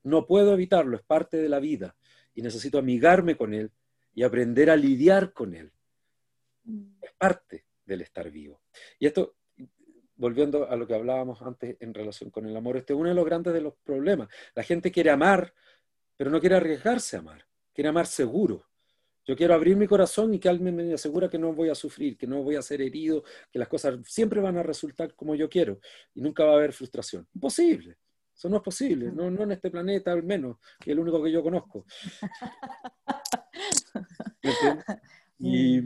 No 0.03 0.27
puedo 0.27 0.53
evitarlo, 0.53 0.95
es 0.95 1.03
parte 1.03 1.39
de 1.39 1.49
la 1.49 1.59
vida. 1.59 1.97
Y 2.35 2.43
necesito 2.43 2.77
amigarme 2.77 3.35
con 3.35 3.55
él 3.55 3.71
y 4.15 4.25
aprender 4.25 4.69
a 4.69 4.77
lidiar 4.77 5.33
con 5.33 5.55
él. 5.55 5.73
Es 7.01 7.13
parte 7.17 7.65
del 7.87 8.03
estar 8.03 8.31
vivo. 8.31 8.61
Y 8.99 9.07
esto, 9.07 9.37
volviendo 10.17 10.69
a 10.69 10.77
lo 10.77 10.87
que 10.87 10.95
hablábamos 10.95 11.41
antes 11.41 11.79
en 11.81 11.95
relación 11.95 12.29
con 12.29 12.45
el 12.45 12.55
amor, 12.55 12.77
este 12.77 12.93
es 12.93 12.99
uno 12.99 13.09
de 13.09 13.15
los 13.15 13.25
grandes 13.25 13.55
de 13.55 13.63
los 13.63 13.73
problemas. 13.83 14.29
La 14.55 14.65
gente 14.65 14.93
quiere 14.93 15.09
amar, 15.09 15.55
pero 16.15 16.31
no 16.31 16.41
quiere 16.41 16.57
arriesgarse 16.57 17.17
a 17.17 17.21
amar 17.21 17.48
quiere 17.79 17.91
amar 17.91 18.09
seguro. 18.09 18.67
Yo 19.25 19.37
quiero 19.37 19.55
abrir 19.55 19.77
mi 19.77 19.87
corazón 19.87 20.35
y 20.35 20.41
que 20.41 20.49
alguien 20.49 20.75
me 20.75 20.95
asegura 20.95 21.31
que 21.31 21.39
no 21.39 21.53
voy 21.53 21.69
a 21.69 21.77
sufrir, 21.77 22.19
que 22.19 22.27
no 22.27 22.43
voy 22.43 22.57
a 22.57 22.63
ser 22.63 22.81
herido, 22.81 23.23
que 23.53 23.59
las 23.61 23.69
cosas 23.69 24.01
siempre 24.05 24.41
van 24.41 24.57
a 24.57 24.65
resultar 24.65 25.15
como 25.15 25.37
yo 25.37 25.49
quiero 25.49 25.79
y 26.13 26.21
nunca 26.21 26.45
va 26.45 26.55
a 26.55 26.57
haber 26.57 26.73
frustración. 26.73 27.29
Imposible. 27.33 27.97
Eso 28.35 28.49
no 28.49 28.57
es 28.57 28.65
posible, 28.65 29.13
no, 29.13 29.29
en 29.29 29.53
este 29.53 29.71
planeta 29.71 30.11
al 30.11 30.25
menos, 30.25 30.57
que 30.81 30.91
es 30.91 30.95
el 30.95 30.99
único 30.99 31.23
que 31.23 31.31
yo 31.31 31.41
conozco. 31.41 31.87
y, 35.39 35.79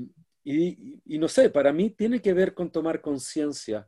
y, 0.44 1.18
no 1.18 1.28
sé, 1.28 1.50
para 1.50 1.74
mí 1.74 1.90
tiene 1.90 2.22
que 2.22 2.32
ver 2.32 2.54
con 2.54 2.72
tomar 2.72 3.02
conciencia, 3.02 3.86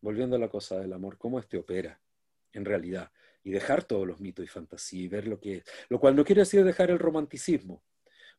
volviendo 0.00 0.36
a 0.36 0.38
la 0.38 0.48
cosa 0.48 0.78
del 0.78 0.94
amor, 0.94 1.18
cómo 1.18 1.38
este 1.38 1.58
opera 1.58 2.00
en 2.54 2.64
realidad 2.64 3.12
y 3.42 3.50
dejar 3.50 3.84
todos 3.84 4.06
los 4.06 4.20
mitos 4.20 4.44
y 4.44 4.48
fantasías 4.48 5.04
y 5.04 5.08
ver 5.08 5.26
lo 5.26 5.40
que 5.40 5.58
es. 5.58 5.64
Lo 5.88 5.98
cual 5.98 6.16
no 6.16 6.24
quiere 6.24 6.42
decir 6.42 6.64
dejar 6.64 6.90
el 6.90 6.98
romanticismo, 6.98 7.82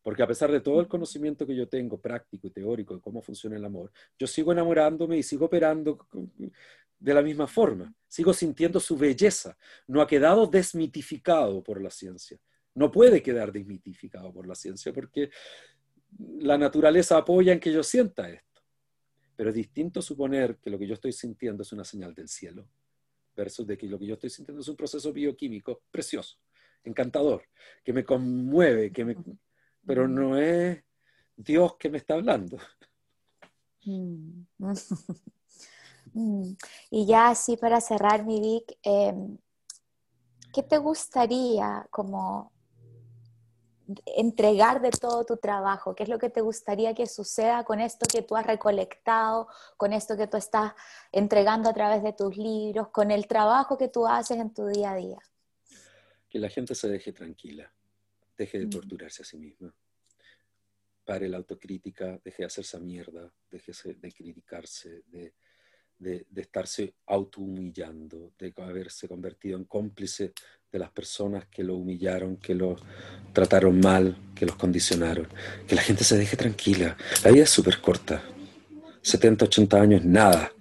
porque 0.01 0.23
a 0.23 0.27
pesar 0.27 0.51
de 0.51 0.61
todo 0.61 0.79
el 0.79 0.87
conocimiento 0.87 1.45
que 1.45 1.55
yo 1.55 1.67
tengo 1.67 1.99
práctico 1.99 2.47
y 2.47 2.51
teórico 2.51 2.95
de 2.95 3.01
cómo 3.01 3.21
funciona 3.21 3.55
el 3.55 3.65
amor, 3.65 3.91
yo 4.17 4.27
sigo 4.27 4.51
enamorándome 4.51 5.17
y 5.17 5.23
sigo 5.23 5.45
operando 5.45 6.07
de 6.99 7.13
la 7.13 7.21
misma 7.21 7.47
forma, 7.47 7.93
sigo 8.07 8.33
sintiendo 8.33 8.79
su 8.79 8.97
belleza, 8.97 9.57
no 9.87 10.01
ha 10.01 10.07
quedado 10.07 10.47
desmitificado 10.47 11.63
por 11.63 11.81
la 11.81 11.89
ciencia, 11.89 12.39
no 12.75 12.91
puede 12.91 13.21
quedar 13.21 13.51
desmitificado 13.51 14.31
por 14.33 14.47
la 14.47 14.55
ciencia 14.55 14.93
porque 14.93 15.29
la 16.39 16.57
naturaleza 16.57 17.17
apoya 17.17 17.53
en 17.53 17.59
que 17.59 17.71
yo 17.71 17.83
sienta 17.83 18.29
esto, 18.29 18.61
pero 19.35 19.49
es 19.49 19.55
distinto 19.55 20.01
suponer 20.01 20.57
que 20.57 20.69
lo 20.69 20.77
que 20.77 20.87
yo 20.87 20.93
estoy 20.93 21.11
sintiendo 21.11 21.63
es 21.63 21.71
una 21.71 21.83
señal 21.83 22.13
del 22.13 22.27
cielo 22.27 22.67
versus 23.35 23.65
de 23.65 23.77
que 23.77 23.87
lo 23.87 23.97
que 23.97 24.07
yo 24.07 24.13
estoy 24.15 24.29
sintiendo 24.29 24.61
es 24.61 24.67
un 24.67 24.75
proceso 24.75 25.11
bioquímico 25.11 25.81
precioso, 25.91 26.37
encantador, 26.83 27.43
que 27.83 27.93
me 27.93 28.03
conmueve, 28.03 28.91
que 28.91 29.05
me, 29.05 29.15
pero 29.85 30.07
no 30.07 30.37
es 30.37 30.83
Dios 31.35 31.75
que 31.77 31.89
me 31.89 31.97
está 31.97 32.15
hablando. 32.15 32.57
Mm. 33.85 34.43
Mm, 36.13 36.55
y 36.89 37.05
ya 37.05 37.29
así 37.29 37.57
para 37.57 37.79
cerrar, 37.79 38.25
mi 38.25 38.41
Vic, 38.41 38.77
em, 38.83 39.37
¿qué 40.53 40.63
te 40.63 40.77
gustaría 40.77 41.87
como 41.89 42.50
entregar 44.05 44.81
de 44.81 44.91
todo 44.91 45.25
tu 45.25 45.37
trabajo? 45.37 45.95
¿Qué 45.95 46.03
es 46.03 46.09
lo 46.09 46.19
que 46.19 46.29
te 46.29 46.41
gustaría 46.41 46.93
que 46.93 47.07
suceda 47.07 47.63
con 47.63 47.79
esto 47.79 48.05
que 48.11 48.21
tú 48.21 48.35
has 48.35 48.45
recolectado, 48.45 49.47
con 49.77 49.93
esto 49.93 50.17
que 50.17 50.27
tú 50.27 50.37
estás 50.37 50.73
entregando 51.11 51.69
a 51.69 51.73
través 51.73 52.03
de 52.03 52.13
tus 52.13 52.37
libros, 52.37 52.89
con 52.89 53.11
el 53.11 53.27
trabajo 53.27 53.77
que 53.77 53.87
tú 53.87 54.07
haces 54.07 54.37
en 54.37 54.53
tu 54.53 54.67
día 54.67 54.91
a 54.91 54.95
día? 54.95 55.19
Que 56.29 56.39
la 56.39 56.49
gente 56.49 56.75
se 56.75 56.87
deje 56.87 57.13
tranquila, 57.13 57.71
deje 58.37 58.59
de 58.59 58.65
mm. 58.67 58.69
torturarse 58.69 59.23
a 59.23 59.25
sí 59.25 59.37
misma, 59.37 59.73
pare 61.03 61.27
la 61.27 61.37
autocrítica, 61.37 62.19
deje 62.23 62.43
de 62.43 62.45
hacerse 62.45 62.79
mierda, 62.79 63.33
deje 63.49 63.71
de 63.95 64.11
criticarse, 64.11 65.03
de, 65.07 65.33
de, 66.01 66.25
de 66.29 66.41
estarse 66.41 66.95
autohumillando, 67.05 68.33
de 68.37 68.53
haberse 68.57 69.07
convertido 69.07 69.57
en 69.57 69.65
cómplice 69.65 70.33
de 70.71 70.79
las 70.79 70.89
personas 70.91 71.45
que 71.45 71.63
lo 71.63 71.75
humillaron, 71.75 72.37
que 72.37 72.55
lo 72.55 72.75
trataron 73.33 73.79
mal, 73.79 74.17
que 74.33 74.45
los 74.45 74.55
condicionaron. 74.55 75.27
Que 75.67 75.75
la 75.75 75.81
gente 75.81 76.03
se 76.03 76.17
deje 76.17 76.37
tranquila. 76.37 76.97
La 77.23 77.31
vida 77.31 77.43
es 77.43 77.49
súper 77.49 77.79
corta. 77.79 78.23
70, 79.01 79.45
80 79.45 79.81
años, 79.81 80.05
nada. 80.05 80.51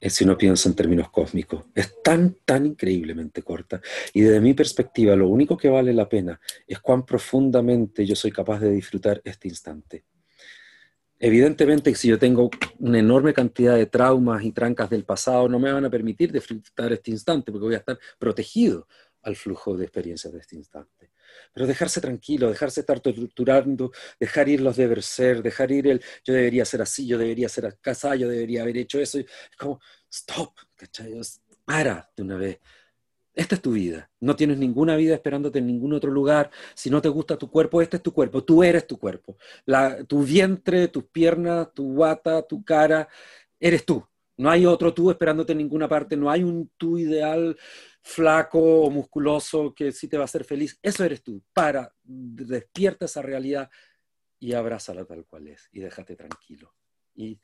Es 0.00 0.14
si 0.14 0.24
no 0.24 0.36
piensa 0.36 0.68
en 0.68 0.74
términos 0.74 1.10
cósmicos. 1.10 1.64
Es 1.74 2.02
tan, 2.02 2.36
tan 2.44 2.66
increíblemente 2.66 3.42
corta. 3.42 3.80
Y 4.12 4.22
desde 4.22 4.40
mi 4.40 4.52
perspectiva, 4.52 5.14
lo 5.14 5.28
único 5.28 5.56
que 5.56 5.68
vale 5.68 5.92
la 5.92 6.08
pena 6.08 6.40
es 6.66 6.80
cuán 6.80 7.06
profundamente 7.06 8.04
yo 8.04 8.16
soy 8.16 8.32
capaz 8.32 8.60
de 8.60 8.72
disfrutar 8.72 9.22
este 9.24 9.48
instante. 9.48 10.04
Evidentemente, 11.24 11.94
si 11.94 12.08
yo 12.08 12.18
tengo 12.18 12.50
una 12.80 12.98
enorme 12.98 13.32
cantidad 13.32 13.76
de 13.76 13.86
traumas 13.86 14.42
y 14.42 14.50
trancas 14.50 14.90
del 14.90 15.04
pasado, 15.04 15.48
no 15.48 15.60
me 15.60 15.70
van 15.72 15.84
a 15.84 15.90
permitir 15.90 16.32
disfrutar 16.32 16.92
este 16.92 17.12
instante 17.12 17.52
porque 17.52 17.64
voy 17.64 17.74
a 17.76 17.78
estar 17.78 17.96
protegido 18.18 18.88
al 19.22 19.36
flujo 19.36 19.76
de 19.76 19.84
experiencias 19.84 20.32
de 20.32 20.40
este 20.40 20.56
instante. 20.56 21.12
Pero 21.54 21.68
dejarse 21.68 22.00
tranquilo, 22.00 22.50
dejarse 22.50 22.80
estar 22.80 22.98
torturando, 22.98 23.92
dejar 24.18 24.48
ir 24.48 24.62
los 24.62 24.74
deber 24.74 25.00
ser, 25.00 25.44
dejar 25.44 25.70
ir 25.70 25.86
el 25.86 26.02
yo 26.24 26.34
debería 26.34 26.64
ser 26.64 26.82
así, 26.82 27.06
yo 27.06 27.16
debería 27.16 27.48
ser 27.48 27.78
casado, 27.80 28.16
yo 28.16 28.28
debería 28.28 28.62
haber 28.62 28.78
hecho 28.78 28.98
eso. 28.98 29.20
Es 29.20 29.26
como, 29.56 29.80
stop, 30.10 30.56
¿cachai? 30.74 31.20
Para 31.64 32.10
de 32.16 32.22
una 32.24 32.36
vez. 32.36 32.58
Esta 33.34 33.54
es 33.54 33.62
tu 33.62 33.72
vida. 33.72 34.10
No 34.20 34.36
tienes 34.36 34.58
ninguna 34.58 34.94
vida 34.96 35.14
esperándote 35.14 35.58
en 35.58 35.66
ningún 35.66 35.94
otro 35.94 36.10
lugar. 36.10 36.50
Si 36.74 36.90
no 36.90 37.00
te 37.00 37.08
gusta 37.08 37.38
tu 37.38 37.50
cuerpo, 37.50 37.80
este 37.80 37.96
es 37.96 38.02
tu 38.02 38.12
cuerpo. 38.12 38.44
Tú 38.44 38.62
eres 38.62 38.86
tu 38.86 38.98
cuerpo. 38.98 39.36
Tu 40.06 40.22
vientre, 40.22 40.88
tus 40.88 41.04
piernas, 41.04 41.72
tu 41.72 41.94
guata, 41.94 42.42
tu 42.42 42.62
cara, 42.62 43.08
eres 43.58 43.84
tú. 43.86 44.06
No 44.36 44.50
hay 44.50 44.66
otro 44.66 44.92
tú 44.92 45.10
esperándote 45.10 45.52
en 45.52 45.58
ninguna 45.58 45.88
parte. 45.88 46.16
No 46.16 46.30
hay 46.30 46.42
un 46.42 46.70
tú 46.76 46.98
ideal 46.98 47.56
flaco 48.02 48.58
o 48.82 48.90
musculoso 48.90 49.74
que 49.74 49.92
sí 49.92 50.08
te 50.08 50.18
va 50.18 50.24
a 50.24 50.26
hacer 50.26 50.44
feliz. 50.44 50.78
Eso 50.82 51.04
eres 51.04 51.22
tú. 51.22 51.42
Para, 51.54 51.94
despierta 52.02 53.06
esa 53.06 53.22
realidad 53.22 53.70
y 54.38 54.52
abrázala 54.52 55.04
tal 55.04 55.24
cual 55.24 55.48
es 55.48 55.68
y 55.72 55.80
déjate 55.80 56.16
tranquilo. 56.16 56.74
Y 57.14 57.38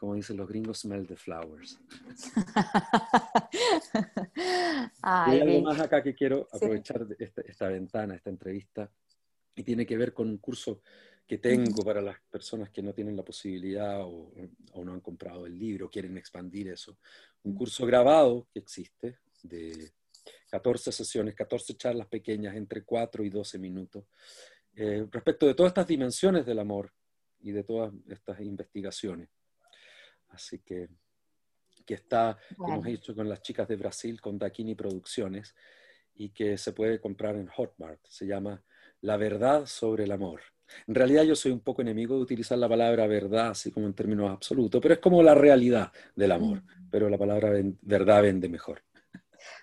como 0.00 0.14
dicen 0.14 0.38
los 0.38 0.48
gringos, 0.48 0.78
smell 0.78 1.06
the 1.06 1.14
flowers. 1.14 1.78
Hay 5.02 5.40
algo 5.40 5.60
más 5.60 5.78
acá 5.78 6.02
que 6.02 6.14
quiero 6.14 6.48
aprovechar 6.50 7.06
esta, 7.18 7.42
esta, 7.42 7.68
ventana, 7.68 8.14
esta 8.14 8.30
entrevista, 8.30 8.90
y 9.54 9.62
tiene 9.62 9.84
que 9.84 9.98
ver 9.98 10.14
con 10.14 10.30
un 10.30 10.38
curso 10.38 10.80
que 11.26 11.36
tengo 11.36 11.84
para 11.84 12.00
las 12.00 12.18
personas 12.30 12.70
que 12.70 12.80
no 12.80 12.94
tienen 12.94 13.14
la 13.14 13.22
posibilidad 13.22 14.00
o, 14.00 14.32
o 14.72 14.84
no 14.84 14.94
han 14.94 15.00
comprado 15.00 15.44
el 15.44 15.58
libro, 15.58 15.90
quieren 15.90 16.16
expandir 16.16 16.68
eso. 16.68 16.96
Un 17.42 17.54
curso 17.54 17.84
grabado 17.84 18.48
que 18.50 18.60
existe 18.60 19.18
de 19.42 19.92
14 20.48 20.92
sesiones, 20.92 21.34
14 21.34 21.76
charlas 21.76 22.06
pequeñas 22.06 22.56
entre 22.56 22.84
4 22.84 23.22
y 23.22 23.28
12 23.28 23.58
minutos, 23.58 24.06
eh, 24.76 25.06
respecto 25.10 25.46
de 25.46 25.54
todas 25.54 25.70
estas 25.70 25.86
dimensiones 25.86 26.46
del 26.46 26.58
amor 26.58 26.90
y 27.40 27.52
de 27.52 27.64
todas 27.64 27.92
estas 28.08 28.40
investigaciones. 28.40 29.28
Así 30.30 30.60
que, 30.60 30.88
que 31.84 31.94
está, 31.94 32.38
que 32.48 32.72
hemos 32.72 32.86
hecho 32.86 33.14
con 33.14 33.28
las 33.28 33.42
chicas 33.42 33.68
de 33.68 33.76
Brasil, 33.76 34.20
con 34.20 34.38
Daquini 34.38 34.74
Producciones, 34.74 35.54
y 36.14 36.30
que 36.30 36.58
se 36.58 36.72
puede 36.72 37.00
comprar 37.00 37.36
en 37.36 37.46
Hotmart. 37.46 38.00
Se 38.06 38.26
llama 38.26 38.62
La 39.00 39.16
verdad 39.16 39.66
sobre 39.66 40.04
el 40.04 40.12
amor. 40.12 40.40
En 40.86 40.94
realidad 40.94 41.24
yo 41.24 41.34
soy 41.34 41.52
un 41.52 41.60
poco 41.60 41.82
enemigo 41.82 42.16
de 42.16 42.22
utilizar 42.22 42.58
la 42.58 42.68
palabra 42.68 43.06
verdad 43.06 43.48
así 43.48 43.70
como 43.70 43.86
en 43.86 43.94
términos 43.94 44.30
absolutos, 44.30 44.80
pero 44.80 44.94
es 44.94 45.00
como 45.00 45.22
la 45.22 45.34
realidad 45.34 45.92
del 46.14 46.32
amor. 46.32 46.58
Mm. 46.58 46.90
Pero 46.90 47.08
la 47.08 47.18
palabra 47.18 47.50
verdad 47.82 48.22
vende 48.22 48.48
mejor. 48.48 48.82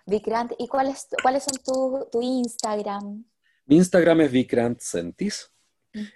Vikrant, 0.06 0.54
¿y 0.58 0.68
cuáles 0.68 1.08
son 1.22 1.58
tu, 1.64 2.08
tu, 2.12 2.22
Instagram? 2.22 3.24
Mi 3.66 3.76
Instagram 3.76 4.22
es 4.22 4.32
Vikrant 4.32 4.80
Sentis. 4.80 5.52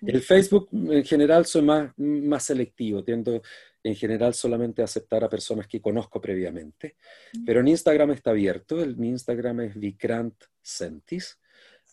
El 0.01 0.21
Facebook 0.21 0.69
en 0.71 1.03
general 1.03 1.45
soy 1.45 1.63
más, 1.63 1.91
más 1.97 2.43
selectivo, 2.43 3.03
tiendo 3.03 3.41
en 3.83 3.95
general 3.95 4.33
solamente 4.33 4.83
aceptar 4.83 5.23
a 5.23 5.29
personas 5.29 5.67
que 5.67 5.81
conozco 5.81 6.21
previamente, 6.21 6.95
pero 7.45 7.61
en 7.61 7.67
Instagram 7.67 8.11
está 8.11 8.31
abierto, 8.31 8.81
el, 8.81 8.97
mi 8.97 9.09
Instagram 9.09 9.61
es 9.61 9.79
Vikrant 9.79 10.35
Sentis, 10.61 11.39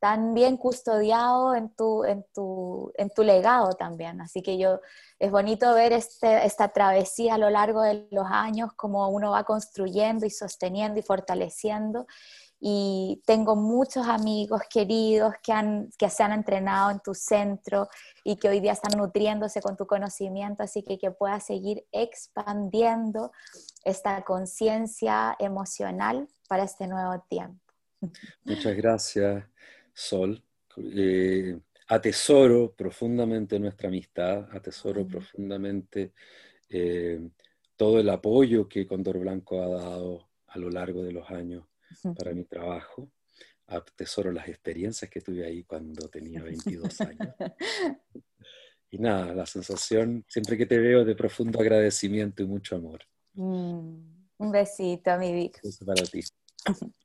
tan 0.04 0.34
bien 0.34 0.58
custodiado 0.58 1.56
en 1.56 1.70
tu, 1.70 2.04
en 2.04 2.26
tu, 2.34 2.92
en 2.98 3.10
tu 3.10 3.24
legado 3.24 3.72
también. 3.72 4.20
Así 4.20 4.42
que 4.42 4.58
yo, 4.58 4.82
es 5.18 5.32
bonito 5.32 5.74
ver 5.74 5.94
este, 5.94 6.46
esta 6.46 6.68
travesía 6.74 7.36
a 7.36 7.38
lo 7.38 7.50
largo 7.50 7.82
de 7.84 8.06
los 8.12 8.26
años, 8.30 8.74
como 8.76 9.08
uno 9.08 9.32
va 9.32 9.46
construyendo 9.46 10.26
y 10.26 10.30
sosteniendo 10.30 11.00
y 11.00 11.04
fortaleciendo 11.04 12.06
y 12.60 13.22
tengo 13.26 13.56
muchos 13.56 14.06
amigos 14.06 14.60
queridos 14.70 15.36
que, 15.42 15.54
han, 15.54 15.90
que 15.98 16.10
se 16.10 16.22
han 16.22 16.34
entrenado 16.34 16.92
en 16.92 17.00
tu 17.00 17.14
centro 17.14 17.88
y 18.26 18.36
que 18.36 18.50
hoy 18.50 18.60
día 18.60 18.74
están 18.74 19.00
nutriéndose 19.00 19.62
con 19.62 19.78
tu 19.78 19.88
conocimiento, 19.88 20.64
así 20.64 20.84
que 20.84 20.98
que 20.98 21.12
puedas 21.12 21.46
seguir 21.46 21.86
expandiendo 21.94 23.32
esta 23.86 24.22
conciencia 24.26 25.34
emocional 25.40 26.28
para 26.50 26.64
este 26.64 26.88
nuevo 26.88 27.22
tiempo. 27.30 27.62
Muchas 28.44 28.76
gracias, 28.76 29.46
Sol. 29.94 30.44
Eh, 30.78 31.60
atesoro 31.88 32.74
profundamente 32.74 33.60
nuestra 33.60 33.88
amistad, 33.88 34.48
atesoro 34.52 35.06
profundamente 35.06 36.14
eh, 36.70 37.30
todo 37.76 38.00
el 38.00 38.10
apoyo 38.10 38.68
que 38.68 38.88
Condor 38.88 39.20
Blanco 39.20 39.62
ha 39.62 39.68
dado 39.68 40.30
a 40.48 40.58
lo 40.58 40.70
largo 40.70 41.04
de 41.04 41.12
los 41.12 41.30
años 41.30 41.66
para 42.18 42.34
mi 42.34 42.46
trabajo. 42.46 43.12
Atesoro 43.68 44.32
las 44.32 44.48
experiencias 44.48 45.10
que 45.10 45.22
tuve 45.22 45.46
ahí 45.46 45.64
cuando 45.64 46.08
tenía 46.10 46.42
22 46.44 47.02
años. 47.02 47.36
Y 48.90 49.00
nada, 49.00 49.34
la 49.34 49.48
sensación, 49.48 50.24
siempre 50.28 50.56
que 50.56 50.68
te 50.68 50.78
veo, 50.78 51.04
de 51.04 51.16
profundo 51.16 51.60
agradecimiento 51.60 52.44
y 52.44 52.46
mucho 52.46 52.76
amor. 52.76 53.02
Mm, 53.34 53.96
un 54.38 54.52
besito, 54.52 55.18
mi 55.18 55.34
Vic. 55.34 55.60
Eso 55.64 55.84
para 55.84 56.04
ti. 56.04 56.22